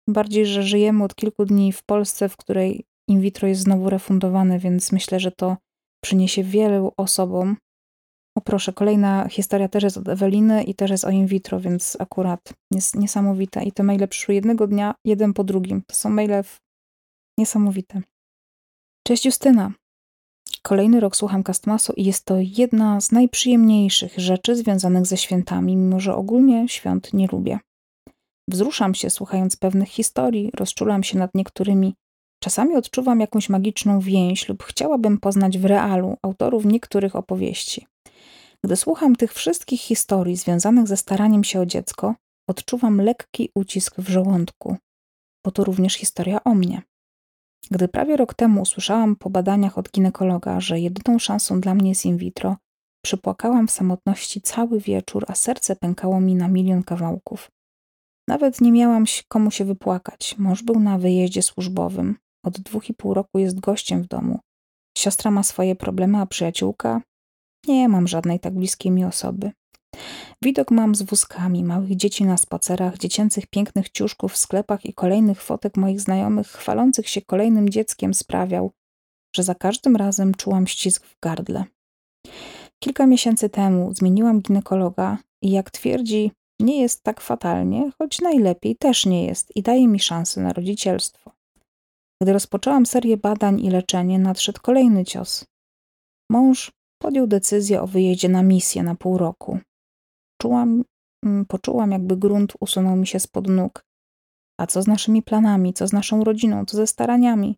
Bardziej, 0.08 0.46
że 0.46 0.62
żyjemy 0.62 1.04
od 1.04 1.14
kilku 1.14 1.44
dni 1.44 1.72
w 1.72 1.82
Polsce, 1.82 2.28
w 2.28 2.36
której 2.36 2.84
in 3.08 3.20
vitro 3.20 3.48
jest 3.48 3.60
znowu 3.60 3.90
refundowane, 3.90 4.58
więc 4.58 4.92
myślę, 4.92 5.20
że 5.20 5.32
to 5.32 5.56
przyniesie 6.04 6.42
wielu 6.42 6.92
osobom. 6.96 7.56
O 8.36 8.40
proszę, 8.40 8.72
kolejna 8.72 9.28
historia 9.28 9.68
też 9.68 9.82
jest 9.84 9.96
od 9.96 10.08
Eweliny 10.08 10.64
i 10.64 10.74
też 10.74 10.90
jest 10.90 11.04
o 11.04 11.10
in 11.10 11.26
vitro, 11.26 11.60
więc 11.60 11.96
akurat 12.00 12.52
jest 12.74 12.96
niesamowite. 12.96 13.64
I 13.64 13.72
te 13.72 13.82
maile 13.82 14.08
przyszły 14.08 14.34
jednego 14.34 14.66
dnia, 14.66 14.94
jeden 15.04 15.34
po 15.34 15.44
drugim. 15.44 15.82
To 15.86 15.96
są 15.96 16.10
maile 16.10 16.42
niesamowite. 17.38 18.02
Cześć 19.06 19.24
Justyna. 19.24 19.79
Kolejny 20.62 21.01
rok 21.01 21.16
słucham 21.16 21.44
Castmasu 21.44 21.92
i 21.96 22.05
jest 22.05 22.25
to 22.25 22.37
jedna 22.38 23.01
z 23.01 23.12
najprzyjemniejszych 23.12 24.18
rzeczy 24.18 24.57
związanych 24.57 25.07
ze 25.07 25.16
świętami, 25.16 25.77
mimo 25.77 26.01
że 26.01 26.14
ogólnie 26.14 26.68
świąt 26.68 27.12
nie 27.12 27.27
lubię. 27.27 27.59
Wzruszam 28.49 28.94
się 28.94 29.11
słuchając 29.11 29.57
pewnych 29.57 29.88
historii, 29.88 30.51
rozczulam 30.55 31.03
się 31.03 31.18
nad 31.18 31.35
niektórymi. 31.35 31.94
Czasami 32.42 32.77
odczuwam 32.77 33.20
jakąś 33.20 33.49
magiczną 33.49 34.01
więź 34.01 34.49
lub 34.49 34.62
chciałabym 34.62 35.18
poznać 35.18 35.59
w 35.59 35.64
realu 35.64 36.16
autorów 36.23 36.64
niektórych 36.64 37.16
opowieści. 37.16 37.87
Gdy 38.64 38.77
słucham 38.77 39.16
tych 39.16 39.33
wszystkich 39.33 39.81
historii 39.81 40.37
związanych 40.37 40.87
ze 40.87 40.96
staraniem 40.96 41.44
się 41.44 41.61
o 41.61 41.66
dziecko, 41.66 42.14
odczuwam 42.49 43.01
lekki 43.01 43.51
ucisk 43.55 43.94
w 43.99 44.09
żołądku, 44.09 44.77
bo 45.44 45.51
to 45.51 45.64
również 45.64 45.94
historia 45.94 46.44
o 46.44 46.55
mnie. 46.55 46.83
Gdy 47.70 47.88
prawie 47.88 48.16
rok 48.16 48.35
temu 48.35 48.62
usłyszałam 48.62 49.16
po 49.16 49.31
badaniach 49.31 49.79
od 49.79 49.90
ginekologa, 49.90 50.61
że 50.61 50.81
jedyną 50.81 51.18
szansą 51.18 51.61
dla 51.61 51.75
mnie 51.75 51.88
jest 51.88 52.05
in 52.05 52.16
vitro, 52.16 52.57
przypłakałam 53.05 53.68
w 53.68 53.70
samotności 53.70 54.40
cały 54.40 54.81
wieczór, 54.81 55.25
a 55.29 55.35
serce 55.35 55.77
pękało 55.77 56.20
mi 56.20 56.35
na 56.35 56.49
milion 56.49 56.83
kawałków. 56.83 57.51
Nawet 58.29 58.61
nie 58.61 58.73
miałam 58.73 59.05
komu 59.29 59.51
się 59.51 59.64
wypłakać. 59.64 60.35
Mąż 60.38 60.62
był 60.62 60.81
na 60.81 60.99
wyjeździe 60.99 61.42
służbowym. 61.42 62.16
Od 62.44 62.61
dwóch 62.61 62.88
i 62.90 62.94
pół 62.94 63.14
roku 63.14 63.38
jest 63.38 63.61
gościem 63.61 64.03
w 64.03 64.07
domu. 64.07 64.38
Siostra 64.99 65.31
ma 65.31 65.42
swoje 65.42 65.77
problemy, 65.77 66.18
a 66.18 66.27
przyjaciółka? 66.27 67.03
Nie 67.66 67.88
mam 67.88 68.09
żadnej 68.09 68.40
tak 68.40 68.55
bliskiej 68.55 68.92
mi 68.92 69.05
osoby. 69.05 69.53
Widok 70.44 70.70
mam 70.70 70.94
z 70.94 71.03
wózkami, 71.03 71.64
małych 71.64 71.96
dzieci 71.96 72.24
na 72.24 72.37
spacerach, 72.37 72.98
dziecięcych 72.98 73.46
pięknych 73.46 73.90
ciuszków 73.90 74.33
w 74.33 74.37
sklepach 74.37 74.87
i 74.87 74.94
kolejnych 74.94 75.42
fotek 75.42 75.76
moich 75.76 76.00
znajomych 76.00 76.46
chwalących 76.46 77.09
się 77.09 77.22
kolejnym 77.22 77.68
dzieckiem 77.68 78.14
sprawiał, 78.14 78.70
że 79.37 79.42
za 79.42 79.55
każdym 79.55 79.96
razem 79.96 80.35
czułam 80.35 80.66
ścisk 80.66 81.07
w 81.07 81.20
gardle. 81.22 81.64
Kilka 82.83 83.07
miesięcy 83.07 83.48
temu 83.48 83.94
zmieniłam 83.94 84.40
ginekologa 84.40 85.18
i 85.42 85.50
jak 85.50 85.70
twierdzi, 85.70 86.33
nie 86.61 86.81
jest 86.81 87.03
tak 87.03 87.20
fatalnie, 87.20 87.90
choć 87.98 88.20
najlepiej 88.20 88.76
też 88.76 89.07
nie 89.07 89.26
jest 89.26 89.57
i 89.57 89.62
daje 89.62 89.88
mi 89.88 90.00
szansę 90.00 90.40
na 90.40 90.53
rodzicielstwo. 90.53 91.33
Gdy 92.22 92.33
rozpoczęłam 92.33 92.87
serię 92.87 93.16
badań 93.16 93.61
i 93.61 93.70
leczenie, 93.70 94.18
nadszedł 94.18 94.61
kolejny 94.62 95.05
cios. 95.05 95.44
Mąż 96.31 96.72
podjął 97.03 97.26
decyzję 97.26 97.83
o 97.83 97.87
wyjeździe 97.87 98.29
na 98.29 98.42
misję 98.42 98.83
na 98.83 98.94
pół 98.94 99.18
roku. 99.18 99.59
Czułam, 100.40 100.85
mm, 101.24 101.46
poczułam, 101.46 101.90
jakby 101.90 102.16
grunt 102.16 102.53
usunął 102.61 102.96
mi 102.96 103.07
się 103.07 103.20
spod 103.20 103.48
nóg. 103.48 103.85
A 104.61 104.66
co 104.66 104.83
z 104.83 104.87
naszymi 104.87 105.22
planami, 105.22 105.74
co 105.74 105.87
z 105.87 105.92
naszą 105.92 106.24
rodziną, 106.24 106.64
co 106.66 106.76
ze 106.76 106.87
staraniami? 106.87 107.57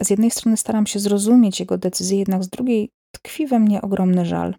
Z 0.00 0.10
jednej 0.10 0.30
strony 0.30 0.56
staram 0.56 0.86
się 0.86 0.98
zrozumieć 0.98 1.60
jego 1.60 1.78
decyzję, 1.78 2.18
jednak 2.18 2.44
z 2.44 2.48
drugiej 2.48 2.90
tkwi 3.14 3.46
we 3.46 3.58
mnie 3.58 3.82
ogromny 3.82 4.24
żal. 4.26 4.54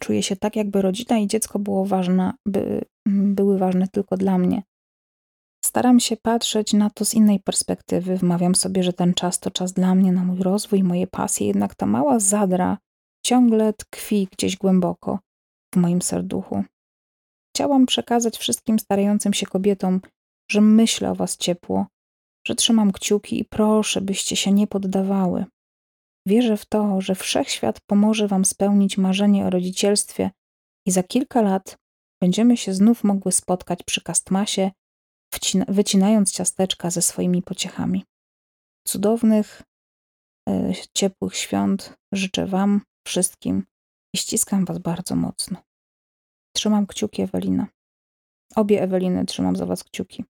Czuję 0.00 0.22
się 0.22 0.36
tak, 0.36 0.56
jakby 0.56 0.82
rodzina 0.82 1.18
i 1.18 1.26
dziecko 1.26 1.58
było 1.58 1.84
ważne, 1.84 2.32
by, 2.46 2.84
mm, 3.06 3.34
były 3.34 3.58
ważne 3.58 3.88
tylko 3.88 4.16
dla 4.16 4.38
mnie. 4.38 4.62
Staram 5.64 6.00
się 6.00 6.16
patrzeć 6.16 6.72
na 6.72 6.90
to 6.90 7.04
z 7.04 7.14
innej 7.14 7.40
perspektywy. 7.40 8.16
Wmawiam 8.16 8.54
sobie, 8.54 8.82
że 8.82 8.92
ten 8.92 9.14
czas 9.14 9.40
to 9.40 9.50
czas 9.50 9.72
dla 9.72 9.94
mnie, 9.94 10.12
na 10.12 10.24
mój 10.24 10.42
rozwój, 10.42 10.82
moje 10.82 11.06
pasje, 11.06 11.46
jednak 11.46 11.74
ta 11.74 11.86
mała 11.86 12.18
zadra 12.18 12.78
ciągle 13.26 13.72
tkwi 13.72 14.28
gdzieś 14.32 14.56
głęboko 14.56 15.18
w 15.74 15.76
moim 15.76 16.02
serduchu. 16.02 16.64
Chciałam 17.54 17.86
przekazać 17.86 18.38
wszystkim 18.38 18.78
starającym 18.78 19.32
się 19.34 19.46
kobietom, 19.46 20.00
że 20.50 20.60
myślę 20.60 21.10
o 21.10 21.14
Was 21.14 21.36
ciepło, 21.36 21.86
że 22.46 22.54
trzymam 22.54 22.92
kciuki 22.92 23.40
i 23.40 23.44
proszę, 23.44 24.00
byście 24.00 24.36
się 24.36 24.52
nie 24.52 24.66
poddawały. 24.66 25.44
Wierzę 26.26 26.56
w 26.56 26.66
to, 26.66 27.00
że 27.00 27.14
wszechświat 27.14 27.80
pomoże 27.80 28.28
Wam 28.28 28.44
spełnić 28.44 28.98
marzenie 28.98 29.46
o 29.46 29.50
rodzicielstwie 29.50 30.30
i 30.86 30.90
za 30.90 31.02
kilka 31.02 31.42
lat 31.42 31.76
będziemy 32.22 32.56
się 32.56 32.74
znów 32.74 33.04
mogły 33.04 33.32
spotkać 33.32 33.82
przy 33.82 34.00
kastmasie, 34.02 34.70
wycinając 35.68 36.32
ciasteczka 36.32 36.90
ze 36.90 37.02
swoimi 37.02 37.42
pociechami. 37.42 38.04
Cudownych, 38.86 39.62
e, 40.48 40.72
ciepłych 40.94 41.36
świąt 41.36 41.94
życzę 42.12 42.46
Wam 42.46 42.80
wszystkim 43.06 43.66
ściskam 44.16 44.64
Was 44.64 44.78
bardzo 44.78 45.16
mocno. 45.16 45.58
Trzymam 46.56 46.86
kciuki 46.86 47.22
Ewelina. 47.22 47.66
Obie 48.56 48.82
Eweliny 48.82 49.24
trzymam 49.24 49.56
za 49.56 49.66
Was 49.66 49.84
kciuki. 49.84 50.24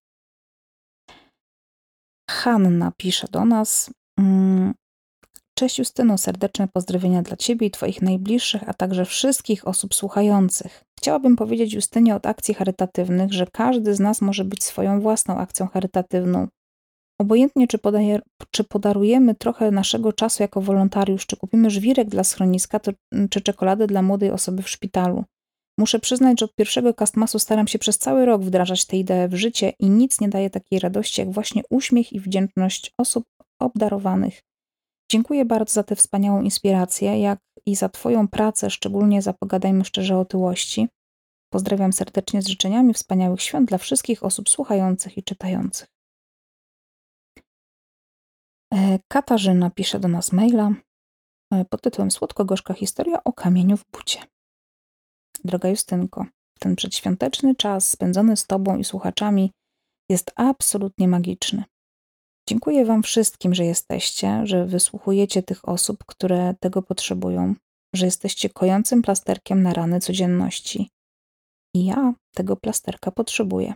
Hanna 2.31 2.93
pisze 2.97 3.29
do 3.29 3.45
nas. 3.45 3.90
Mm, 4.19 4.75
Cześć 5.61 5.79
Justyno, 5.79 6.19
serdeczne 6.19 6.69
pozdrowienia 6.69 7.23
dla 7.23 7.37
Ciebie 7.37 7.66
i 7.66 7.71
Twoich 7.71 8.03
najbliższych, 8.03 8.69
a 8.69 8.75
także 8.75 9.05
wszystkich 9.05 9.69
osób 9.69 9.95
słuchających. 9.95 10.85
Chciałabym 10.99 11.37
powiedzieć 11.37 11.73
Justynie 11.73 12.14
od 12.14 12.27
akcji 12.27 12.55
charytatywnych, 12.55 13.33
że 13.33 13.47
każdy 13.53 13.95
z 13.95 14.01
nas 14.01 14.21
może 14.21 14.45
być 14.45 14.64
swoją 14.64 15.01
własną 15.01 15.37
akcją 15.38 15.69
charytatywną. 15.69 16.49
Obojętnie, 17.20 17.66
czy, 17.68 17.78
podaje, 17.78 18.20
czy 18.50 18.64
podarujemy 18.64 19.35
trochę 19.35 19.70
naszego 19.70 20.12
czasu 20.12 20.42
jako 20.42 20.61
wolontariusz, 20.61 21.27
czy 21.27 21.37
kupimy 21.37 21.71
żwirek 21.71 22.08
dla 22.08 22.25
schroniska, 22.25 22.81
to, 22.81 22.92
czy 23.31 23.40
czekoladę 23.40 23.87
dla 23.87 24.02
młodej 24.02 24.31
osoby 24.31 24.62
w 24.62 24.68
szpitalu. 24.68 25.25
Muszę 25.79 25.98
przyznać, 25.98 26.40
że 26.40 26.44
od 26.44 26.54
pierwszego 26.54 26.94
kastmasu 26.94 27.38
staram 27.38 27.68
się 27.68 27.79
przez 27.79 27.98
cały 27.98 28.27
rok 28.27 28.42
wdrażać 28.42 28.87
tę 28.87 28.96
ideę 28.96 29.29
w 29.29 29.35
życie 29.35 29.73
i 29.79 29.90
nic 29.90 30.21
nie 30.21 30.29
daje 30.29 30.50
takiej 30.50 30.79
radości 30.79 31.21
jak 31.21 31.31
właśnie 31.31 31.62
uśmiech 31.71 32.12
i 32.12 32.21
wdzięczność 32.21 32.94
osób 32.98 33.25
obdarowanych. 33.58 34.42
Dziękuję 35.10 35.44
bardzo 35.44 35.73
za 35.73 35.83
tę 35.83 35.96
wspaniałą 35.96 36.42
inspirację, 36.42 37.21
jak 37.21 37.38
i 37.66 37.77
za 37.77 37.88
Twoją 37.88 38.29
pracę, 38.29 38.71
szczególnie 38.71 39.23
za 39.23 39.33
Pogadajmy 39.33 39.85
Szczerze 39.85 40.18
o 40.18 40.25
Tyłości. 40.25 40.88
Pozdrawiam 41.52 41.92
serdecznie 41.92 42.42
z 42.42 42.46
życzeniami 42.46 42.94
wspaniałych 42.94 43.42
świąt 43.42 43.68
dla 43.68 43.79
wszystkich 43.79 44.25
osób 44.25 44.48
słuchających 44.48 45.18
i 45.18 45.23
czytających. 45.23 46.00
E, 48.75 48.98
Katarzyna 49.08 49.71
pisze 49.71 50.00
do 50.00 50.08
nas 50.08 50.33
maila 50.33 50.73
e, 51.52 51.64
pod 51.64 51.83
tytułem 51.83 52.10
Słodko-gorzka 52.10 52.75
historia 52.75 53.25
o 53.25 53.33
kamieniu 53.33 53.77
w 53.77 53.85
bucie. 53.92 54.23
Droga 55.44 55.68
Justynko, 55.68 56.27
ten 56.58 56.77
przedświąteczny 56.77 57.54
czas 57.54 57.90
spędzony 57.90 58.37
z 58.37 58.46
Tobą 58.46 58.77
i 58.77 58.85
słuchaczami 58.85 59.52
jest 60.10 60.33
absolutnie 60.37 61.08
magiczny. 61.08 61.64
Dziękuję 62.48 62.85
Wam 62.85 63.02
wszystkim, 63.02 63.54
że 63.54 63.64
jesteście, 63.64 64.46
że 64.46 64.66
wysłuchujecie 64.66 65.42
tych 65.42 65.68
osób, 65.68 66.04
które 66.06 66.54
tego 66.60 66.83
potrzebują, 66.83 67.54
że 67.94 68.06
jesteście 68.06 68.48
kojącym 68.48 69.02
plasterkiem 69.02 69.62
na 69.62 69.73
rany 69.73 70.00
codzienności. 70.00 70.90
I 71.75 71.85
ja 71.85 72.14
tego 72.35 72.56
plasterka 72.56 73.10
potrzebuję. 73.10 73.75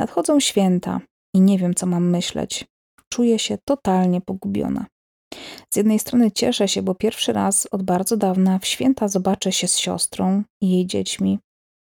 Nadchodzą 0.00 0.40
święta 0.40 1.00
i 1.34 1.40
nie 1.40 1.58
wiem, 1.58 1.74
co 1.74 1.86
mam 1.86 2.10
myśleć. 2.10 2.66
Czuję 3.12 3.38
się 3.38 3.58
totalnie 3.64 4.20
pogubiona. 4.20 4.86
Z 5.70 5.76
jednej 5.76 5.98
strony 5.98 6.30
cieszę 6.30 6.68
się, 6.68 6.82
bo 6.82 6.94
pierwszy 6.94 7.32
raz 7.32 7.68
od 7.70 7.82
bardzo 7.82 8.16
dawna 8.16 8.58
w 8.58 8.66
święta 8.66 9.08
zobaczę 9.08 9.52
się 9.52 9.68
z 9.68 9.78
siostrą 9.78 10.42
i 10.62 10.70
jej 10.70 10.86
dziećmi. 10.86 11.38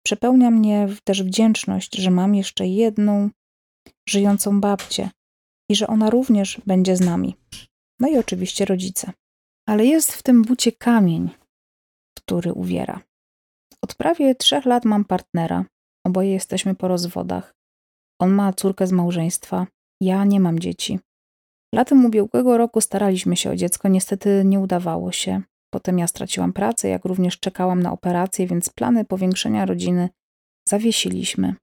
Przepełnia 0.06 0.50
mnie 0.50 0.88
też 1.04 1.22
wdzięczność, 1.22 1.96
że 1.96 2.10
mam 2.10 2.34
jeszcze 2.34 2.66
jedną 2.66 3.30
żyjącą 4.08 4.60
babcię 4.60 5.10
i 5.70 5.76
że 5.76 5.86
ona 5.86 6.10
również 6.10 6.60
będzie 6.66 6.96
z 6.96 7.00
nami. 7.00 7.36
No 8.00 8.08
i 8.08 8.18
oczywiście 8.18 8.64
rodzice. 8.64 9.12
Ale 9.68 9.86
jest 9.86 10.12
w 10.12 10.22
tym 10.22 10.42
bucie 10.42 10.72
kamień, 10.72 11.30
który 12.18 12.52
uwiera. 12.52 13.00
Od 13.82 13.94
prawie 13.94 14.34
trzech 14.34 14.64
lat 14.64 14.84
mam 14.84 15.04
partnera. 15.04 15.64
Oboje 16.06 16.30
jesteśmy 16.30 16.74
po 16.74 16.88
rozwodach. 16.88 17.54
On 18.20 18.30
ma 18.30 18.52
córkę 18.52 18.86
z 18.86 18.92
małżeństwa. 18.92 19.66
Ja 20.00 20.24
nie 20.24 20.40
mam 20.40 20.58
dzieci. 20.58 20.98
Latem 21.74 22.04
ubiegłego 22.04 22.58
roku 22.58 22.80
staraliśmy 22.80 23.36
się 23.36 23.50
o 23.50 23.56
dziecko, 23.56 23.88
niestety 23.88 24.42
nie 24.44 24.60
udawało 24.60 25.12
się. 25.12 25.42
Potem 25.70 25.98
ja 25.98 26.06
straciłam 26.06 26.52
pracę, 26.52 26.88
jak 26.88 27.04
również 27.04 27.40
czekałam 27.40 27.82
na 27.82 27.92
operację, 27.92 28.46
więc 28.46 28.70
plany 28.70 29.04
powiększenia 29.04 29.66
rodziny 29.66 30.08
zawiesiliśmy. 30.68 31.54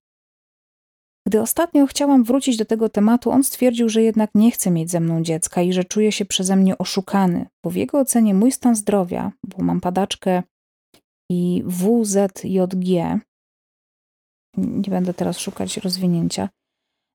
Gdy 1.28 1.42
ostatnio 1.42 1.88
chciałam 1.88 2.24
wrócić 2.24 2.58
do 2.58 2.66
tego 2.66 2.90
tematu, 2.90 3.32
on 3.32 3.44
stwierdził, 3.44 3.90
że 3.90 4.02
jednak 4.02 4.30
nie 4.36 4.52
chce 4.52 4.72
mieć 4.72 4.92
ze 4.92 5.00
mną 5.00 5.24
dziecka 5.24 5.62
i 5.62 5.74
że 5.74 5.84
czuje 5.84 6.12
się 6.12 6.26
przeze 6.26 6.56
mnie 6.56 6.78
oszukany, 6.78 7.46
bo 7.64 7.70
w 7.70 7.76
jego 7.76 8.00
ocenie 8.00 8.34
mój 8.34 8.52
stan 8.52 8.76
zdrowia, 8.76 9.32
bo 9.44 9.64
mam 9.64 9.82
padaczkę 9.82 10.44
i 11.32 11.64
WZJG, 11.66 13.20
nie 14.58 14.90
będę 14.90 15.14
teraz 15.14 15.40
szukać 15.40 15.78
rozwinięcia, 15.78 16.50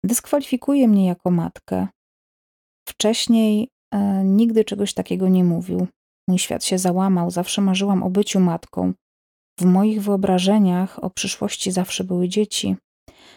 dyskwalifikuje 0.05 0.89
mnie 0.89 1.07
jako 1.07 1.31
matkę. 1.31 1.89
Wcześniej 2.89 3.69
e, 3.95 4.25
nigdy 4.25 4.65
czegoś 4.65 4.95
takiego 4.95 5.29
nie 5.29 5.45
mówił. 5.45 5.87
Mój 6.29 6.39
świat 6.39 6.65
się 6.65 6.79
załamał, 6.79 7.31
zawsze 7.31 7.63
marzyłam 7.63 8.03
o 8.03 8.11
byciu 8.11 8.41
matką. 8.41 8.93
W 9.61 9.65
moich 9.65 10.03
wyobrażeniach 10.03 11.05
o 11.05 11.11
przyszłości 11.11 11.73
zawsze 11.73 12.05
były 12.05 12.29
dzieci. 12.29 12.77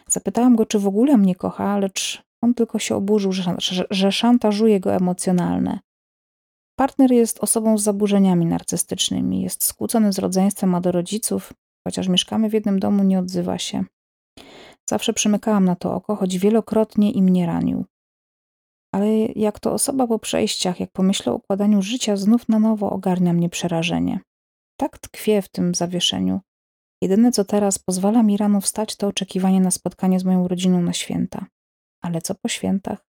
Zapytałam 0.08 0.56
go, 0.56 0.66
czy 0.66 0.80
w 0.80 0.88
ogóle 0.88 1.18
mnie 1.18 1.36
kocha, 1.36 1.78
lecz 1.78 2.24
on 2.44 2.54
tylko 2.54 2.80
się 2.80 2.96
oburzył, 2.96 3.32
że, 3.32 3.56
że, 3.58 3.86
że 3.90 4.12
szantażuje 4.12 4.80
go 4.80 4.94
emocjonalne. 4.94 5.80
Partner 6.80 7.12
jest 7.12 7.40
osobą 7.40 7.78
z 7.78 7.84
zaburzeniami 7.84 8.46
narcystycznymi, 8.46 9.42
jest 9.42 9.64
skłócony 9.64 10.14
z 10.14 10.20
rodzeństwem, 10.20 10.70
ma 10.70 10.82
do 10.82 10.92
rodziców, 10.92 11.54
chociaż 11.88 12.08
mieszkamy 12.08 12.50
w 12.50 12.54
jednym 12.54 12.80
domu, 12.80 13.04
nie 13.04 13.20
odzywa 13.20 13.58
się. 13.58 13.84
Zawsze 14.92 15.14
przymykałam 15.14 15.66
na 15.66 15.76
to 15.76 15.94
oko, 15.94 16.16
choć 16.16 16.38
wielokrotnie 16.38 17.12
i 17.12 17.22
mnie 17.22 17.46
ranił. 17.46 17.86
Ale 18.94 19.08
jak 19.26 19.60
to 19.60 19.74
osoba 19.74 20.08
po 20.08 20.20
przejściach, 20.20 20.80
jak 20.80 20.92
pomyślę 20.92 21.32
o 21.32 21.36
układaniu 21.36 21.82
życia, 21.82 22.18
znów 22.18 22.50
na 22.50 22.60
nowo 22.60 22.90
ogarnia 22.90 23.34
mnie 23.34 23.50
przerażenie. 23.50 24.20
Tak 24.80 25.00
tkwię 25.00 25.42
w 25.42 25.50
tym 25.50 25.76
zawieszeniu. 25.76 26.40
Jedyne, 27.02 27.32
co 27.32 27.46
teraz 27.46 27.80
pozwala 27.80 28.24
mi 28.24 28.38
rano 28.38 28.62
wstać, 28.62 28.96
to 28.96 29.08
oczekiwanie 29.08 29.62
na 29.62 29.72
spotkanie 29.72 30.20
z 30.20 30.24
moją 30.24 30.48
rodziną 30.48 30.82
na 30.82 30.94
święta. 30.94 31.46
Ale 32.02 32.22
co 32.22 32.36
po 32.36 32.50
świętach? 32.50 33.06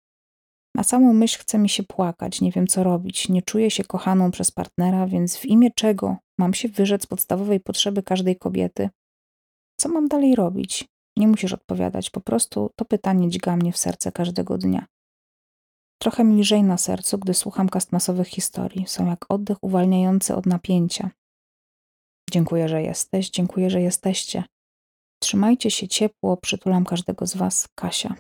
Na 0.74 0.82
samą 0.82 1.12
myśl 1.12 1.38
chce 1.38 1.58
mi 1.58 1.68
się 1.68 1.82
płakać, 1.82 2.40
nie 2.40 2.52
wiem 2.52 2.66
co 2.66 2.84
robić, 2.84 3.28
nie 3.28 3.42
czuję 3.42 3.70
się 3.70 3.84
kochaną 3.84 4.30
przez 4.30 4.50
partnera, 4.50 5.06
więc 5.06 5.36
w 5.36 5.44
imię 5.44 5.70
czego 5.74 6.16
mam 6.38 6.54
się 6.54 6.68
wyrzec 6.68 7.06
podstawowej 7.06 7.60
potrzeby 7.60 8.02
każdej 8.02 8.36
kobiety? 8.36 8.90
Co 9.80 9.88
mam 9.88 10.08
dalej 10.08 10.34
robić? 10.34 10.95
Nie 11.16 11.28
musisz 11.28 11.52
odpowiadać, 11.52 12.10
po 12.10 12.20
prostu 12.20 12.70
to 12.76 12.84
pytanie 12.84 13.30
dźga 13.30 13.56
mnie 13.56 13.72
w 13.72 13.78
serce 13.78 14.12
każdego 14.12 14.58
dnia. 14.58 14.86
Trochę 16.02 16.24
mi 16.24 16.40
lżej 16.40 16.62
na 16.62 16.78
sercu, 16.78 17.18
gdy 17.18 17.34
słucham 17.34 17.68
kastmasowych 17.68 18.28
historii. 18.28 18.86
Są 18.86 19.06
jak 19.06 19.24
oddech 19.28 19.56
uwalniający 19.60 20.34
od 20.34 20.46
napięcia. 20.46 21.10
Dziękuję, 22.30 22.68
że 22.68 22.82
jesteś, 22.82 23.30
dziękuję, 23.30 23.70
że 23.70 23.80
jesteście. 23.80 24.44
Trzymajcie 25.22 25.70
się 25.70 25.88
ciepło, 25.88 26.36
przytulam 26.36 26.84
każdego 26.84 27.26
z 27.26 27.36
Was, 27.36 27.68
Kasia. 27.74 28.14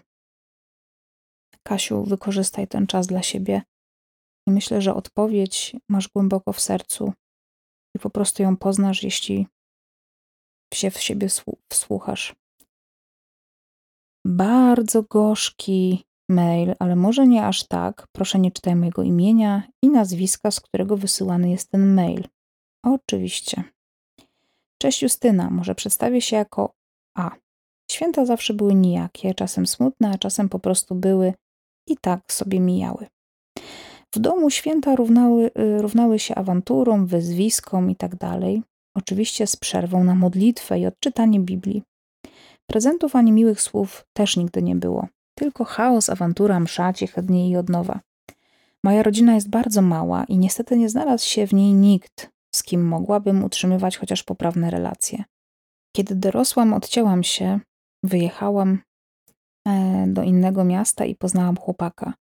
Kasiu, 1.62 2.04
wykorzystaj 2.04 2.68
ten 2.68 2.86
czas 2.86 3.06
dla 3.06 3.22
siebie 3.22 3.62
i 4.48 4.50
myślę, 4.50 4.82
że 4.82 4.94
odpowiedź 4.94 5.76
masz 5.88 6.08
głęboko 6.08 6.52
w 6.52 6.60
sercu 6.60 7.12
i 7.96 7.98
po 7.98 8.10
prostu 8.10 8.42
ją 8.42 8.56
poznasz, 8.56 9.02
jeśli 9.02 9.46
się 10.74 10.90
w 10.90 11.00
siebie 11.00 11.28
wsłuchasz. 11.72 12.34
Bardzo 14.28 15.02
gorzki 15.02 16.04
mail, 16.28 16.74
ale 16.78 16.96
może 16.96 17.26
nie 17.26 17.46
aż 17.46 17.66
tak. 17.66 18.06
Proszę 18.12 18.38
nie 18.38 18.50
czytaj 18.50 18.76
mojego 18.76 19.02
imienia 19.02 19.62
i 19.82 19.88
nazwiska, 19.88 20.50
z 20.50 20.60
którego 20.60 20.96
wysyłany 20.96 21.50
jest 21.50 21.70
ten 21.70 21.94
mail. 21.94 22.24
Oczywiście. 22.82 23.62
Cześć 24.82 25.02
Justyna, 25.02 25.50
może 25.50 25.74
przedstawię 25.74 26.20
się 26.20 26.36
jako 26.36 26.72
A. 27.16 27.30
Święta 27.90 28.24
zawsze 28.24 28.54
były 28.54 28.74
nijakie, 28.74 29.34
czasem 29.34 29.66
smutne, 29.66 30.10
a 30.10 30.18
czasem 30.18 30.48
po 30.48 30.58
prostu 30.58 30.94
były 30.94 31.34
i 31.86 31.96
tak 31.96 32.32
sobie 32.32 32.60
mijały. 32.60 33.06
W 34.14 34.18
domu 34.18 34.50
święta 34.50 34.96
równały, 34.96 35.50
y, 35.58 35.82
równały 35.82 36.18
się 36.18 36.34
awanturom, 36.34 37.06
wyzwiskom 37.06 37.90
tak 37.94 38.16
dalej. 38.16 38.62
Oczywiście 38.94 39.46
z 39.46 39.56
przerwą 39.56 40.04
na 40.04 40.14
modlitwę 40.14 40.78
i 40.78 40.86
odczytanie 40.86 41.40
Biblii. 41.40 41.82
Prezentów 42.66 43.16
ani 43.16 43.32
miłych 43.32 43.60
słów 43.60 44.06
też 44.12 44.36
nigdy 44.36 44.62
nie 44.62 44.76
było. 44.76 45.08
Tylko 45.34 45.64
chaos, 45.64 46.10
awantura, 46.10 46.60
msza, 46.60 46.92
ciche 46.92 47.22
dni 47.22 47.50
i 47.50 47.56
od 47.56 47.68
nowa. 47.68 48.00
Moja 48.84 49.02
rodzina 49.02 49.34
jest 49.34 49.50
bardzo 49.50 49.82
mała 49.82 50.24
i 50.24 50.38
niestety 50.38 50.76
nie 50.76 50.88
znalazł 50.88 51.26
się 51.26 51.46
w 51.46 51.54
niej 51.54 51.72
nikt, 51.72 52.30
z 52.54 52.62
kim 52.62 52.88
mogłabym 52.88 53.44
utrzymywać 53.44 53.96
chociaż 53.96 54.22
poprawne 54.22 54.70
relacje. 54.70 55.24
Kiedy 55.96 56.14
dorosłam, 56.14 56.74
odcięłam 56.74 57.22
się, 57.22 57.60
wyjechałam 58.02 58.78
e, 59.68 60.04
do 60.08 60.22
innego 60.22 60.64
miasta 60.64 61.04
i 61.04 61.14
poznałam 61.14 61.56
chłopaka. 61.56 62.14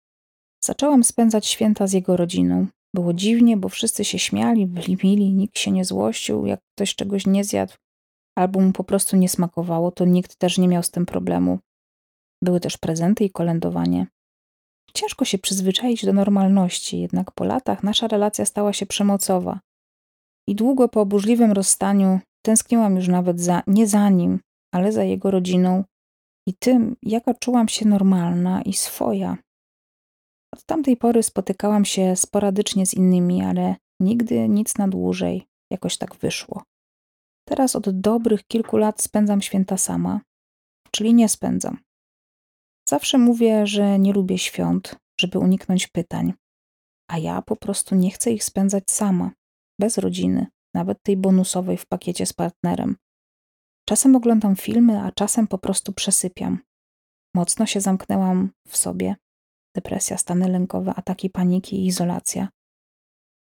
Zaczęłam 0.64 1.04
spędzać 1.04 1.46
święta 1.46 1.86
z 1.86 1.92
jego 1.92 2.16
rodziną. 2.16 2.66
Było 2.94 3.12
dziwnie, 3.12 3.56
bo 3.56 3.68
wszyscy 3.68 4.04
się 4.04 4.18
śmiali, 4.18 4.66
byli 4.66 4.98
mili, 5.04 5.32
nikt 5.32 5.58
się 5.58 5.70
nie 5.70 5.84
złościł, 5.84 6.46
jak 6.46 6.60
ktoś 6.76 6.94
czegoś 6.94 7.26
nie 7.26 7.44
zjadł 7.44 7.74
albo 8.38 8.60
mu 8.60 8.72
po 8.72 8.84
prostu 8.84 9.16
nie 9.16 9.28
smakowało, 9.28 9.90
to 9.90 10.04
nikt 10.04 10.36
też 10.36 10.58
nie 10.58 10.68
miał 10.68 10.82
z 10.82 10.90
tym 10.90 11.06
problemu. 11.06 11.58
Były 12.42 12.60
też 12.60 12.78
prezenty 12.78 13.24
i 13.24 13.30
kolędowanie. 13.30 14.06
Ciężko 14.94 15.24
się 15.24 15.38
przyzwyczaić 15.38 16.06
do 16.06 16.12
normalności, 16.12 17.00
jednak 17.00 17.30
po 17.30 17.44
latach 17.44 17.82
nasza 17.82 18.08
relacja 18.08 18.44
stała 18.44 18.72
się 18.72 18.86
przemocowa. 18.86 19.60
I 20.48 20.54
długo 20.54 20.88
po 20.88 21.06
burzliwym 21.06 21.52
rozstaniu 21.52 22.20
tęskniłam 22.42 22.96
już 22.96 23.08
nawet 23.08 23.40
za, 23.40 23.62
nie 23.66 23.86
za 23.86 24.08
nim, 24.10 24.40
ale 24.74 24.92
za 24.92 25.04
jego 25.04 25.30
rodziną 25.30 25.84
i 26.48 26.54
tym, 26.54 26.96
jaka 27.02 27.34
czułam 27.34 27.68
się 27.68 27.88
normalna 27.88 28.62
i 28.62 28.72
swoja. 28.72 29.36
Od 30.54 30.64
tamtej 30.64 30.96
pory 30.96 31.22
spotykałam 31.22 31.84
się 31.84 32.16
sporadycznie 32.16 32.86
z 32.86 32.94
innymi, 32.94 33.42
ale 33.42 33.76
nigdy 34.00 34.48
nic 34.48 34.78
na 34.78 34.88
dłużej. 34.88 35.46
Jakoś 35.70 35.98
tak 35.98 36.14
wyszło. 36.14 36.62
Teraz 37.48 37.76
od 37.76 38.00
dobrych 38.00 38.46
kilku 38.46 38.76
lat 38.76 39.02
spędzam 39.02 39.42
święta 39.42 39.76
sama, 39.76 40.20
czyli 40.90 41.14
nie 41.14 41.28
spędzam. 41.28 41.78
Zawsze 42.88 43.18
mówię, 43.18 43.66
że 43.66 43.98
nie 43.98 44.12
lubię 44.12 44.38
świąt, 44.38 44.96
żeby 45.20 45.38
uniknąć 45.38 45.86
pytań, 45.86 46.32
a 47.10 47.18
ja 47.18 47.42
po 47.42 47.56
prostu 47.56 47.94
nie 47.94 48.10
chcę 48.10 48.30
ich 48.32 48.44
spędzać 48.44 48.90
sama, 48.90 49.30
bez 49.80 49.98
rodziny, 49.98 50.46
nawet 50.74 51.02
tej 51.02 51.16
bonusowej 51.16 51.76
w 51.76 51.86
pakiecie 51.86 52.26
z 52.26 52.32
partnerem. 52.32 52.96
Czasem 53.88 54.16
oglądam 54.16 54.56
filmy, 54.56 55.00
a 55.00 55.12
czasem 55.12 55.46
po 55.46 55.58
prostu 55.58 55.92
przesypiam. 55.92 56.58
Mocno 57.34 57.66
się 57.66 57.80
zamknęłam 57.80 58.50
w 58.68 58.76
sobie. 58.76 59.16
Depresja, 59.76 60.18
stany 60.18 60.48
lękowe, 60.48 60.94
ataki 60.94 61.30
paniki 61.30 61.76
i 61.76 61.86
izolacja. 61.86 62.48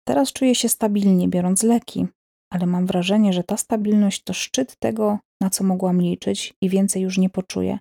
Teraz 0.08 0.32
czuję 0.32 0.54
się 0.54 0.68
stabilnie, 0.68 1.28
biorąc 1.28 1.62
leki, 1.62 2.06
ale 2.50 2.66
mam 2.66 2.86
wrażenie, 2.86 3.32
że 3.32 3.44
ta 3.44 3.56
stabilność 3.56 4.22
to 4.22 4.32
szczyt 4.32 4.76
tego, 4.76 5.18
na 5.40 5.50
co 5.50 5.64
mogłam 5.64 6.00
liczyć 6.00 6.54
i 6.60 6.68
więcej 6.68 7.02
już 7.02 7.18
nie 7.18 7.30
poczuję, 7.30 7.78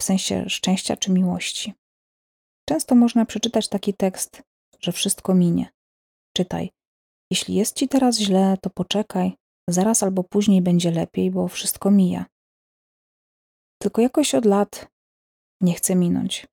w 0.00 0.04
sensie 0.04 0.44
szczęścia 0.48 0.96
czy 0.96 1.12
miłości. 1.12 1.74
Często 2.68 2.94
można 2.94 3.26
przeczytać 3.26 3.68
taki 3.68 3.94
tekst, 3.94 4.42
że 4.80 4.92
wszystko 4.92 5.34
minie. 5.34 5.70
Czytaj. 6.36 6.70
Jeśli 7.30 7.54
jest 7.54 7.76
ci 7.76 7.88
teraz 7.88 8.18
źle, 8.18 8.56
to 8.62 8.70
poczekaj, 8.70 9.32
zaraz 9.68 10.02
albo 10.02 10.24
później 10.24 10.62
będzie 10.62 10.90
lepiej, 10.90 11.30
bo 11.30 11.48
wszystko 11.48 11.90
mija. 11.90 12.26
Tylko 13.82 14.02
jakoś 14.02 14.34
od 14.34 14.44
lat 14.44 14.88
nie 15.60 15.74
chcę 15.74 15.94
minąć. 15.94 16.46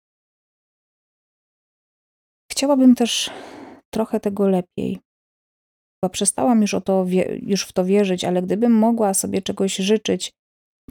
Chciałabym 2.51 2.95
też 2.95 3.31
trochę 3.93 4.19
tego 4.19 4.47
lepiej, 4.47 4.99
Chyba 6.01 6.09
przestałam 6.09 6.61
już, 6.61 6.73
o 6.73 6.81
to 6.81 7.05
już 7.41 7.65
w 7.65 7.73
to 7.73 7.85
wierzyć, 7.85 8.25
ale 8.25 8.41
gdybym 8.41 8.71
mogła 8.71 9.13
sobie 9.13 9.41
czegoś 9.41 9.75
życzyć, 9.75 10.33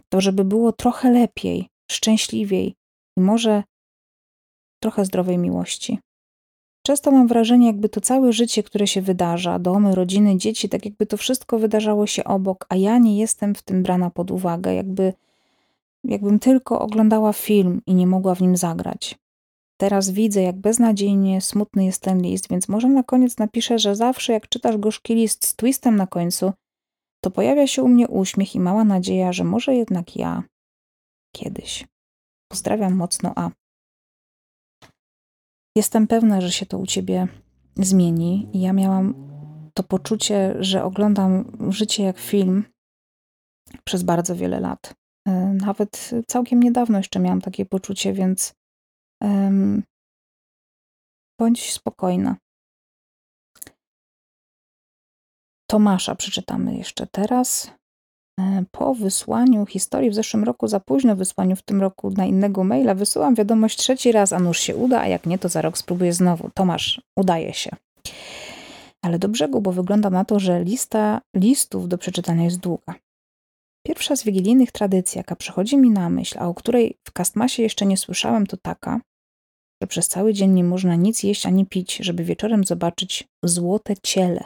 to 0.08 0.20
żeby 0.20 0.44
było 0.44 0.72
trochę 0.72 1.10
lepiej, 1.10 1.68
szczęśliwiej 1.90 2.74
i 3.18 3.20
może 3.20 3.62
trochę 4.82 5.04
zdrowej 5.04 5.38
miłości. 5.38 5.98
Często 6.86 7.10
mam 7.10 7.26
wrażenie, 7.26 7.66
jakby 7.66 7.88
to 7.88 8.00
całe 8.00 8.32
życie, 8.32 8.62
które 8.62 8.86
się 8.86 9.02
wydarza, 9.02 9.58
domy, 9.58 9.94
rodziny, 9.94 10.36
dzieci, 10.36 10.68
tak 10.68 10.84
jakby 10.84 11.06
to 11.06 11.16
wszystko 11.16 11.58
wydarzało 11.58 12.06
się 12.06 12.24
obok, 12.24 12.66
a 12.68 12.76
ja 12.76 12.98
nie 12.98 13.18
jestem 13.18 13.54
w 13.54 13.62
tym 13.62 13.82
brana 13.82 14.10
pod 14.10 14.30
uwagę, 14.30 14.74
jakby 14.74 15.12
jakbym 16.04 16.38
tylko 16.38 16.80
oglądała 16.80 17.32
film 17.32 17.80
i 17.86 17.94
nie 17.94 18.06
mogła 18.06 18.34
w 18.34 18.40
nim 18.40 18.56
zagrać. 18.56 19.18
Teraz 19.80 20.10
widzę, 20.10 20.42
jak 20.42 20.56
beznadziejnie 20.56 21.40
smutny 21.40 21.84
jest 21.84 22.02
ten 22.02 22.22
list, 22.22 22.48
więc 22.50 22.68
może 22.68 22.88
na 22.88 23.02
koniec 23.02 23.38
napiszę, 23.38 23.78
że 23.78 23.96
zawsze 23.96 24.32
jak 24.32 24.48
czytasz 24.48 24.76
gorzki 24.76 25.14
list 25.14 25.46
z 25.46 25.56
twistem 25.56 25.96
na 25.96 26.06
końcu, 26.06 26.52
to 27.24 27.30
pojawia 27.30 27.66
się 27.66 27.82
u 27.82 27.88
mnie 27.88 28.08
uśmiech 28.08 28.54
i 28.54 28.60
mała 28.60 28.84
nadzieja, 28.84 29.32
że 29.32 29.44
może 29.44 29.74
jednak 29.74 30.16
ja 30.16 30.42
kiedyś. 31.36 31.86
Pozdrawiam 32.52 32.94
mocno 32.94 33.32
A. 33.36 33.50
Jestem 35.76 36.06
pewna, 36.06 36.40
że 36.40 36.52
się 36.52 36.66
to 36.66 36.78
u 36.78 36.86
ciebie 36.86 37.28
zmieni. 37.76 38.48
Ja 38.54 38.72
miałam 38.72 39.14
to 39.74 39.82
poczucie, 39.82 40.54
że 40.58 40.84
oglądam 40.84 41.56
życie 41.72 42.02
jak 42.02 42.18
film 42.18 42.64
przez 43.84 44.02
bardzo 44.02 44.36
wiele 44.36 44.60
lat. 44.60 44.94
E, 45.28 45.32
nawet 45.54 46.10
całkiem 46.26 46.62
niedawno 46.62 46.98
jeszcze 46.98 47.20
miałam 47.20 47.40
takie 47.40 47.66
poczucie, 47.66 48.12
więc 48.12 48.54
um, 49.20 49.82
bądź 51.40 51.72
spokojna. 51.72 52.36
Tomasza 55.70 56.14
przeczytamy 56.14 56.76
jeszcze 56.76 57.06
teraz. 57.06 57.70
E, 58.40 58.64
po 58.70 58.94
wysłaniu 58.94 59.66
historii 59.66 60.10
w 60.10 60.14
zeszłym 60.14 60.44
roku, 60.44 60.68
za 60.68 60.80
późno 60.80 61.16
wysłaniu 61.16 61.56
w 61.56 61.62
tym 61.62 61.80
roku 61.80 62.10
na 62.10 62.26
innego 62.26 62.64
maila, 62.64 62.94
wysyłam 62.94 63.34
wiadomość 63.34 63.76
trzeci 63.76 64.12
raz, 64.12 64.32
a 64.32 64.38
nuż 64.38 64.58
się 64.58 64.76
uda, 64.76 65.00
a 65.00 65.06
jak 65.06 65.26
nie, 65.26 65.38
to 65.38 65.48
za 65.48 65.62
rok 65.62 65.78
spróbuję 65.78 66.12
znowu. 66.12 66.50
Tomasz, 66.54 67.00
udaje 67.18 67.54
się. 67.54 67.70
Ale 69.02 69.18
do 69.18 69.28
brzegu, 69.28 69.60
bo 69.60 69.72
wygląda 69.72 70.10
na 70.10 70.24
to, 70.24 70.40
że 70.40 70.64
lista 70.64 71.20
listów 71.36 71.88
do 71.88 71.98
przeczytania 71.98 72.44
jest 72.44 72.58
długa. 72.58 72.94
Pierwsza 73.86 74.16
z 74.16 74.24
wigilijnych 74.24 74.72
tradycji, 74.72 75.18
jaka 75.18 75.36
przychodzi 75.36 75.76
mi 75.76 75.90
na 75.90 76.10
myśl, 76.10 76.38
a 76.38 76.48
o 76.48 76.54
której 76.54 76.98
w 77.04 77.12
Kastmasie 77.12 77.62
jeszcze 77.62 77.86
nie 77.86 77.96
słyszałem, 77.96 78.46
to 78.46 78.56
taka, 78.56 79.00
że 79.82 79.86
przez 79.86 80.08
cały 80.08 80.34
dzień 80.34 80.50
nie 80.50 80.64
można 80.64 80.94
nic 80.94 81.22
jeść 81.22 81.46
ani 81.46 81.66
pić, 81.66 81.96
żeby 81.96 82.24
wieczorem 82.24 82.64
zobaczyć 82.64 83.28
złote 83.44 83.94
ciele. 84.02 84.44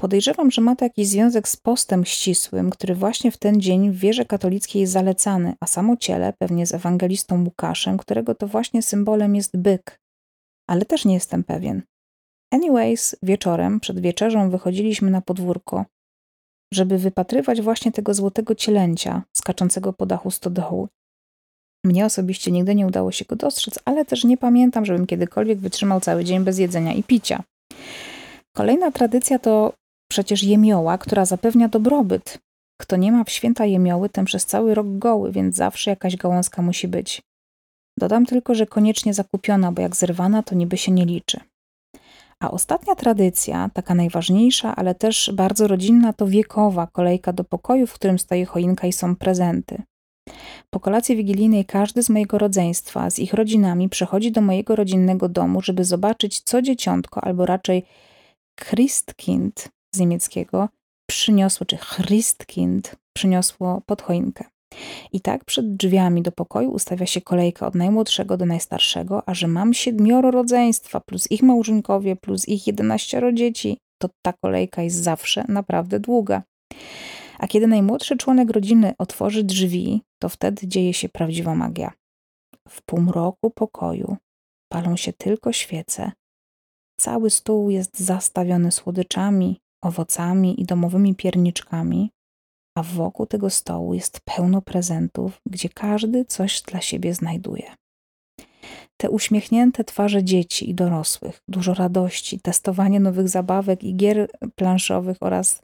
Podejrzewam, 0.00 0.50
że 0.50 0.62
ma 0.62 0.76
to 0.76 0.84
jakiś 0.84 1.08
związek 1.08 1.48
z 1.48 1.56
postem 1.56 2.04
ścisłym, 2.04 2.70
który 2.70 2.94
właśnie 2.94 3.30
w 3.30 3.36
ten 3.36 3.60
dzień 3.60 3.90
w 3.90 3.98
wierze 3.98 4.24
katolickiej 4.24 4.80
jest 4.80 4.92
zalecany, 4.92 5.54
a 5.60 5.66
samo 5.66 5.96
ciele 5.96 6.32
pewnie 6.38 6.66
z 6.66 6.74
ewangelistą 6.74 7.44
Łukaszem, 7.44 7.98
którego 7.98 8.34
to 8.34 8.46
właśnie 8.46 8.82
symbolem 8.82 9.36
jest 9.36 9.56
byk. 9.56 10.00
Ale 10.68 10.84
też 10.84 11.04
nie 11.04 11.14
jestem 11.14 11.44
pewien. 11.44 11.82
Anyways, 12.52 13.16
wieczorem, 13.22 13.80
przed 13.80 14.00
wieczerzą 14.00 14.50
wychodziliśmy 14.50 15.10
na 15.10 15.20
podwórko, 15.20 15.84
żeby 16.74 16.98
wypatrywać 16.98 17.60
właśnie 17.60 17.92
tego 17.92 18.14
złotego 18.14 18.54
cielęcia 18.54 19.22
skaczącego 19.36 19.92
po 19.92 20.06
dachu 20.06 20.30
stodołu. 20.30 20.88
Mnie 21.84 22.04
osobiście 22.04 22.50
nigdy 22.50 22.74
nie 22.74 22.86
udało 22.86 23.12
się 23.12 23.24
go 23.24 23.36
dostrzec, 23.36 23.78
ale 23.84 24.04
też 24.04 24.24
nie 24.24 24.36
pamiętam, 24.36 24.84
żebym 24.84 25.06
kiedykolwiek 25.06 25.58
wytrzymał 25.58 26.00
cały 26.00 26.24
dzień 26.24 26.44
bez 26.44 26.58
jedzenia 26.58 26.92
i 26.92 27.02
picia. 27.02 27.42
Kolejna 28.56 28.90
tradycja 28.90 29.38
to 29.38 29.72
przecież 30.10 30.42
jemioła, 30.42 30.98
która 30.98 31.24
zapewnia 31.24 31.68
dobrobyt. 31.68 32.38
Kto 32.80 32.96
nie 32.96 33.12
ma 33.12 33.24
w 33.24 33.30
święta 33.30 33.64
jemioły, 33.64 34.08
ten 34.08 34.24
przez 34.24 34.46
cały 34.46 34.74
rok 34.74 34.86
goły, 34.98 35.32
więc 35.32 35.56
zawsze 35.56 35.90
jakaś 35.90 36.16
gałązka 36.16 36.62
musi 36.62 36.88
być. 36.88 37.22
Dodam 37.98 38.26
tylko, 38.26 38.54
że 38.54 38.66
koniecznie 38.66 39.14
zakupiona, 39.14 39.72
bo 39.72 39.82
jak 39.82 39.96
zerwana, 39.96 40.42
to 40.42 40.54
niby 40.54 40.76
się 40.76 40.92
nie 40.92 41.06
liczy. 41.06 41.40
A 42.42 42.50
ostatnia 42.50 42.94
tradycja, 42.94 43.70
taka 43.74 43.94
najważniejsza, 43.94 44.76
ale 44.76 44.94
też 44.94 45.30
bardzo 45.34 45.66
rodzinna, 45.66 46.12
to 46.12 46.26
wiekowa 46.26 46.86
kolejka 46.86 47.32
do 47.32 47.44
pokoju, 47.44 47.86
w 47.86 47.94
którym 47.94 48.18
stoi 48.18 48.44
choinka 48.44 48.86
i 48.86 48.92
są 48.92 49.16
prezenty. 49.16 49.82
Po 50.70 50.80
kolacji 50.80 51.16
wigilijnej 51.16 51.64
każdy 51.64 52.02
z 52.02 52.10
mojego 52.10 52.38
rodzeństwa, 52.38 53.10
z 53.10 53.18
ich 53.18 53.34
rodzinami, 53.34 53.88
przychodzi 53.88 54.32
do 54.32 54.40
mojego 54.40 54.76
rodzinnego 54.76 55.28
domu, 55.28 55.62
żeby 55.62 55.84
zobaczyć, 55.84 56.40
co 56.40 56.62
dzieciątko, 56.62 57.24
albo 57.24 57.46
raczej 57.46 57.84
Christkind 58.60 59.68
z 59.94 59.98
niemieckiego, 59.98 60.68
przyniosło, 61.10 61.66
czy 61.66 61.76
Christkind 61.76 62.96
przyniosło 63.16 63.82
pod 63.86 64.02
choinkę. 64.02 64.44
I 65.12 65.20
tak 65.20 65.44
przed 65.44 65.76
drzwiami 65.76 66.22
do 66.22 66.32
pokoju 66.32 66.70
ustawia 66.70 67.06
się 67.06 67.20
kolejka 67.20 67.66
od 67.66 67.74
najmłodszego 67.74 68.36
do 68.36 68.46
najstarszego, 68.46 69.28
a 69.28 69.34
że 69.34 69.48
mam 69.48 69.74
siedmioro 69.74 70.30
rodzeństwa, 70.30 71.00
plus 71.00 71.30
ich 71.30 71.42
małżonkowie, 71.42 72.16
plus 72.16 72.48
ich 72.48 72.66
jedenaścioro 72.66 73.32
dzieci, 73.32 73.78
to 73.98 74.08
ta 74.22 74.32
kolejka 74.32 74.82
jest 74.82 74.96
zawsze 74.96 75.44
naprawdę 75.48 76.00
długa. 76.00 76.42
A 77.38 77.46
kiedy 77.46 77.66
najmłodszy 77.66 78.16
członek 78.16 78.50
rodziny 78.50 78.94
otworzy 78.98 79.44
drzwi, 79.44 80.02
to 80.18 80.28
wtedy 80.28 80.68
dzieje 80.68 80.94
się 80.94 81.08
prawdziwa 81.08 81.54
magia. 81.54 81.92
W 82.68 82.82
półmroku 82.82 83.50
pokoju 83.50 84.16
palą 84.72 84.96
się 84.96 85.12
tylko 85.12 85.52
świece. 85.52 86.12
Cały 87.00 87.30
stół 87.30 87.70
jest 87.70 87.98
zastawiony 87.98 88.72
słodyczami, 88.72 89.60
owocami 89.84 90.60
i 90.60 90.64
domowymi 90.64 91.14
pierniczkami, 91.14 92.10
a 92.74 92.82
wokół 92.82 93.26
tego 93.26 93.50
stołu 93.50 93.94
jest 93.94 94.20
pełno 94.20 94.62
prezentów, 94.62 95.40
gdzie 95.46 95.68
każdy 95.68 96.24
coś 96.24 96.62
dla 96.62 96.80
siebie 96.80 97.14
znajduje. 97.14 97.74
Te 98.96 99.10
uśmiechnięte 99.10 99.84
twarze 99.84 100.24
dzieci 100.24 100.70
i 100.70 100.74
dorosłych, 100.74 101.42
dużo 101.48 101.74
radości, 101.74 102.40
testowanie 102.40 103.00
nowych 103.00 103.28
zabawek 103.28 103.84
i 103.84 103.96
gier 103.96 104.30
planszowych 104.54 105.16
oraz 105.20 105.62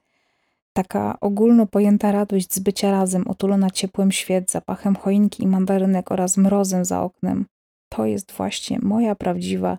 taka 0.72 1.20
ogólno 1.20 1.66
pojęta 1.66 2.12
radość 2.12 2.52
z 2.52 2.59
bycia 2.59 2.90
razem, 2.90 3.28
otulona 3.28 3.70
ciepłem 3.70 4.12
świec, 4.12 4.52
zapachem 4.52 4.96
choinki 4.96 5.42
i 5.42 5.46
mandarynek 5.46 6.12
oraz 6.12 6.36
mrozem 6.36 6.84
za 6.84 7.02
oknem. 7.02 7.46
To 7.88 8.07
jest 8.07 8.32
właśnie 8.32 8.78
moja 8.82 9.14
prawdziwa, 9.14 9.78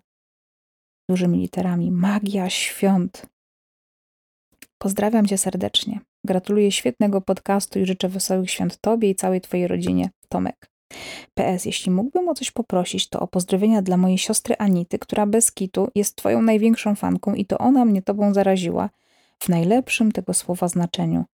dużymi 1.10 1.40
literami, 1.40 1.92
magia 1.92 2.50
świąt. 2.50 3.28
Pozdrawiam 4.78 5.26
cię 5.26 5.38
serdecznie. 5.38 6.00
Gratuluję 6.26 6.72
świetnego 6.72 7.22
podcastu 7.22 7.80
i 7.80 7.86
życzę 7.86 8.10
wesołych 8.10 8.52
świąt 8.52 8.78
Tobie 8.82 9.10
i 9.10 9.16
całej 9.16 9.42
Twojej 9.42 9.68
rodzinie. 9.68 10.10
Tomek. 10.30 10.70
PS, 11.34 11.66
jeśli 11.66 11.92
mógłbym 11.92 12.30
o 12.30 12.34
coś 12.34 12.52
poprosić, 12.52 13.10
to 13.10 13.20
o 13.20 13.28
pozdrowienia 13.28 13.82
dla 13.82 13.98
mojej 13.98 14.18
siostry 14.18 14.56
Anity, 14.58 15.00
która 15.00 15.26
bez 15.26 15.52
kitu 15.52 15.88
jest 15.96 16.16
Twoją 16.16 16.42
największą 16.42 16.96
fanką 16.96 17.34
i 17.34 17.46
to 17.46 17.58
ona 17.58 17.86
mnie 17.86 18.02
Tobą 18.02 18.34
zaraziła 18.34 18.90
w 19.40 19.50
najlepszym 19.50 20.12
tego 20.12 20.34
słowa 20.34 20.68
znaczeniu. 20.68 21.26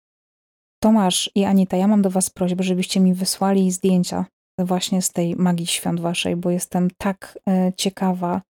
Tomasz 0.83 1.31
i 1.35 1.45
Anita, 1.45 1.77
ja 1.77 1.89
mam 1.89 2.03
do 2.03 2.11
Was 2.11 2.31
prośbę, 2.31 2.65
żebyście 2.65 3.01
mi 3.01 3.15
wysłali 3.15 3.71
zdjęcia 3.71 4.27
właśnie 4.59 5.03
z 5.03 5.13
tej 5.13 5.37
magii 5.37 5.67
świąt 5.67 6.01
Waszej, 6.01 6.37
bo 6.37 6.51
jestem 6.51 6.89
tak 6.99 7.39
e, 7.49 7.73
ciekawa 7.77 8.43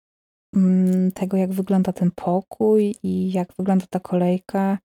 tego, 1.13 1.37
jak 1.37 1.53
wygląda 1.53 1.93
ten 1.93 2.11
pokój 2.15 2.95
i 3.03 3.31
jak 3.31 3.53
wygląda 3.57 3.85
ta 3.89 3.99
kolejka. 3.99 4.77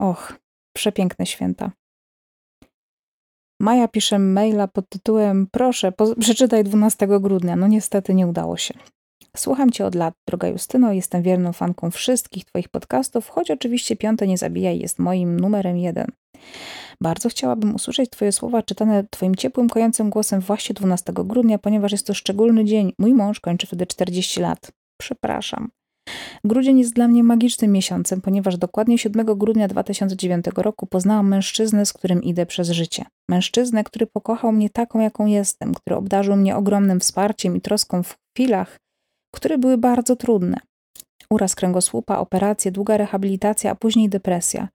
Och, 0.00 0.38
przepiękne 0.76 1.26
święta. 1.26 1.72
Maja 3.60 3.88
pisze 3.88 4.18
maila 4.18 4.68
pod 4.68 4.88
tytułem 4.88 5.46
Proszę, 5.52 5.92
przeczytaj 6.20 6.64
12 6.64 7.08
grudnia. 7.20 7.56
No 7.56 7.66
niestety 7.66 8.14
nie 8.14 8.26
udało 8.26 8.56
się. 8.56 8.74
Słucham 9.36 9.70
Cię 9.70 9.86
od 9.86 9.94
lat, 9.94 10.14
droga 10.28 10.48
Justyno, 10.48 10.92
jestem 10.92 11.22
wierną 11.22 11.52
fanką 11.52 11.90
wszystkich 11.90 12.44
Twoich 12.44 12.68
podcastów, 12.68 13.28
choć 13.28 13.50
oczywiście 13.50 13.96
Piąte 13.96 14.26
Nie 14.26 14.38
Zabijaj 14.38 14.78
jest 14.78 14.98
moim 14.98 15.40
numerem 15.40 15.76
jeden. 15.76 16.06
Bardzo 17.00 17.28
chciałabym 17.28 17.74
usłyszeć 17.74 18.10
Twoje 18.10 18.32
słowa 18.32 18.62
czytane 18.62 19.04
Twoim 19.10 19.34
ciepłym, 19.34 19.68
kojącym 19.68 20.10
głosem 20.10 20.40
właśnie 20.40 20.74
12 20.74 21.12
grudnia, 21.16 21.58
ponieważ 21.58 21.92
jest 21.92 22.06
to 22.06 22.14
szczególny 22.14 22.64
dzień. 22.64 22.92
Mój 22.98 23.14
mąż 23.14 23.40
kończy 23.40 23.66
wtedy 23.66 23.86
40 23.86 24.40
lat. 24.40 24.72
Przepraszam. 25.00 25.70
Grudzień 26.44 26.78
jest 26.78 26.94
dla 26.94 27.08
mnie 27.08 27.24
magicznym 27.24 27.72
miesiącem, 27.72 28.20
ponieważ 28.20 28.56
dokładnie 28.56 28.98
7 28.98 29.26
grudnia 29.26 29.68
2009 29.68 30.44
roku 30.56 30.86
poznałam 30.86 31.28
mężczyznę, 31.28 31.86
z 31.86 31.92
którym 31.92 32.22
idę 32.22 32.46
przez 32.46 32.70
życie. 32.70 33.04
Mężczyznę, 33.28 33.84
który 33.84 34.06
pokochał 34.06 34.52
mnie 34.52 34.70
taką, 34.70 35.00
jaką 35.00 35.26
jestem, 35.26 35.74
który 35.74 35.96
obdarzył 35.96 36.36
mnie 36.36 36.56
ogromnym 36.56 37.00
wsparciem 37.00 37.56
i 37.56 37.60
troską 37.60 38.02
w 38.02 38.16
chwilach, 38.34 38.76
które 39.34 39.58
były 39.58 39.78
bardzo 39.78 40.16
trudne. 40.16 40.56
Uraz 41.30 41.54
kręgosłupa, 41.54 42.18
operacje, 42.18 42.72
długa 42.72 42.96
rehabilitacja, 42.96 43.70
a 43.70 43.74
później 43.74 44.08
depresja. 44.08 44.68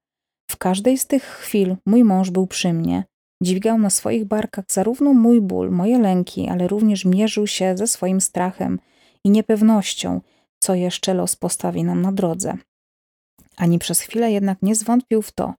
W 0.51 0.57
każdej 0.57 0.97
z 0.97 1.07
tych 1.07 1.23
chwil 1.23 1.75
mój 1.85 2.03
mąż 2.03 2.29
był 2.29 2.47
przy 2.47 2.73
mnie. 2.73 3.03
Dźwigał 3.43 3.77
na 3.77 3.89
swoich 3.89 4.25
barkach 4.25 4.65
zarówno 4.71 5.13
mój 5.13 5.41
ból, 5.41 5.71
moje 5.71 5.99
lęki, 5.99 6.49
ale 6.49 6.67
również 6.67 7.05
mierzył 7.05 7.47
się 7.47 7.77
ze 7.77 7.87
swoim 7.87 8.21
strachem 8.21 8.79
i 9.25 9.29
niepewnością, 9.29 10.21
co 10.59 10.75
jeszcze 10.75 11.13
los 11.13 11.35
postawi 11.35 11.83
nam 11.83 12.01
na 12.01 12.11
drodze. 12.11 12.57
Ani 13.57 13.79
przez 13.79 13.99
chwilę 13.99 14.31
jednak 14.31 14.61
nie 14.61 14.75
zwątpił 14.75 15.21
w 15.21 15.31
to, 15.31 15.53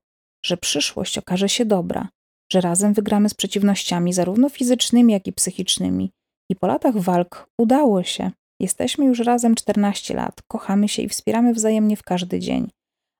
że 0.45 0.57
przyszłość 0.57 1.17
okaże 1.17 1.49
się 1.49 1.65
dobra, 1.65 2.09
że 2.51 2.61
razem 2.61 2.93
wygramy 2.93 3.29
z 3.29 3.33
przeciwnościami, 3.33 4.13
zarówno 4.13 4.49
fizycznymi, 4.49 5.13
jak 5.13 5.27
i 5.27 5.33
psychicznymi. 5.33 6.11
I 6.51 6.55
po 6.55 6.67
latach 6.67 6.97
walk 6.97 7.49
udało 7.57 8.03
się. 8.03 8.31
Jesteśmy 8.59 9.05
już 9.05 9.19
razem 9.19 9.55
14 9.55 10.13
lat, 10.13 10.41
kochamy 10.47 10.87
się 10.89 11.01
i 11.01 11.09
wspieramy 11.09 11.53
wzajemnie 11.53 11.97
w 11.97 12.03
każdy 12.03 12.39
dzień. 12.39 12.69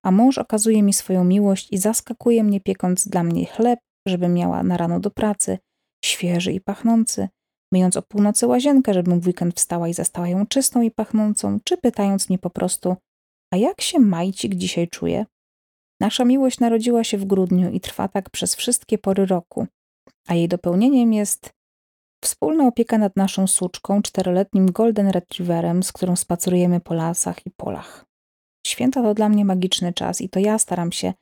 A 0.06 0.12
mąż 0.12 0.38
okazuje 0.38 0.84
mi 0.84 0.94
swoją 0.94 1.24
miłość 1.24 1.68
i 1.72 1.78
zaskakuje 1.78 2.44
mnie, 2.44 2.62
piekąc 2.62 3.08
dla 3.08 3.24
mnie 3.24 3.46
chleb, 3.46 3.80
żeby 4.08 4.28
miała 4.28 4.64
na 4.64 4.78
rano 4.78 5.00
do 5.00 5.12
pracy, 5.12 5.58
świeży 6.06 6.54
i 6.54 6.62
pachnący, 6.62 7.28
myjąc 7.72 7.98
o 7.98 8.02
północy 8.02 8.48
łazienkę, 8.48 8.94
żebym 8.94 9.20
w 9.20 9.28
weekend 9.28 9.56
wstała 9.56 9.88
i 9.88 9.94
zastała 9.94 10.28
ją 10.28 10.48
czystą 10.48 10.82
i 10.82 10.92
pachnącą, 10.92 11.60
czy 11.64 11.78
pytając 11.78 12.30
mnie 12.30 12.40
po 12.40 12.50
prostu, 12.50 12.96
a 13.54 13.58
jak 13.58 13.82
się 13.82 14.00
Majcik 14.00 14.56
dzisiaj 14.56 14.88
czuje? 14.88 15.26
Nasza 16.00 16.26
miłość 16.26 16.60
narodziła 16.60 17.04
się 17.04 17.18
w 17.18 17.26
grudniu 17.26 17.72
i 17.72 17.80
trwa 17.80 18.08
tak 18.08 18.30
przez 18.30 18.56
wszystkie 18.56 18.98
pory 18.98 19.26
roku, 19.26 19.68
a 20.28 20.34
jej 20.34 20.48
dopełnieniem 20.48 21.14
jest 21.14 21.50
wspólna 22.24 22.68
opieka 22.68 22.98
nad 22.98 23.16
naszą 23.16 23.48
suczką, 23.48 24.02
czteroletnim 24.02 24.72
Golden 24.72 25.08
Retrieverem, 25.08 25.84
z 25.84 25.92
którą 25.92 26.16
spacerujemy 26.16 26.80
po 26.80 26.94
lasach 26.94 27.46
i 27.46 27.52
polach. 27.52 28.06
Święta 28.68 29.04
to 29.04 29.14
dla 29.14 29.30
mnie 29.30 29.46
magiczny 29.46 29.94
czas 29.94 30.22
i 30.22 30.30
to 30.30 30.40
ja 30.40 30.60
staram 30.60 30.92
się 30.92 31.14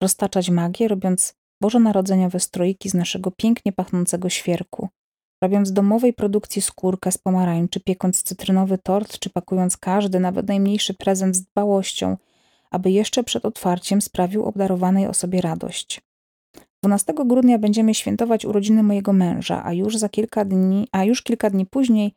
roztaczać 0.00 0.50
magię, 0.50 0.88
robiąc 0.88 1.34
bożonarodzeniowe 1.60 2.40
stroiki 2.40 2.88
z 2.88 2.94
naszego 2.94 3.30
pięknie 3.30 3.72
pachnącego 3.72 4.28
świerku, 4.28 4.88
robiąc 5.44 5.72
domowej 5.72 6.12
produkcji 6.12 6.62
skórkę 6.62 7.12
z 7.12 7.18
pomarańczy, 7.18 7.80
piekąc 7.80 8.22
cytrynowy 8.22 8.78
tort, 8.78 9.18
czy 9.18 9.30
pakując 9.30 9.76
każdy, 9.76 10.20
nawet 10.20 10.48
najmniejszy 10.48 10.94
prezent 10.94 11.36
z 11.36 11.42
dbałością, 11.42 12.16
aby 12.70 12.90
jeszcze 12.90 13.24
przed 13.24 13.44
otwarciem 13.44 14.02
sprawił 14.02 14.44
obdarowanej 14.44 15.06
osobie 15.06 15.40
radość. 15.40 16.00
12 16.82 17.12
grudnia 17.26 17.58
będziemy 17.58 17.94
świętować 17.94 18.44
urodziny 18.44 18.82
mojego 18.82 19.12
męża, 19.12 19.64
a 19.64 19.72
już 19.72 19.96
za 19.96 20.08
kilka 20.08 20.44
dni, 20.44 20.88
a 20.92 21.04
już 21.04 21.22
kilka 21.22 21.50
dni 21.50 21.66
później 21.66 22.12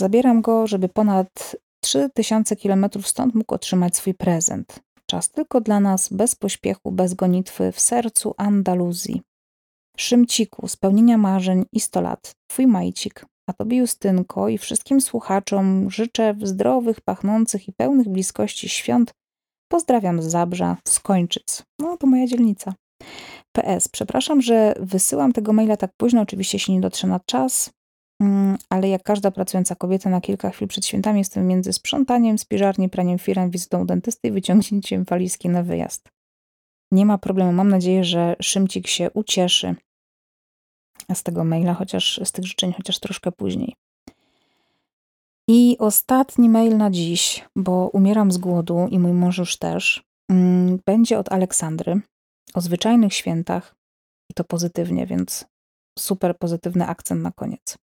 zabieram 0.00 0.42
go, 0.42 0.66
żeby 0.66 0.88
ponad 0.88 1.56
3000 1.80 2.56
kilometrów 2.56 3.08
stąd 3.08 3.34
mógł 3.34 3.54
otrzymać 3.54 3.96
swój 3.96 4.14
prezent. 4.14 4.80
Czas 5.06 5.30
tylko 5.30 5.60
dla 5.60 5.80
nas, 5.80 6.12
bez 6.12 6.34
pośpiechu, 6.34 6.92
bez 6.92 7.14
gonitwy, 7.14 7.72
w 7.72 7.80
sercu 7.80 8.34
Andaluzji. 8.36 9.22
Szymciku, 9.98 10.68
spełnienia 10.68 11.18
marzeń 11.18 11.64
i 11.72 11.80
100 11.80 12.00
lat. 12.00 12.34
Twój 12.50 12.66
majcik. 12.66 13.26
A 13.50 13.52
tobie 13.52 13.76
Justynko 13.76 14.48
i 14.48 14.58
wszystkim 14.58 15.00
słuchaczom 15.00 15.90
życzę 15.90 16.34
zdrowych, 16.42 17.00
pachnących 17.00 17.68
i 17.68 17.72
pełnych 17.72 18.08
bliskości 18.08 18.68
świąt. 18.68 19.12
Pozdrawiam 19.68 20.22
z 20.22 20.26
Zabrza, 20.26 20.76
z 20.88 21.00
Kończyc. 21.00 21.62
No, 21.78 21.96
to 21.96 22.06
moja 22.06 22.26
dzielnica. 22.26 22.74
PS. 23.52 23.88
Przepraszam, 23.88 24.42
że 24.42 24.74
wysyłam 24.80 25.32
tego 25.32 25.52
maila 25.52 25.76
tak 25.76 25.90
późno, 25.96 26.20
oczywiście 26.20 26.58
się 26.58 26.72
nie 26.72 26.80
dotrze 26.80 27.06
na 27.06 27.20
czas, 27.20 27.70
mm, 28.22 28.58
ale 28.70 28.88
jak 28.88 29.02
każda 29.02 29.30
pracująca 29.30 29.74
kobieta 29.74 30.10
na 30.10 30.20
kilka 30.20 30.50
chwil 30.50 30.68
przed 30.68 30.86
świętami 30.86 31.18
jestem 31.18 31.46
między 31.46 31.72
sprzątaniem, 31.72 32.38
spiżarni, 32.38 32.88
praniem 32.88 33.18
firem, 33.18 33.50
wizytą 33.50 33.86
dentysty 33.86 34.28
i 34.28 34.30
wyciągnięciem 34.30 35.04
walizki 35.04 35.48
na 35.48 35.62
wyjazd. 35.62 36.11
Nie 36.92 37.06
ma 37.06 37.18
problemu. 37.18 37.52
Mam 37.52 37.68
nadzieję, 37.68 38.04
że 38.04 38.36
Szymcik 38.42 38.86
się 38.86 39.10
ucieszy 39.10 39.74
z 41.14 41.22
tego 41.22 41.44
maila, 41.44 41.74
chociaż 41.74 42.20
z 42.24 42.32
tych 42.32 42.44
życzeń, 42.44 42.72
chociaż 42.72 42.98
troszkę 42.98 43.32
później. 43.32 43.74
I 45.48 45.76
ostatni 45.78 46.48
mail 46.48 46.76
na 46.76 46.90
dziś, 46.90 47.44
bo 47.56 47.88
umieram 47.88 48.32
z 48.32 48.38
głodu 48.38 48.88
i 48.90 48.98
mój 48.98 49.12
mąż 49.12 49.38
już 49.38 49.56
też, 49.56 50.02
mm, 50.30 50.78
będzie 50.86 51.18
od 51.18 51.32
Aleksandry 51.32 52.00
o 52.54 52.60
zwyczajnych 52.60 53.14
świętach 53.14 53.74
i 54.30 54.34
to 54.34 54.44
pozytywnie, 54.44 55.06
więc 55.06 55.44
super 55.98 56.38
pozytywny 56.38 56.86
akcent 56.86 57.22
na 57.22 57.32
koniec. 57.32 57.78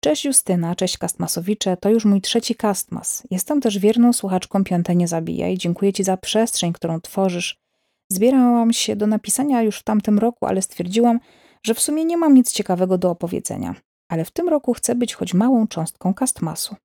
Cześć 0.00 0.24
Justyna, 0.24 0.76
cześć 0.76 0.98
Kastmasowicze, 0.98 1.76
to 1.76 1.90
już 1.90 2.04
mój 2.04 2.20
trzeci 2.20 2.54
Kastmas. 2.54 3.26
Jestem 3.30 3.60
też 3.60 3.78
wierną 3.78 4.12
słuchaczką 4.12 4.64
Piąte 4.64 4.96
Nie 4.96 5.08
Zabijaj. 5.08 5.58
Dziękuję 5.58 5.92
Ci 5.92 6.04
za 6.04 6.16
przestrzeń, 6.16 6.72
którą 6.72 7.00
tworzysz. 7.00 7.67
Zbierałam 8.12 8.72
się 8.72 8.96
do 8.96 9.06
napisania 9.06 9.62
już 9.62 9.78
w 9.78 9.82
tamtym 9.82 10.18
roku, 10.18 10.46
ale 10.46 10.62
stwierdziłam, 10.62 11.20
że 11.66 11.74
w 11.74 11.80
sumie 11.80 12.04
nie 12.04 12.16
mam 12.16 12.34
nic 12.34 12.52
ciekawego 12.52 12.98
do 12.98 13.10
opowiedzenia. 13.10 13.74
Ale 14.10 14.24
w 14.24 14.30
tym 14.30 14.48
roku 14.48 14.74
chcę 14.74 14.94
być 14.94 15.14
choć 15.14 15.34
małą 15.34 15.66
cząstką 15.66 16.14
Kastmasu. 16.14 16.76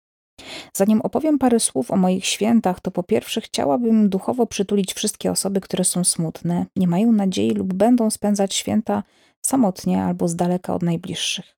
Zanim 0.76 1.02
opowiem 1.02 1.40
parę 1.40 1.60
słów 1.60 1.92
o 1.92 1.96
moich 1.96 2.26
świętach, 2.26 2.80
to 2.82 2.92
po 2.92 3.04
pierwsze 3.04 3.42
chciałabym 3.42 4.10
duchowo 4.10 4.46
przytulić 4.46 4.94
wszystkie 4.94 5.32
osoby, 5.32 5.62
które 5.62 5.84
są 5.84 6.04
smutne, 6.04 6.66
nie 6.76 6.88
mają 6.88 7.12
nadziei 7.12 7.52
lub 7.52 7.74
będą 7.74 8.10
spędzać 8.10 8.54
święta 8.54 9.04
samotnie 9.46 10.04
albo 10.04 10.28
z 10.28 10.36
daleka 10.36 10.76
od 10.76 10.82
najbliższych. 10.82 11.56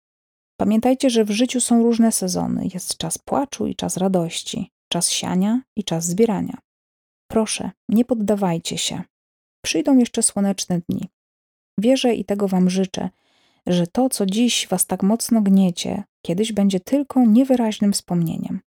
Pamiętajcie, 0.60 1.10
że 1.10 1.26
w 1.26 1.32
życiu 1.32 1.62
są 1.62 1.84
różne 1.84 2.12
sezony. 2.12 2.70
Jest 2.74 2.98
czas 2.98 3.18
płaczu 3.18 3.68
i 3.68 3.76
czas 3.76 3.98
radości, 3.98 4.72
czas 4.92 5.10
siania 5.10 5.62
i 5.76 5.84
czas 5.84 6.06
zbierania. 6.06 6.58
Proszę, 7.32 7.72
nie 7.90 8.06
poddawajcie 8.06 8.78
się. 8.78 9.04
Przyjdą 9.66 9.98
jeszcze 9.98 10.24
słoneczne 10.24 10.82
dni. 10.90 11.10
Wierzę 11.80 12.14
i 12.14 12.26
tego 12.26 12.48
Wam 12.48 12.70
życzę, 12.70 13.10
że 13.68 13.88
to, 13.88 14.10
co 14.10 14.26
dziś 14.26 14.68
Was 14.68 14.86
tak 14.86 15.04
mocno 15.04 15.42
gniecie, 15.42 16.04
kiedyś 16.22 16.54
będzie 16.54 16.80
tylko 16.80 17.26
niewyraźnym 17.26 17.94
wspomnieniem. 17.94 18.60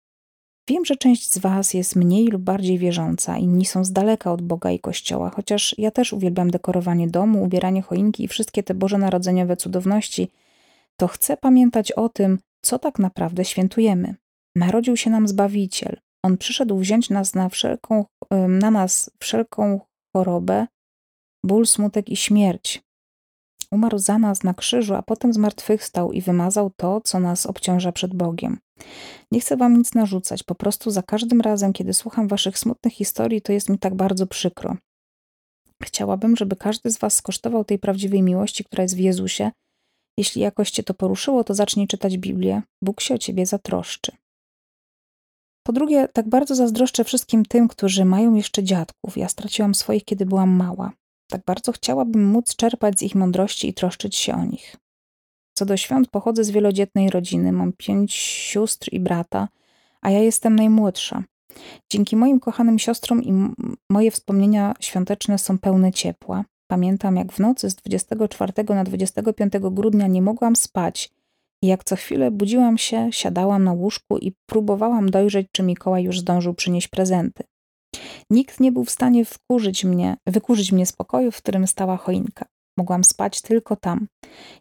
Wiem, 0.70 0.86
że 0.86 0.95
część 0.95 1.34
z 1.34 1.38
Was 1.38 1.74
jest 1.74 1.95
mniej 1.95 2.28
lub 2.28 2.41
bardziej 2.41 2.78
wierząca, 2.78 3.38
inni 3.38 3.66
są 3.66 3.86
z 3.86 3.91
daleka 3.91 4.32
od 4.32 4.41
Boga 4.41 4.72
i 4.72 4.80
Kościoła, 4.80 5.30
chociaż 5.30 5.76
ja 5.78 5.91
też 5.91 6.14
uwielbiam 6.14 6.52
dekorowanie 6.52 7.08
domu, 7.08 7.43
ubieranie 7.43 7.82
choinki 7.82 8.24
i 8.24 8.28
wszystkie 8.28 8.64
te 8.64 8.74
bożonarodzeniowe 8.74 9.58
cudowności, 9.58 10.32
to 10.95 11.08
chcę 11.08 11.38
pamiętać 11.38 11.91
o 11.91 12.10
tym, 12.10 12.39
co 12.62 12.80
tak 12.80 13.00
naprawdę 13.00 13.45
świętujemy. 13.45 14.16
Narodził 14.56 14.98
się 14.98 15.10
nam 15.10 15.28
Zbawiciel. 15.28 15.98
On 16.24 16.38
przyszedł 16.38 16.78
wziąć 16.78 17.10
nas 17.10 17.36
na, 17.36 17.50
wszelką, 17.50 18.06
na 18.48 18.72
nas 18.72 19.12
wszelką 19.20 19.80
chorobę, 20.14 20.68
ból, 21.48 21.68
smutek 21.68 22.10
i 22.10 22.16
śmierć. 22.16 22.82
Umarł 23.72 23.98
za 23.98 24.18
nas 24.20 24.43
na 24.43 24.54
krzyżu, 24.54 24.95
a 24.95 25.02
potem 25.02 25.34
zmartwychwstał 25.34 26.12
i 26.12 26.22
wymazał 26.22 26.72
to, 26.78 27.02
co 27.02 27.20
nas 27.20 27.45
obciąża 27.45 27.91
przed 27.91 28.16
Bogiem. 28.16 28.58
Nie 29.32 29.39
chcę 29.39 29.58
wam 29.58 29.78
nic 29.78 29.93
narzucać, 29.93 30.43
po 30.43 30.56
prostu 30.56 30.91
za 30.91 31.04
każdym 31.04 31.41
razem, 31.41 31.74
kiedy 31.74 31.93
słucham 31.93 32.28
waszych 32.28 32.60
smutnych 32.60 32.93
historii, 32.93 33.41
to 33.41 33.54
jest 33.54 33.70
mi 33.70 33.80
tak 33.80 33.95
bardzo 33.95 34.28
przykro. 34.28 34.78
Chciałabym, 35.84 36.36
żeby 36.36 36.56
każdy 36.56 36.91
z 36.91 36.98
was 36.98 37.16
skosztował 37.16 37.66
tej 37.66 37.80
prawdziwej 37.80 38.22
miłości, 38.22 38.64
która 38.64 38.84
jest 38.84 38.95
w 38.95 39.00
Jezusie. 39.00 39.52
Jeśli 40.18 40.41
jakoś 40.41 40.72
cię 40.72 40.84
to 40.84 40.93
poruszyło, 40.93 41.43
to 41.43 41.54
zacznij 41.54 41.88
czytać 41.88 42.18
Biblię. 42.18 42.62
Bóg 42.84 43.02
się 43.02 43.16
o 43.16 43.18
ciebie 43.18 43.45
zatroszczy. 43.45 44.12
Po 45.64 45.74
drugie, 45.74 46.08
tak 46.14 46.30
bardzo 46.30 46.56
zazdroszczę 46.56 47.04
wszystkim 47.04 47.45
tym, 47.45 47.68
którzy 47.68 48.06
mają 48.06 48.34
jeszcze 48.34 48.64
dziadków. 48.64 49.18
Ja 49.18 49.30
straciłam 49.30 49.76
swoich, 49.76 50.06
kiedy 50.06 50.26
byłam 50.26 50.50
mała. 50.50 50.91
Tak 51.30 51.41
bardzo 51.45 51.71
chciałabym 51.71 52.25
móc 52.25 52.55
czerpać 52.55 52.99
z 52.99 53.01
ich 53.01 53.15
mądrości 53.15 53.69
i 53.69 53.73
troszczyć 53.73 54.15
się 54.15 54.34
o 54.34 54.45
nich. 54.45 54.75
Co 55.57 55.65
do 55.65 55.78
świąt, 55.78 56.09
pochodzę 56.09 56.43
z 56.43 56.51
wielodzietnej 56.51 57.09
rodziny, 57.09 57.51
mam 57.51 57.73
pięć 57.73 58.13
sióstr 58.13 58.89
i 58.91 58.99
brata, 58.99 59.47
a 60.01 60.09
ja 60.09 60.19
jestem 60.19 60.55
najmłodsza. 60.55 61.23
Dzięki 61.89 62.15
moim 62.15 62.39
kochanym 62.39 62.80
siostrom 62.80 63.23
i 63.23 63.34
moje 63.89 64.11
wspomnienia 64.11 64.73
świąteczne 64.80 65.38
są 65.38 65.57
pełne 65.57 65.91
ciepła. 65.91 66.45
Pamiętam, 66.67 67.15
jak 67.15 67.34
w 67.34 67.39
nocy 67.39 67.69
z 67.69 67.75
24 67.75 68.53
na 68.69 68.84
25 68.84 69.53
grudnia 69.71 70.07
nie 70.07 70.21
mogłam 70.21 70.55
spać 70.55 71.11
i 71.61 71.67
jak 71.67 71.84
co 71.84 71.95
chwilę 71.95 72.32
budziłam 72.32 72.78
się, 72.78 73.09
siadałam 73.11 73.63
na 73.63 73.73
łóżku 73.73 74.17
i 74.17 74.34
próbowałam 74.45 75.11
dojrzeć, 75.11 75.47
czy 75.51 75.63
Mikołaj 75.63 76.03
już 76.03 76.19
zdążył 76.19 76.53
przynieść 76.53 76.88
prezenty. 76.88 77.43
Nikt 78.30 78.60
nie 78.60 78.72
był 78.72 78.86
w 78.86 78.91
stanie 78.91 79.26
wkurzyć 79.26 79.86
mnie, 79.86 80.18
wykurzyć 80.28 80.72
mnie 80.72 80.86
z 80.86 80.93
pokoju, 80.93 81.32
w 81.32 81.38
którym 81.38 81.68
stała 81.68 81.98
choinka. 81.98 82.45
Mogłam 82.78 83.04
spać 83.04 83.41
tylko 83.41 83.76
tam. 83.76 84.08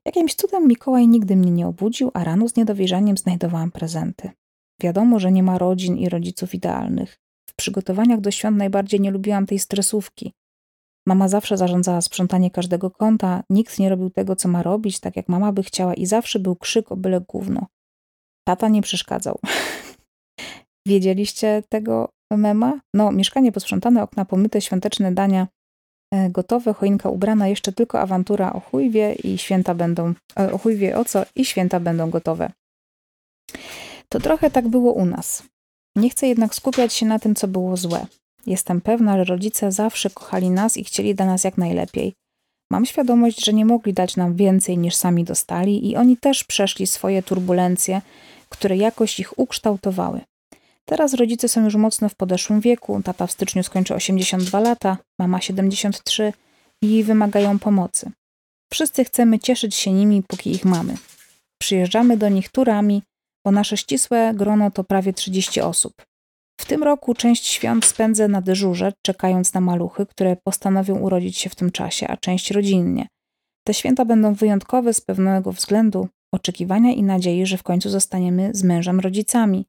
Jakimś 0.04 0.34
cudem 0.34 0.68
Mikołaj 0.68 1.08
nigdy 1.08 1.36
mnie 1.36 1.50
nie 1.50 1.66
obudził, 1.66 2.10
a 2.14 2.24
rano 2.24 2.48
z 2.48 2.56
niedowierzaniem 2.56 3.16
znajdowałam 3.16 3.70
prezenty. 3.70 4.30
Wiadomo, 4.82 5.18
że 5.18 5.32
nie 5.32 5.42
ma 5.42 5.58
rodzin 5.58 5.96
i 5.96 6.08
rodziców 6.08 6.54
idealnych. 6.54 7.18
W 7.50 7.54
przygotowaniach 7.54 8.20
do 8.20 8.30
świąt 8.30 8.56
najbardziej 8.56 9.00
nie 9.00 9.10
lubiłam 9.10 9.46
tej 9.46 9.58
stresówki. 9.58 10.32
Mama 11.08 11.28
zawsze 11.28 11.56
zarządzała 11.56 12.00
sprzątanie 12.00 12.50
każdego 12.50 12.90
kąta, 12.90 13.42
nikt 13.50 13.78
nie 13.78 13.88
robił 13.88 14.10
tego, 14.10 14.36
co 14.36 14.48
ma 14.48 14.62
robić, 14.62 15.00
tak 15.00 15.16
jak 15.16 15.28
mama 15.28 15.52
by 15.52 15.62
chciała 15.62 15.94
i 15.94 16.06
zawsze 16.06 16.38
był 16.38 16.56
krzyk 16.56 16.92
o 16.92 16.96
byle 16.96 17.20
gówno. 17.20 17.66
Tata 18.48 18.68
nie 18.68 18.82
przeszkadzał. 18.82 19.38
Wiedzieliście 20.88 21.62
tego 21.68 22.08
mema? 22.30 22.80
No, 22.94 23.12
mieszkanie 23.12 23.52
posprzątane, 23.52 24.02
okna 24.02 24.24
pomyte, 24.24 24.60
świąteczne 24.60 25.12
dania 25.12 25.46
e, 26.14 26.30
gotowe, 26.30 26.74
choinka 26.74 27.08
ubrana, 27.08 27.48
jeszcze 27.48 27.72
tylko 27.72 28.00
awantura 28.00 28.52
o 28.52 28.60
chujwie 28.60 29.12
i 29.12 29.38
święta 29.38 29.74
będą, 29.74 30.14
e, 30.38 30.52
o 30.52 30.58
chujwie 30.58 30.98
o 30.98 31.04
co 31.04 31.24
i 31.36 31.44
święta 31.44 31.80
będą 31.80 32.10
gotowe. 32.10 32.52
To 34.08 34.20
trochę 34.20 34.50
tak 34.50 34.68
było 34.68 34.92
u 34.92 35.04
nas. 35.04 35.42
Nie 35.96 36.10
chcę 36.10 36.26
jednak 36.26 36.54
skupiać 36.54 36.92
się 36.92 37.06
na 37.06 37.18
tym, 37.18 37.34
co 37.34 37.48
było 37.48 37.76
złe. 37.76 38.06
Jestem 38.46 38.80
pewna, 38.80 39.16
że 39.16 39.24
rodzice 39.24 39.72
zawsze 39.72 40.10
kochali 40.10 40.50
nas 40.50 40.76
i 40.76 40.84
chcieli 40.84 41.14
dla 41.14 41.26
nas 41.26 41.44
jak 41.44 41.58
najlepiej. 41.58 42.14
Mam 42.70 42.86
świadomość, 42.86 43.44
że 43.44 43.52
nie 43.52 43.64
mogli 43.64 43.92
dać 43.92 44.16
nam 44.16 44.34
więcej 44.34 44.78
niż 44.78 44.94
sami 44.94 45.24
dostali 45.24 45.90
i 45.90 45.96
oni 45.96 46.16
też 46.16 46.44
przeszli 46.44 46.86
swoje 46.86 47.22
turbulencje, 47.22 48.02
które 48.48 48.76
jakoś 48.76 49.20
ich 49.20 49.38
ukształtowały. 49.38 50.20
Teraz 50.88 51.14
rodzice 51.14 51.48
są 51.48 51.64
już 51.64 51.74
mocno 51.74 52.08
w 52.08 52.14
podeszłym 52.14 52.60
wieku. 52.60 53.02
Tata 53.04 53.26
w 53.26 53.32
styczniu 53.32 53.62
skończy 53.62 53.94
82 53.94 54.60
lata, 54.60 54.98
mama 55.18 55.40
73 55.40 56.32
i 56.82 57.04
wymagają 57.04 57.58
pomocy. 57.58 58.10
Wszyscy 58.72 59.04
chcemy 59.04 59.38
cieszyć 59.38 59.74
się 59.74 59.92
nimi, 59.92 60.22
póki 60.22 60.50
ich 60.50 60.64
mamy. 60.64 60.96
Przyjeżdżamy 61.62 62.16
do 62.16 62.28
nich 62.28 62.48
turami, 62.48 63.02
bo 63.44 63.50
nasze 63.50 63.76
ścisłe 63.76 64.32
grono 64.34 64.70
to 64.70 64.84
prawie 64.84 65.12
30 65.12 65.60
osób. 65.60 65.92
W 66.60 66.64
tym 66.64 66.82
roku 66.82 67.14
część 67.14 67.46
świąt 67.46 67.84
spędzę 67.84 68.28
na 68.28 68.42
dyżurze, 68.42 68.92
czekając 69.02 69.54
na 69.54 69.60
maluchy, 69.60 70.06
które 70.06 70.36
postanowią 70.44 70.98
urodzić 70.98 71.38
się 71.38 71.50
w 71.50 71.54
tym 71.54 71.70
czasie, 71.70 72.08
a 72.08 72.16
część 72.16 72.50
rodzinnie. 72.50 73.08
Te 73.66 73.74
święta 73.74 74.04
będą 74.04 74.34
wyjątkowe 74.34 74.94
z 74.94 75.00
pewnego 75.00 75.52
względu, 75.52 76.08
oczekiwania 76.34 76.92
i 76.92 77.02
nadziei, 77.02 77.46
że 77.46 77.58
w 77.58 77.62
końcu 77.62 77.90
zostaniemy 77.90 78.50
z 78.54 78.62
mężem 78.62 79.00
rodzicami. 79.00 79.66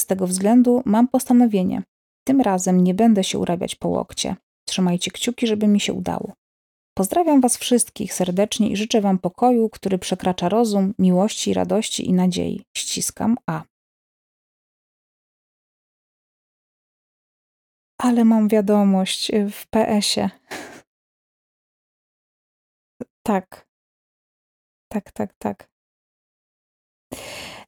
Z 0.00 0.06
tego 0.06 0.26
względu 0.26 0.82
mam 0.84 1.08
postanowienie. 1.08 1.82
Tym 2.26 2.40
razem 2.40 2.84
nie 2.84 2.94
będę 2.94 3.24
się 3.24 3.38
urabiać 3.38 3.74
po 3.74 3.88
łokcie. 3.88 4.36
Trzymajcie 4.68 5.10
kciuki, 5.10 5.46
żeby 5.46 5.66
mi 5.66 5.80
się 5.80 5.92
udało. 5.92 6.32
Pozdrawiam 6.96 7.40
Was 7.40 7.56
wszystkich 7.56 8.14
serdecznie 8.14 8.70
i 8.70 8.76
życzę 8.76 9.00
Wam 9.00 9.18
pokoju, 9.18 9.68
który 9.68 9.98
przekracza 9.98 10.48
rozum, 10.48 10.94
miłości, 10.98 11.54
radości 11.54 12.08
i 12.08 12.12
nadziei. 12.12 12.64
Ściskam 12.76 13.36
A. 13.46 13.62
Ale 17.98 18.24
mam 18.24 18.48
wiadomość 18.48 19.32
w 19.50 19.66
PS-ie. 19.66 20.30
Tak. 23.26 23.66
Tak, 24.88 25.12
tak, 25.12 25.34
tak. 25.38 25.70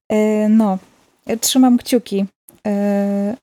E, 0.09 0.49
no, 0.49 0.79
trzymam 1.41 1.79
kciuki. 1.79 2.27
E, 2.67 3.37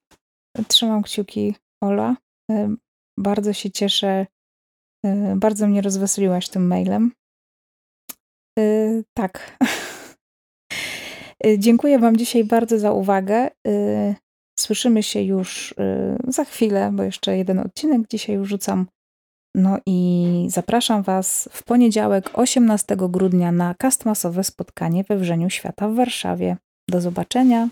trzymam 0.67 1.03
kciuki, 1.03 1.55
Ola. 1.83 2.15
E, 2.51 2.75
bardzo 3.19 3.53
się 3.53 3.71
cieszę. 3.71 4.25
Bardzo 5.35 5.67
mnie 5.67 5.81
rozweseliłaś 5.81 6.49
tym 6.49 6.67
mailem. 6.67 7.11
Tak. 9.17 9.57
Dziękuję 11.57 11.99
Wam 11.99 12.17
dzisiaj 12.17 12.43
bardzo 12.43 12.79
za 12.79 12.91
uwagę. 12.91 13.49
Słyszymy 14.59 15.03
się 15.03 15.21
już 15.21 15.73
za 16.27 16.45
chwilę, 16.45 16.91
bo 16.93 17.03
jeszcze 17.03 17.37
jeden 17.37 17.59
odcinek 17.59 18.07
dzisiaj 18.07 18.45
rzucam. 18.45 18.87
No 19.55 19.77
i 19.85 20.47
zapraszam 20.49 21.03
Was 21.03 21.49
w 21.51 21.63
poniedziałek 21.63 22.29
18 22.33 22.95
grudnia 22.97 23.51
na 23.51 23.73
kastmasowe 23.73 24.43
spotkanie 24.43 25.03
we 25.03 25.17
Wrzeniu 25.17 25.49
Świata 25.49 25.89
w 25.89 25.95
Warszawie. 25.95 26.57
Do 26.89 27.01
zobaczenia. 27.01 27.69